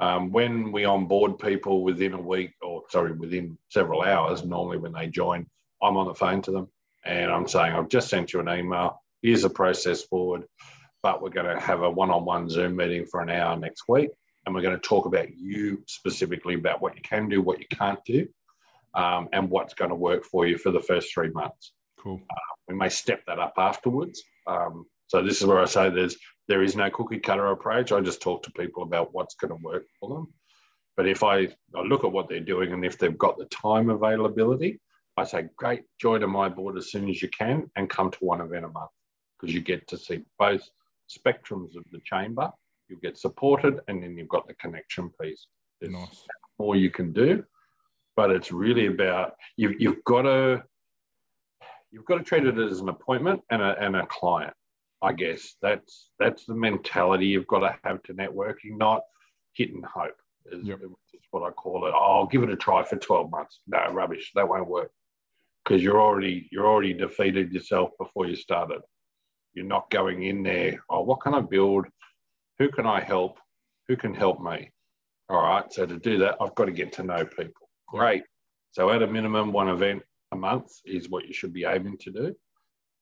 um, 0.00 0.32
when 0.32 0.72
we 0.72 0.84
onboard 0.84 1.38
people 1.38 1.82
within 1.82 2.14
a 2.14 2.20
week, 2.20 2.52
or 2.62 2.82
sorry, 2.88 3.12
within 3.12 3.58
several 3.68 4.02
hours, 4.02 4.44
normally 4.44 4.78
when 4.78 4.92
they 4.92 5.06
join, 5.06 5.46
I'm 5.82 5.96
on 5.96 6.06
the 6.06 6.14
phone 6.14 6.42
to 6.42 6.50
them 6.50 6.68
and 7.04 7.30
I'm 7.30 7.46
saying, 7.46 7.72
I've 7.72 7.88
just 7.88 8.08
sent 8.08 8.32
you 8.32 8.40
an 8.40 8.48
email. 8.48 9.02
Here's 9.22 9.42
the 9.42 9.50
process 9.50 10.02
forward, 10.02 10.44
but 11.02 11.22
we're 11.22 11.30
going 11.30 11.54
to 11.54 11.60
have 11.60 11.82
a 11.82 11.90
one 11.90 12.10
on 12.10 12.24
one 12.24 12.48
Zoom 12.48 12.76
meeting 12.76 13.06
for 13.06 13.20
an 13.20 13.30
hour 13.30 13.56
next 13.56 13.84
week 13.88 14.10
and 14.46 14.54
we're 14.54 14.62
going 14.62 14.78
to 14.78 14.88
talk 14.88 15.06
about 15.06 15.34
you 15.36 15.82
specifically 15.86 16.54
about 16.54 16.80
what 16.80 16.96
you 16.96 17.02
can 17.02 17.28
do, 17.28 17.42
what 17.42 17.60
you 17.60 17.66
can't 17.70 18.02
do, 18.04 18.26
um, 18.94 19.28
and 19.32 19.50
what's 19.50 19.74
going 19.74 19.90
to 19.90 19.94
work 19.94 20.24
for 20.24 20.46
you 20.46 20.56
for 20.56 20.70
the 20.70 20.80
first 20.80 21.12
three 21.12 21.30
months. 21.30 21.72
Cool. 21.98 22.20
Uh, 22.30 22.54
we 22.68 22.74
may 22.74 22.88
step 22.88 23.22
that 23.26 23.38
up 23.38 23.54
afterwards. 23.58 24.22
Um, 24.46 24.86
so 25.08 25.22
this 25.22 25.40
is 25.40 25.46
where 25.46 25.60
I 25.60 25.66
say 25.66 25.90
there's 25.90 26.16
there 26.50 26.64
is 26.64 26.74
no 26.74 26.90
cookie 26.90 27.20
cutter 27.20 27.46
approach. 27.46 27.92
I 27.92 28.00
just 28.00 28.20
talk 28.20 28.42
to 28.42 28.50
people 28.50 28.82
about 28.82 29.14
what's 29.14 29.36
going 29.36 29.56
to 29.56 29.64
work 29.64 29.84
for 30.00 30.08
them. 30.08 30.34
But 30.96 31.06
if 31.06 31.22
I, 31.22 31.48
I 31.76 31.82
look 31.84 32.02
at 32.02 32.10
what 32.10 32.28
they're 32.28 32.40
doing 32.40 32.72
and 32.72 32.84
if 32.84 32.98
they've 32.98 33.16
got 33.16 33.38
the 33.38 33.44
time 33.46 33.88
availability, 33.88 34.80
I 35.16 35.22
say, 35.24 35.46
great, 35.56 35.84
join 36.00 36.20
to 36.22 36.26
my 36.26 36.48
board 36.48 36.76
as 36.76 36.90
soon 36.90 37.08
as 37.08 37.22
you 37.22 37.28
can 37.28 37.70
and 37.76 37.88
come 37.88 38.10
to 38.10 38.18
one 38.20 38.40
event 38.40 38.64
a 38.64 38.68
month 38.68 38.90
because 39.38 39.54
you 39.54 39.60
get 39.60 39.86
to 39.88 39.96
see 39.96 40.24
both 40.40 40.68
spectrums 41.08 41.76
of 41.76 41.84
the 41.92 42.00
chamber 42.04 42.50
you 42.90 42.98
get 43.00 43.16
supported, 43.16 43.78
and 43.86 44.02
then 44.02 44.18
you've 44.18 44.28
got 44.28 44.48
the 44.48 44.54
connection 44.54 45.10
piece. 45.20 45.46
There's 45.80 45.92
nice. 45.92 46.26
more 46.58 46.74
you 46.74 46.90
can 46.90 47.12
do, 47.12 47.44
but 48.16 48.32
it's 48.32 48.50
really 48.50 48.88
about 48.88 49.34
you, 49.56 49.76
you've 49.78 50.02
got 50.04 50.22
to 50.22 50.64
you've 51.92 52.04
got 52.04 52.18
to 52.18 52.24
treat 52.24 52.44
it 52.44 52.58
as 52.58 52.80
an 52.80 52.88
appointment 52.88 53.40
and 53.50 53.62
a, 53.62 53.76
and 53.80 53.94
a 53.96 54.06
client. 54.06 54.52
I 55.02 55.12
guess 55.12 55.56
that's 55.62 56.10
that's 56.18 56.44
the 56.44 56.54
mentality 56.54 57.26
you've 57.26 57.46
got 57.46 57.60
to 57.60 57.76
have 57.84 58.02
to 58.04 58.14
networking, 58.14 58.76
not 58.76 59.02
hit 59.52 59.72
and 59.72 59.84
hope. 59.84 60.16
Is, 60.50 60.64
yep. 60.64 60.80
is 60.82 61.20
what 61.30 61.46
I 61.46 61.50
call 61.50 61.86
it. 61.86 61.92
Oh, 61.94 62.18
I'll 62.18 62.26
give 62.26 62.42
it 62.42 62.50
a 62.50 62.56
try 62.56 62.82
for 62.82 62.96
twelve 62.96 63.30
months. 63.30 63.60
No 63.66 63.92
rubbish. 63.92 64.32
That 64.34 64.48
won't 64.48 64.68
work 64.68 64.90
because 65.64 65.82
you're 65.82 66.00
already 66.00 66.48
you're 66.50 66.66
already 66.66 66.92
defeated 66.92 67.52
yourself 67.52 67.90
before 67.98 68.26
you 68.26 68.36
started. 68.36 68.80
You're 69.54 69.66
not 69.66 69.90
going 69.90 70.24
in 70.24 70.42
there. 70.42 70.82
Oh, 70.88 71.02
what 71.02 71.20
can 71.20 71.34
I 71.34 71.40
build? 71.40 71.86
Who 72.58 72.68
can 72.68 72.86
I 72.86 73.00
help? 73.00 73.38
Who 73.88 73.96
can 73.96 74.14
help 74.14 74.40
me? 74.40 74.70
All 75.28 75.42
right. 75.42 75.72
So 75.72 75.86
to 75.86 75.98
do 75.98 76.18
that, 76.18 76.36
I've 76.40 76.54
got 76.54 76.66
to 76.66 76.72
get 76.72 76.92
to 76.94 77.02
know 77.02 77.24
people. 77.24 77.68
Great. 77.88 78.22
So 78.72 78.90
at 78.90 79.02
a 79.02 79.06
minimum, 79.06 79.52
one 79.52 79.68
event 79.68 80.02
a 80.32 80.36
month 80.36 80.70
is 80.84 81.08
what 81.08 81.26
you 81.26 81.32
should 81.32 81.52
be 81.52 81.64
aiming 81.64 81.98
to 81.98 82.10
do. 82.10 82.34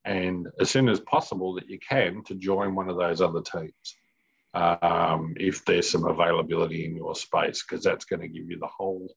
And 0.05 0.47
as 0.59 0.69
soon 0.69 0.89
as 0.89 0.99
possible 1.01 1.53
that 1.55 1.69
you 1.69 1.79
can 1.87 2.23
to 2.25 2.35
join 2.35 2.75
one 2.75 2.89
of 2.89 2.97
those 2.97 3.21
other 3.21 3.41
teams. 3.41 3.95
Um, 4.53 5.35
if 5.37 5.63
there's 5.65 5.89
some 5.89 6.05
availability 6.05 6.85
in 6.85 6.95
your 6.95 7.13
space, 7.13 7.63
because 7.63 7.83
that's 7.83 8.05
going 8.05 8.21
to 8.21 8.27
give 8.27 8.49
you 8.49 8.57
the 8.57 8.67
whole 8.67 9.13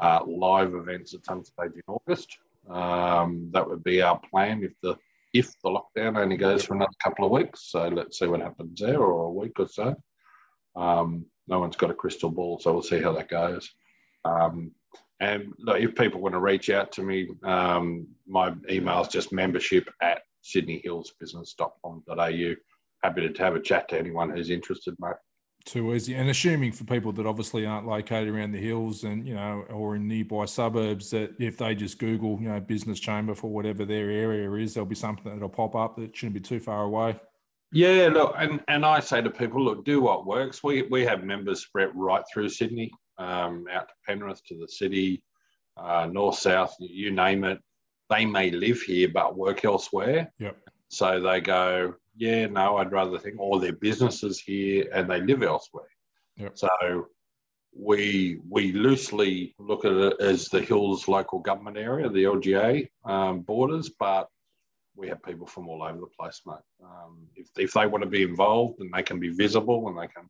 uh, 0.00 0.20
live 0.26 0.74
events 0.74 1.14
at 1.14 1.24
some 1.24 1.44
stage 1.44 1.72
in 1.74 1.82
August. 1.86 2.38
Um, 2.70 3.50
that 3.52 3.68
would 3.68 3.84
be 3.84 4.02
our 4.02 4.20
plan 4.30 4.62
if 4.62 4.72
the 4.82 4.96
if 5.32 5.50
the 5.62 5.68
lockdown 5.68 6.16
only 6.16 6.36
goes 6.36 6.64
for 6.64 6.74
another 6.74 6.92
couple 7.02 7.24
of 7.24 7.32
weeks. 7.32 7.70
So 7.70 7.88
let's 7.88 8.18
see 8.18 8.26
what 8.26 8.40
happens 8.40 8.80
there, 8.80 9.00
or 9.00 9.24
a 9.24 9.32
week 9.32 9.58
or 9.58 9.68
so. 9.68 9.96
Um, 10.76 11.26
no 11.48 11.60
one's 11.60 11.76
got 11.76 11.90
a 11.90 11.94
crystal 11.94 12.30
ball, 12.30 12.60
so 12.60 12.72
we'll 12.72 12.82
see 12.82 13.00
how 13.00 13.12
that 13.12 13.28
goes. 13.28 13.70
Um, 14.24 14.72
and 15.20 15.52
look, 15.58 15.80
if 15.80 15.94
people 15.94 16.20
want 16.20 16.34
to 16.34 16.40
reach 16.40 16.70
out 16.70 16.90
to 16.92 17.02
me, 17.02 17.28
um, 17.44 18.08
my 18.26 18.52
email 18.70 19.02
is 19.02 19.08
just 19.08 19.32
membership 19.32 19.88
at 20.02 20.22
sydneyhillsbusiness.com.au. 20.44 22.54
Happy 23.02 23.28
to 23.28 23.42
have 23.42 23.56
a 23.56 23.60
chat 23.60 23.88
to 23.88 23.98
anyone 23.98 24.30
who's 24.30 24.50
interested, 24.50 24.94
mate. 24.98 25.16
Too 25.64 25.94
easy. 25.94 26.14
And 26.14 26.28
assuming 26.28 26.72
for 26.72 26.84
people 26.84 27.10
that 27.12 27.26
obviously 27.26 27.64
aren't 27.64 27.86
located 27.86 28.28
around 28.28 28.52
the 28.52 28.60
hills 28.60 29.04
and, 29.04 29.26
you 29.26 29.34
know, 29.34 29.64
or 29.70 29.96
in 29.96 30.06
nearby 30.06 30.44
suburbs, 30.44 31.10
that 31.10 31.34
if 31.40 31.56
they 31.56 31.74
just 31.74 31.98
Google, 31.98 32.38
you 32.38 32.48
know, 32.48 32.60
business 32.60 33.00
chamber 33.00 33.34
for 33.34 33.50
whatever 33.50 33.86
their 33.86 34.10
area 34.10 34.52
is, 34.52 34.74
there'll 34.74 34.86
be 34.86 34.94
something 34.94 35.32
that'll 35.32 35.48
pop 35.48 35.74
up 35.74 35.96
that 35.96 36.14
shouldn't 36.14 36.34
be 36.34 36.40
too 36.40 36.60
far 36.60 36.84
away. 36.84 37.18
Yeah, 37.72 38.10
look, 38.12 38.34
and, 38.38 38.60
and 38.68 38.84
I 38.84 39.00
say 39.00 39.22
to 39.22 39.30
people, 39.30 39.64
look, 39.64 39.86
do 39.86 40.02
what 40.02 40.26
works. 40.26 40.62
We, 40.62 40.82
we 40.82 41.02
have 41.06 41.24
members 41.24 41.62
spread 41.62 41.88
right 41.94 42.22
through 42.30 42.50
Sydney 42.50 42.90
um, 43.16 43.64
out 43.72 43.88
to 43.88 43.94
Penrith, 44.06 44.44
to 44.48 44.58
the 44.58 44.68
city, 44.68 45.22
uh, 45.78 46.06
north, 46.12 46.38
south, 46.38 46.76
you 46.78 47.10
name 47.10 47.42
it. 47.42 47.58
They 48.10 48.26
may 48.26 48.50
live 48.50 48.82
here 48.82 49.08
but 49.08 49.36
work 49.36 49.64
elsewhere. 49.64 50.30
Yep. 50.38 50.58
So 50.88 51.20
they 51.20 51.40
go, 51.40 51.94
yeah, 52.16 52.46
no, 52.46 52.76
I'd 52.76 52.92
rather 52.92 53.18
think, 53.18 53.38
all 53.38 53.58
their 53.58 53.72
businesses 53.72 54.40
here 54.40 54.88
and 54.92 55.10
they 55.10 55.20
live 55.20 55.42
elsewhere. 55.42 55.88
Yep. 56.36 56.52
So 56.58 57.08
we 57.76 58.38
we 58.48 58.72
loosely 58.72 59.54
look 59.58 59.84
at 59.84 59.92
it 59.92 60.20
as 60.20 60.48
the 60.48 60.60
Hills 60.60 61.08
local 61.08 61.40
government 61.40 61.76
area, 61.76 62.08
the 62.08 62.24
LGA 62.24 62.88
um, 63.04 63.40
borders, 63.40 63.90
but 63.98 64.28
we 64.96 65.08
have 65.08 65.22
people 65.22 65.46
from 65.46 65.68
all 65.68 65.82
over 65.82 65.98
the 65.98 66.06
place, 66.18 66.40
mate. 66.46 66.56
Um, 66.82 67.26
if, 67.34 67.48
if 67.56 67.72
they 67.72 67.86
want 67.86 68.04
to 68.04 68.10
be 68.10 68.22
involved 68.22 68.80
and 68.80 68.92
they 68.92 69.02
can 69.02 69.18
be 69.18 69.30
visible 69.30 69.88
and 69.88 69.98
they 69.98 70.06
can 70.06 70.28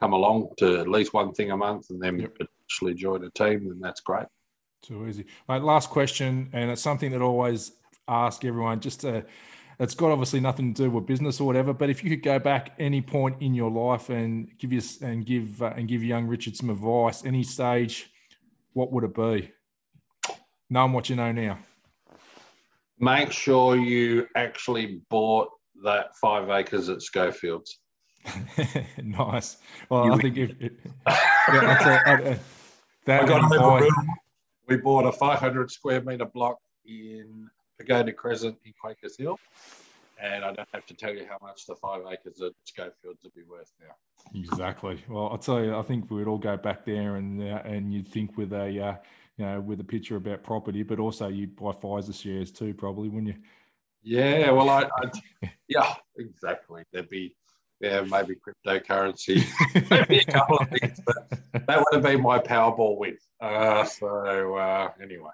come 0.00 0.14
along 0.14 0.48
to 0.58 0.78
at 0.80 0.88
least 0.88 1.12
one 1.12 1.32
thing 1.32 1.50
a 1.50 1.56
month 1.56 1.90
and 1.90 2.00
then 2.00 2.20
yep. 2.20 2.34
potentially 2.34 2.94
join 2.94 3.24
a 3.24 3.30
team, 3.30 3.68
then 3.68 3.78
that's 3.80 4.00
great. 4.00 4.26
Too 4.82 5.06
easy. 5.06 5.26
My 5.48 5.58
last 5.58 5.90
question, 5.90 6.48
and 6.52 6.70
it's 6.70 6.82
something 6.82 7.10
that 7.12 7.20
I 7.20 7.24
always 7.24 7.72
ask 8.08 8.44
everyone 8.44 8.80
just 8.80 9.00
to 9.00 9.24
it's 9.78 9.94
got 9.94 10.10
obviously 10.10 10.40
nothing 10.40 10.72
to 10.74 10.84
do 10.84 10.90
with 10.90 11.06
business 11.06 11.40
or 11.40 11.46
whatever. 11.46 11.72
But 11.72 11.90
if 11.90 12.02
you 12.02 12.10
could 12.10 12.22
go 12.22 12.38
back 12.38 12.74
any 12.78 13.02
point 13.02 13.36
in 13.40 13.54
your 13.54 13.70
life 13.70 14.08
and 14.08 14.50
give 14.58 14.72
you 14.72 14.80
and 15.02 15.24
give 15.24 15.62
uh, 15.62 15.72
and 15.76 15.88
give 15.88 16.02
young 16.02 16.26
Richard 16.26 16.56
some 16.56 16.70
advice, 16.70 17.24
any 17.24 17.42
stage, 17.42 18.10
what 18.72 18.92
would 18.92 19.04
it 19.04 19.14
be? 19.14 19.52
Knowing 20.70 20.92
what 20.92 21.08
you 21.08 21.16
know 21.16 21.32
now. 21.32 21.58
Make 22.98 23.30
sure 23.30 23.76
you 23.76 24.26
actually 24.34 25.02
bought 25.10 25.50
that 25.84 26.16
five 26.16 26.48
acres 26.48 26.88
at 26.88 27.02
Schofields. 27.02 27.78
nice. 29.02 29.58
Well, 29.90 30.06
you 30.06 30.12
I 30.14 30.16
think 30.18 30.36
if, 30.38 30.50
if 30.58 30.72
yeah, 31.06 31.60
that's 31.60 31.84
a, 31.84 32.32
a, 32.32 32.38
that 33.04 33.24
I 33.24 33.26
got 33.26 33.82
we 34.68 34.76
bought 34.76 35.06
a 35.06 35.12
500 35.12 35.70
square 35.70 36.02
meter 36.02 36.24
block 36.24 36.58
in 36.84 37.48
Pagoda 37.78 38.12
Crescent 38.12 38.56
in 38.64 38.72
Quakers 38.80 39.16
Hill. 39.16 39.38
And 40.22 40.44
I 40.44 40.52
don't 40.52 40.68
have 40.72 40.86
to 40.86 40.94
tell 40.94 41.12
you 41.12 41.26
how 41.28 41.36
much 41.42 41.66
the 41.66 41.74
five 41.74 42.02
acres 42.10 42.40
at 42.40 42.52
Schofields 42.64 43.22
would 43.22 43.34
be 43.34 43.42
worth 43.42 43.70
now. 43.80 43.94
Exactly. 44.34 45.04
Well, 45.08 45.28
I'll 45.28 45.38
tell 45.38 45.62
you, 45.62 45.76
I 45.76 45.82
think 45.82 46.10
we'd 46.10 46.26
all 46.26 46.38
go 46.38 46.56
back 46.56 46.86
there 46.86 47.16
and 47.16 47.42
uh, 47.42 47.60
and 47.64 47.92
you'd 47.92 48.08
think 48.08 48.36
with 48.38 48.52
a 48.54 48.82
uh, 48.82 48.96
you 49.36 49.44
know 49.44 49.60
with 49.60 49.78
a 49.80 49.84
picture 49.84 50.16
about 50.16 50.42
property, 50.42 50.82
but 50.82 50.98
also 50.98 51.28
you'd 51.28 51.54
buy 51.54 51.72
Pfizer 51.72 52.18
shares 52.18 52.50
too, 52.50 52.72
probably, 52.72 53.10
wouldn't 53.10 53.36
you? 53.36 53.42
Yeah. 54.02 54.50
Well, 54.52 54.70
I, 54.70 54.84
I 54.84 55.50
yeah, 55.68 55.94
exactly. 56.16 56.82
There'd 56.92 57.10
be 57.10 57.36
yeah, 57.80 58.00
maybe 58.00 58.36
cryptocurrency, 58.36 59.44
maybe 59.90 60.18
a 60.20 60.24
couple 60.24 60.56
of 60.56 60.68
things, 60.70 60.98
but 61.04 61.66
that 61.66 61.78
would 61.78 61.92
have 61.92 62.02
been 62.02 62.22
my 62.22 62.38
Powerball 62.38 62.96
win. 62.96 63.18
Uh, 63.38 63.84
so 63.84 64.56
uh, 64.56 64.90
anyway. 65.02 65.30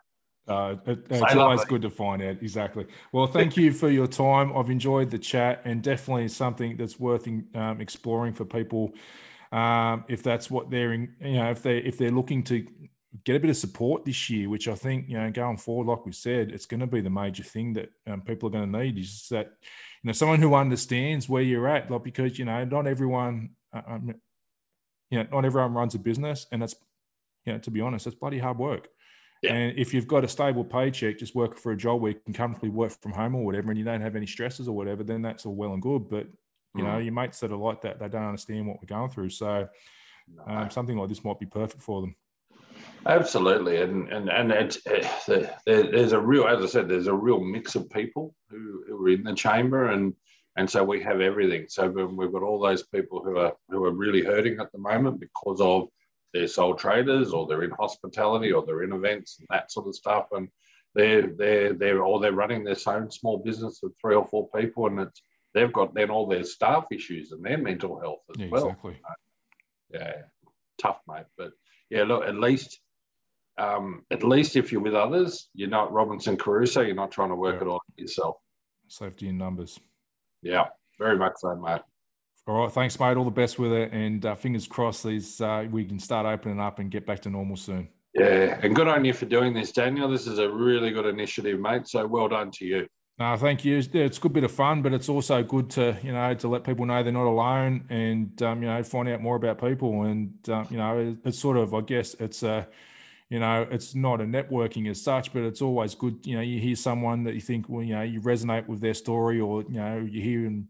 Uh, 0.49 0.75
it, 0.87 1.07
it's 1.09 1.35
always 1.35 1.65
good 1.65 1.83
to 1.83 1.91
find 1.91 2.21
out 2.21 2.37
exactly. 2.43 2.87
Well, 3.13 3.27
thank 3.27 3.57
you 3.57 3.73
for 3.73 3.89
your 3.89 4.09
time. 4.09 4.57
I've 4.57 4.71
enjoyed 4.71 5.11
the 5.11 5.19
chat, 5.19 5.63
and 5.65 5.83
definitely 5.83 6.29
something 6.29 6.77
that's 6.77 6.99
worth 6.99 7.29
um, 7.29 7.81
exploring 7.81 8.35
for 8.35 8.45
people. 8.45 8.93
Um, 9.53 10.05
if 10.09 10.23
that's 10.23 10.51
what 10.51 10.71
they're 10.71 10.95
in, 10.95 11.15
you 11.21 11.35
know, 11.35 11.51
if 11.51 11.63
they 11.63 11.79
if 11.79 11.97
they're 11.97 12.11
looking 12.11 12.43
to 12.45 12.67
get 13.25 13.37
a 13.37 13.41
bit 13.41 13.51
of 13.51 13.57
support 13.57 14.05
this 14.05 14.31
year, 14.31 14.49
which 14.49 14.67
I 14.67 14.75
think 14.75 15.09
you 15.09 15.17
know 15.19 15.31
going 15.31 15.59
forward, 15.59 15.87
like 15.87 16.05
we 16.07 16.13
said, 16.13 16.51
it's 16.51 16.67
going 16.67 16.81
to 16.81 16.87
be 16.87 17.01
the 17.01 17.11
major 17.11 17.45
thing 17.45 17.75
that 17.75 17.91
um, 18.07 18.23
people 18.23 18.49
are 18.49 18.53
going 18.53 18.73
to 18.73 18.79
need 18.79 18.99
is 18.99 19.27
that 19.31 19.47
you 20.03 20.09
know 20.09 20.13
someone 20.13 20.41
who 20.41 20.55
understands 20.55 21.29
where 21.29 21.43
you're 21.43 21.69
at, 21.69 21.91
like 21.91 22.03
because 22.03 22.39
you 22.39 22.45
know 22.45 22.65
not 22.65 22.87
everyone, 22.87 23.51
uh, 23.73 23.83
um, 23.87 24.15
you 25.11 25.19
know, 25.19 25.27
not 25.31 25.45
everyone 25.45 25.75
runs 25.75 25.95
a 25.95 25.99
business, 25.99 26.47
and 26.51 26.63
that's 26.63 26.75
you 27.45 27.53
know 27.53 27.59
to 27.61 27.71
be 27.71 27.81
honest, 27.81 28.07
that's 28.07 28.17
bloody 28.17 28.39
hard 28.39 28.59
work. 28.59 28.89
Yeah. 29.43 29.55
And 29.55 29.79
if 29.79 29.93
you've 29.93 30.07
got 30.07 30.25
a 30.25 30.29
stable 30.29 30.65
paycheck, 30.65 31.19
just 31.19 31.35
working 31.35 31.59
for 31.59 31.73
a 31.73 31.77
job 31.77 32.01
where 32.01 32.13
you 32.13 32.21
can 32.25 32.33
comfortably 32.33 32.71
work 32.71 32.93
from 33.03 33.13
home 33.13 33.35
or 33.35 33.45
whatever, 33.45 33.71
and 33.71 33.79
you 33.79 33.85
don't 33.85 34.01
have 34.01 34.15
any 34.15 34.27
stresses 34.27 34.69
or 34.69 34.77
whatever, 34.77 35.03
then 35.03 35.21
that's 35.21 35.45
all 35.47 35.55
well 35.55 35.73
and 35.73 35.83
good. 35.83 36.09
But 36.09 36.29
you 36.77 36.83
mm. 36.83 36.87
know, 36.87 36.99
your 36.99 37.13
mates 37.13 37.41
that 37.41 37.51
are 37.51 37.57
like 37.57 37.83
that, 37.83 37.99
they 37.99 38.09
don't 38.09 38.25
understand 38.25 38.67
what 38.67 38.79
we're 38.81 38.97
going 38.97 39.11
through. 39.11 39.31
So 39.31 39.69
um, 40.47 40.71
something 40.71 40.97
like 40.97 41.09
this 41.09 41.25
might 41.25 41.41
be 41.41 41.47
perfect 41.47 41.83
for 41.83 42.01
them. 42.01 42.15
Absolutely, 43.05 43.83
and 43.83 44.09
and 44.13 44.31
and 44.31 44.53
it's, 44.53 45.29
uh, 45.29 45.49
there's 45.67 46.13
a 46.13 46.21
real, 46.21 46.47
as 46.47 46.63
I 46.63 46.67
said, 46.67 46.89
there's 46.89 47.09
a 47.09 47.15
real 47.15 47.41
mix 47.41 47.75
of 47.75 47.91
people 47.91 48.35
who, 48.49 48.85
who 48.87 49.05
are 49.05 49.09
in 49.09 49.25
the 49.25 49.35
chamber, 49.35 49.91
and 49.91 50.15
and 50.57 50.71
so 50.71 50.85
we 50.85 51.03
have 51.03 51.21
everything. 51.21 51.67
So 51.69 51.89
we've 51.89 52.33
got 52.33 52.43
all 52.43 52.61
those 52.61 52.85
people 52.85 53.23
who 53.25 53.39
are 53.39 53.55
who 53.69 53.85
are 53.85 53.93
really 53.93 54.23
hurting 54.23 54.61
at 54.61 54.71
the 54.71 54.79
moment 54.79 55.21
because 55.21 55.61
of 55.61 55.89
they're 56.33 56.49
sole 56.49 56.75
traders 56.75 57.33
or 57.33 57.47
they're 57.47 57.65
in 57.65 57.71
hospitality 57.73 58.53
or 58.53 58.65
they're 58.65 58.83
in 58.83 58.93
events 58.93 59.39
and 59.39 59.47
that 59.51 59.71
sort 59.71 59.87
of 59.87 59.95
stuff, 59.95 60.27
and 60.33 60.49
they're 60.95 61.29
they're 61.37 61.73
they're 61.73 62.03
or 62.03 62.21
they're 62.21 62.33
running 62.33 62.65
their 62.65 62.77
own 62.87 63.11
small 63.11 63.39
business 63.39 63.83
of 63.83 63.93
three 64.01 64.15
or 64.15 64.27
four 64.27 64.49
people, 64.55 64.87
and 64.87 65.01
it's 65.01 65.23
they've 65.55 65.73
got 65.73 65.95
then 65.95 66.11
all 66.11 66.27
their 66.27 66.45
staff 66.45 66.87
issues 66.91 67.33
and 67.33 67.45
their 67.45 67.59
mental 67.59 68.01
health 68.01 68.21
as 68.31 68.41
yeah, 68.41 68.49
well. 68.51 68.69
Exactly. 68.69 69.01
Yeah, 69.93 70.13
tough, 70.81 71.01
mate. 71.07 71.27
But 71.37 71.53
yeah, 71.91 72.05
look, 72.05 72.25
at 72.25 72.37
least 72.37 72.81
um, 73.59 74.05
at 74.11 74.25
least 74.25 74.57
if 74.57 74.73
you're 74.73 74.81
with 74.81 74.95
others, 74.95 75.49
you're 75.55 75.69
not 75.69 75.93
Robinson 75.93 76.37
Crusoe. 76.37 76.83
You're 76.83 76.95
not 76.95 77.11
trying 77.11 77.29
to 77.29 77.37
work 77.37 77.57
yeah. 77.57 77.67
it 77.67 77.71
all 77.71 77.83
yourself. 77.97 78.37
Safety 78.89 79.29
in 79.29 79.39
numbers. 79.39 79.79
Yeah, 80.43 80.67
very 80.99 81.19
much 81.19 81.35
so, 81.37 81.55
mate. 81.57 81.83
All 82.47 82.65
right, 82.65 82.73
thanks, 82.73 82.99
mate. 82.99 83.17
All 83.17 83.25
the 83.25 83.31
best 83.31 83.59
with 83.59 83.73
it, 83.73 83.93
and 83.93 84.27
uh, 84.27 84.35
fingers 84.35 84.67
crossed 84.67 85.05
these 85.05 85.41
uh, 85.41 85.67
we 85.71 85.85
can 85.85 85.99
start 85.99 86.27
opening 86.27 86.59
up 86.59 86.81
and 86.81 86.91
get 86.91 87.07
back 87.07 87.21
to 87.21 87.31
normal 87.31 87.57
soon. 87.57 87.89
Yeah, 88.15 88.59
and 88.63 88.75
good 88.75 88.89
on 88.89 89.05
you 89.05 89.13
for 89.13 89.27
doing 89.27 89.55
this, 89.55 89.71
Daniel. 89.73 90.09
This 90.09 90.27
is 90.27 90.39
a 90.39 90.51
really 90.51 90.91
good 90.91 91.07
initiative, 91.07 91.61
mate. 91.61 91.87
So 91.87 92.07
well 92.07 92.29
done 92.29 92.51
to 92.53 92.65
you. 92.65 92.87
No, 93.19 93.37
thank 93.37 93.65
you. 93.65 93.79
It's 93.93 94.19
a 94.19 94.21
good 94.21 94.33
bit 94.33 94.43
of 94.43 94.51
fun, 94.51 94.83
but 94.83 94.93
it's 94.93 95.09
also 95.09 95.43
good 95.45 95.71
to 95.71 95.97
you 96.03 96.13
know 96.13 96.35
to 96.35 96.49
let 96.49 96.65
people 96.65 96.85
know 96.85 97.03
they're 97.05 97.13
not 97.13 97.27
alone, 97.27 97.85
and 97.91 98.43
um, 98.43 98.61
you 98.61 98.69
know 98.69 98.83
find 98.83 99.09
out 99.09 99.21
more 99.21 99.37
about 99.37 99.61
people, 99.61 100.03
and 100.03 100.35
um, 100.49 100.67
you 100.69 100.79
know 100.79 101.17
it's 101.25 101.39
sort 101.39 101.57
of 101.57 101.75
I 101.75 101.83
guess 101.83 102.15
it's 102.15 102.43
a 102.43 102.67
you 103.31 103.39
know 103.39 103.69
it's 103.71 103.95
not 103.95 104.21
a 104.21 104.25
networking 104.25 104.91
as 104.91 105.01
such, 105.01 105.33
but 105.33 105.43
it's 105.43 105.63
always 105.63 105.95
good. 105.95 106.19
You 106.25 106.37
know 106.37 106.43
you 106.43 106.59
hear 106.59 106.75
someone 106.75 107.23
that 107.23 107.35
you 107.35 107.41
think 107.41 107.69
well 107.69 107.85
you 107.85 107.95
know 107.95 108.03
you 108.03 108.21
resonate 108.21 108.67
with 108.67 108.81
their 108.81 108.95
story, 108.95 109.39
or 109.39 109.63
you 109.63 109.77
know 109.77 109.99
you 109.99 110.21
hear 110.21 110.47
and 110.47 110.67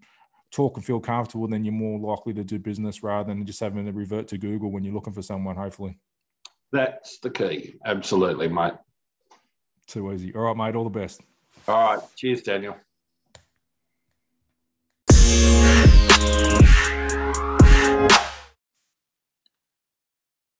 talk 0.52 0.76
and 0.76 0.84
feel 0.84 1.00
comfortable, 1.00 1.48
then 1.48 1.64
you're 1.64 1.72
more 1.72 1.98
likely 1.98 2.34
to 2.34 2.44
do 2.44 2.58
business 2.58 3.02
rather 3.02 3.28
than 3.28 3.44
just 3.46 3.60
having 3.60 3.86
to 3.86 3.92
revert 3.92 4.28
to 4.28 4.38
Google 4.38 4.70
when 4.70 4.84
you're 4.84 4.94
looking 4.94 5.14
for 5.14 5.22
someone, 5.22 5.56
hopefully. 5.56 5.98
That's 6.70 7.18
the 7.18 7.30
key. 7.30 7.74
Absolutely, 7.84 8.48
mate. 8.48 8.74
Too 9.86 10.12
easy. 10.12 10.34
All 10.34 10.42
right, 10.42 10.56
mate. 10.56 10.76
All 10.76 10.84
the 10.84 10.90
best. 10.90 11.22
All 11.66 11.96
right. 11.96 12.00
Cheers, 12.16 12.42
Daniel. 12.42 12.76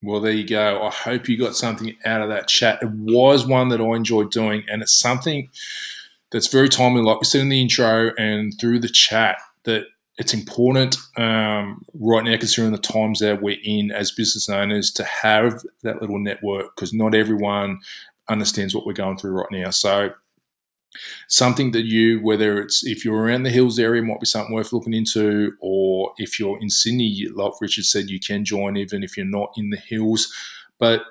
Well, 0.05 0.20
there 0.20 0.32
you 0.32 0.47
go. 0.47 0.82
I 0.82 0.90
hope 0.90 1.28
you 1.28 1.38
got 1.38 1.55
something 1.55 1.97
out 2.05 2.22
of 2.22 2.28
that 2.30 2.49
chat. 2.49 2.82
It 2.82 2.90
was 2.90 3.47
one 3.47 3.68
that 3.68 3.80
I 3.80 3.84
enjoyed 3.95 4.32
doing, 4.32 4.64
and 4.68 4.82
it's 4.82 4.99
something 4.99 5.49
that's 6.32 6.49
very 6.49 6.68
timely, 6.68 7.03
like 7.03 7.20
we 7.20 7.24
said 7.24 7.43
in 7.43 7.51
the 7.51 7.61
intro 7.61 8.11
and 8.18 8.53
through 8.61 8.80
the 8.80 8.88
chat 8.88 9.36
that 9.64 9.84
it's 10.18 10.34
important 10.34 10.96
um, 11.16 11.84
right 11.94 12.24
now, 12.24 12.36
considering 12.36 12.72
the 12.72 12.78
times 12.78 13.20
that 13.20 13.40
we're 13.40 13.58
in 13.64 13.90
as 13.90 14.12
business 14.12 14.48
owners, 14.48 14.90
to 14.92 15.04
have 15.04 15.62
that 15.82 16.00
little 16.00 16.18
network 16.18 16.74
because 16.74 16.92
not 16.92 17.14
everyone 17.14 17.80
understands 18.28 18.74
what 18.74 18.86
we're 18.86 18.92
going 18.92 19.16
through 19.16 19.32
right 19.32 19.50
now. 19.50 19.70
So, 19.70 20.10
something 21.28 21.72
that 21.72 21.86
you, 21.86 22.20
whether 22.20 22.60
it's 22.60 22.84
if 22.84 23.04
you're 23.04 23.22
around 23.22 23.44
the 23.44 23.50
hills 23.50 23.78
area, 23.78 24.02
might 24.02 24.20
be 24.20 24.26
something 24.26 24.54
worth 24.54 24.72
looking 24.72 24.92
into, 24.92 25.52
or 25.60 26.12
if 26.18 26.38
you're 26.38 26.60
in 26.60 26.68
Sydney, 26.68 27.28
like 27.34 27.52
Richard 27.60 27.86
said, 27.86 28.10
you 28.10 28.20
can 28.20 28.44
join 28.44 28.76
even 28.76 29.02
if 29.02 29.16
you're 29.16 29.24
not 29.24 29.52
in 29.56 29.70
the 29.70 29.78
hills. 29.78 30.32
But 30.78 31.04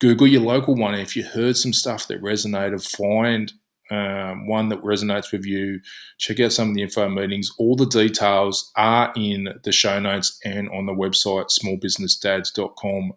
Google 0.00 0.26
your 0.26 0.42
local 0.42 0.74
one. 0.74 0.94
If 0.94 1.16
you 1.16 1.24
heard 1.24 1.56
some 1.56 1.72
stuff 1.72 2.06
that 2.08 2.22
resonated, 2.22 2.86
find 2.96 3.52
um, 3.90 4.46
one 4.46 4.68
that 4.68 4.82
resonates 4.82 5.32
with 5.32 5.44
you, 5.44 5.80
check 6.18 6.38
out 6.40 6.52
some 6.52 6.68
of 6.68 6.74
the 6.74 6.82
info 6.82 7.08
meetings. 7.08 7.50
All 7.58 7.74
the 7.76 7.86
details 7.86 8.70
are 8.76 9.12
in 9.16 9.48
the 9.64 9.72
show 9.72 9.98
notes 9.98 10.38
and 10.44 10.68
on 10.70 10.86
the 10.86 10.92
website 10.92 11.50
smallbusinessdads.com.au. 11.50 13.14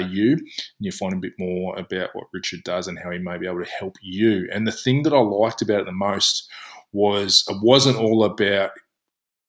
And 0.00 0.42
you'll 0.78 0.92
find 0.92 1.12
a 1.12 1.16
bit 1.16 1.34
more 1.38 1.78
about 1.78 2.10
what 2.14 2.26
Richard 2.32 2.64
does 2.64 2.88
and 2.88 2.98
how 2.98 3.10
he 3.10 3.18
may 3.18 3.38
be 3.38 3.46
able 3.46 3.62
to 3.62 3.70
help 3.70 3.96
you. 4.02 4.48
And 4.52 4.66
the 4.66 4.72
thing 4.72 5.02
that 5.04 5.12
I 5.12 5.20
liked 5.20 5.62
about 5.62 5.80
it 5.80 5.86
the 5.86 5.92
most 5.92 6.48
was 6.92 7.44
it 7.48 7.56
wasn't 7.62 7.98
all 7.98 8.24
about 8.24 8.72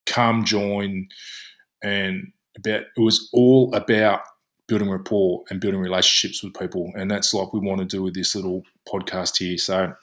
come 0.06 0.44
join 0.44 1.08
and 1.82 2.32
about 2.58 2.82
it 2.82 2.88
was 2.98 3.30
all 3.32 3.74
about 3.74 4.22
building 4.68 4.90
rapport 4.90 5.44
and 5.50 5.60
building 5.60 5.80
relationships 5.80 6.44
with 6.44 6.54
people. 6.54 6.92
And 6.96 7.10
that's 7.10 7.34
like 7.34 7.54
we 7.54 7.60
want 7.60 7.80
to 7.80 7.86
do 7.86 8.04
with 8.04 8.14
this 8.14 8.36
little 8.36 8.64
podcast 8.88 9.38
here. 9.38 9.58
So 9.58 9.94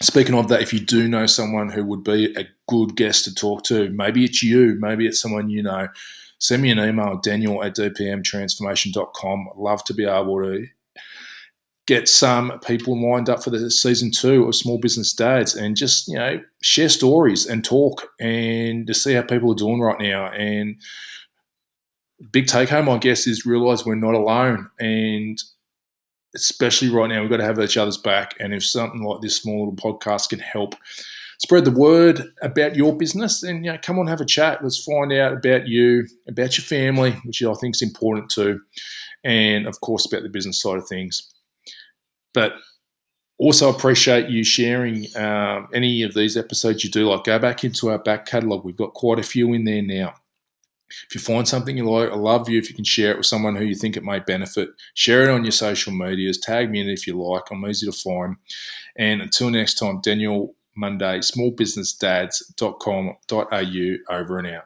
Speaking 0.00 0.34
of 0.34 0.48
that, 0.48 0.62
if 0.62 0.72
you 0.72 0.80
do 0.80 1.06
know 1.06 1.26
someone 1.26 1.70
who 1.70 1.84
would 1.84 2.02
be 2.02 2.34
a 2.36 2.48
good 2.68 2.96
guest 2.96 3.24
to 3.24 3.34
talk 3.34 3.62
to, 3.64 3.90
maybe 3.90 4.24
it's 4.24 4.42
you, 4.42 4.76
maybe 4.80 5.06
it's 5.06 5.20
someone 5.20 5.48
you 5.48 5.62
know, 5.62 5.88
send 6.38 6.62
me 6.62 6.70
an 6.70 6.80
email, 6.80 7.18
daniel 7.18 7.62
at 7.62 7.76
dpmtransformation.com. 7.76 9.48
Love 9.56 9.84
to 9.84 9.94
be 9.94 10.04
able 10.04 10.42
to 10.42 10.66
get 11.86 12.08
some 12.08 12.58
people 12.60 13.00
lined 13.10 13.28
up 13.28 13.42
for 13.42 13.50
the 13.50 13.70
season 13.70 14.10
two 14.10 14.44
of 14.44 14.54
Small 14.54 14.78
Business 14.78 15.12
Dads 15.12 15.54
and 15.54 15.76
just, 15.76 16.08
you 16.08 16.16
know, 16.16 16.40
share 16.62 16.88
stories 16.88 17.46
and 17.46 17.64
talk 17.64 18.08
and 18.20 18.86
to 18.86 18.94
see 18.94 19.14
how 19.14 19.22
people 19.22 19.52
are 19.52 19.56
doing 19.56 19.80
right 19.80 20.00
now. 20.00 20.26
And 20.26 20.80
big 22.30 22.46
take 22.46 22.68
home, 22.68 22.88
I 22.88 22.98
guess, 22.98 23.26
is 23.26 23.46
realize 23.46 23.84
we're 23.84 23.94
not 23.94 24.14
alone. 24.14 24.68
And 24.78 25.40
especially 26.34 26.90
right 26.90 27.08
now, 27.08 27.20
we've 27.20 27.30
got 27.30 27.38
to 27.38 27.44
have 27.44 27.60
each 27.60 27.76
other's 27.76 27.98
back. 27.98 28.34
And 28.40 28.54
if 28.54 28.64
something 28.64 29.02
like 29.02 29.20
this 29.20 29.36
small 29.36 29.68
little 29.70 29.74
podcast 29.92 30.30
can 30.30 30.38
help 30.38 30.74
spread 31.40 31.64
the 31.64 31.70
word 31.72 32.22
about 32.42 32.76
your 32.76 32.96
business, 32.96 33.40
then 33.40 33.64
you 33.64 33.72
know, 33.72 33.78
come 33.82 33.98
on, 33.98 34.06
have 34.06 34.20
a 34.20 34.24
chat. 34.24 34.62
Let's 34.62 34.82
find 34.84 35.12
out 35.12 35.32
about 35.32 35.66
you, 35.66 36.06
about 36.28 36.56
your 36.56 36.64
family, 36.64 37.12
which 37.24 37.42
I 37.42 37.52
think 37.54 37.74
is 37.74 37.82
important 37.82 38.30
too, 38.30 38.60
and 39.24 39.66
of 39.66 39.80
course 39.80 40.06
about 40.06 40.22
the 40.22 40.28
business 40.28 40.62
side 40.62 40.78
of 40.78 40.86
things. 40.88 41.32
But 42.32 42.52
Also, 43.38 43.68
appreciate 43.68 44.28
you 44.28 44.44
sharing 44.44 45.06
um, 45.16 45.66
any 45.74 46.02
of 46.02 46.14
these 46.14 46.36
episodes 46.36 46.84
you 46.84 46.90
do. 46.90 47.08
Like, 47.10 47.24
go 47.24 47.40
back 47.40 47.64
into 47.64 47.90
our 47.90 47.98
back 47.98 48.24
catalogue. 48.24 48.64
We've 48.64 48.76
got 48.76 48.94
quite 48.94 49.18
a 49.18 49.24
few 49.24 49.52
in 49.52 49.64
there 49.64 49.82
now. 49.82 50.14
If 51.08 51.14
you 51.14 51.20
find 51.20 51.46
something 51.46 51.76
you 51.76 51.88
like, 51.88 52.10
I 52.10 52.16
love 52.16 52.48
you 52.48 52.58
if 52.58 52.68
you 52.68 52.74
can 52.74 52.84
share 52.84 53.12
it 53.12 53.18
with 53.18 53.26
someone 53.26 53.54
who 53.56 53.64
you 53.64 53.74
think 53.74 53.96
it 53.96 54.04
may 54.04 54.20
benefit. 54.20 54.70
Share 54.94 55.22
it 55.22 55.30
on 55.30 55.44
your 55.44 55.52
social 55.52 55.92
medias. 55.92 56.38
Tag 56.38 56.70
me 56.70 56.80
in 56.80 56.88
if 56.88 57.06
you 57.06 57.20
like. 57.20 57.44
I'm 57.50 57.66
easy 57.66 57.86
to 57.86 57.92
find. 57.92 58.36
And 58.96 59.22
until 59.22 59.50
next 59.50 59.74
time, 59.74 60.00
Daniel 60.00 60.54
Monday, 60.76 61.18
smallbusinessdads.com.au 61.18 64.16
over 64.16 64.38
and 64.38 64.48
out. 64.48 64.64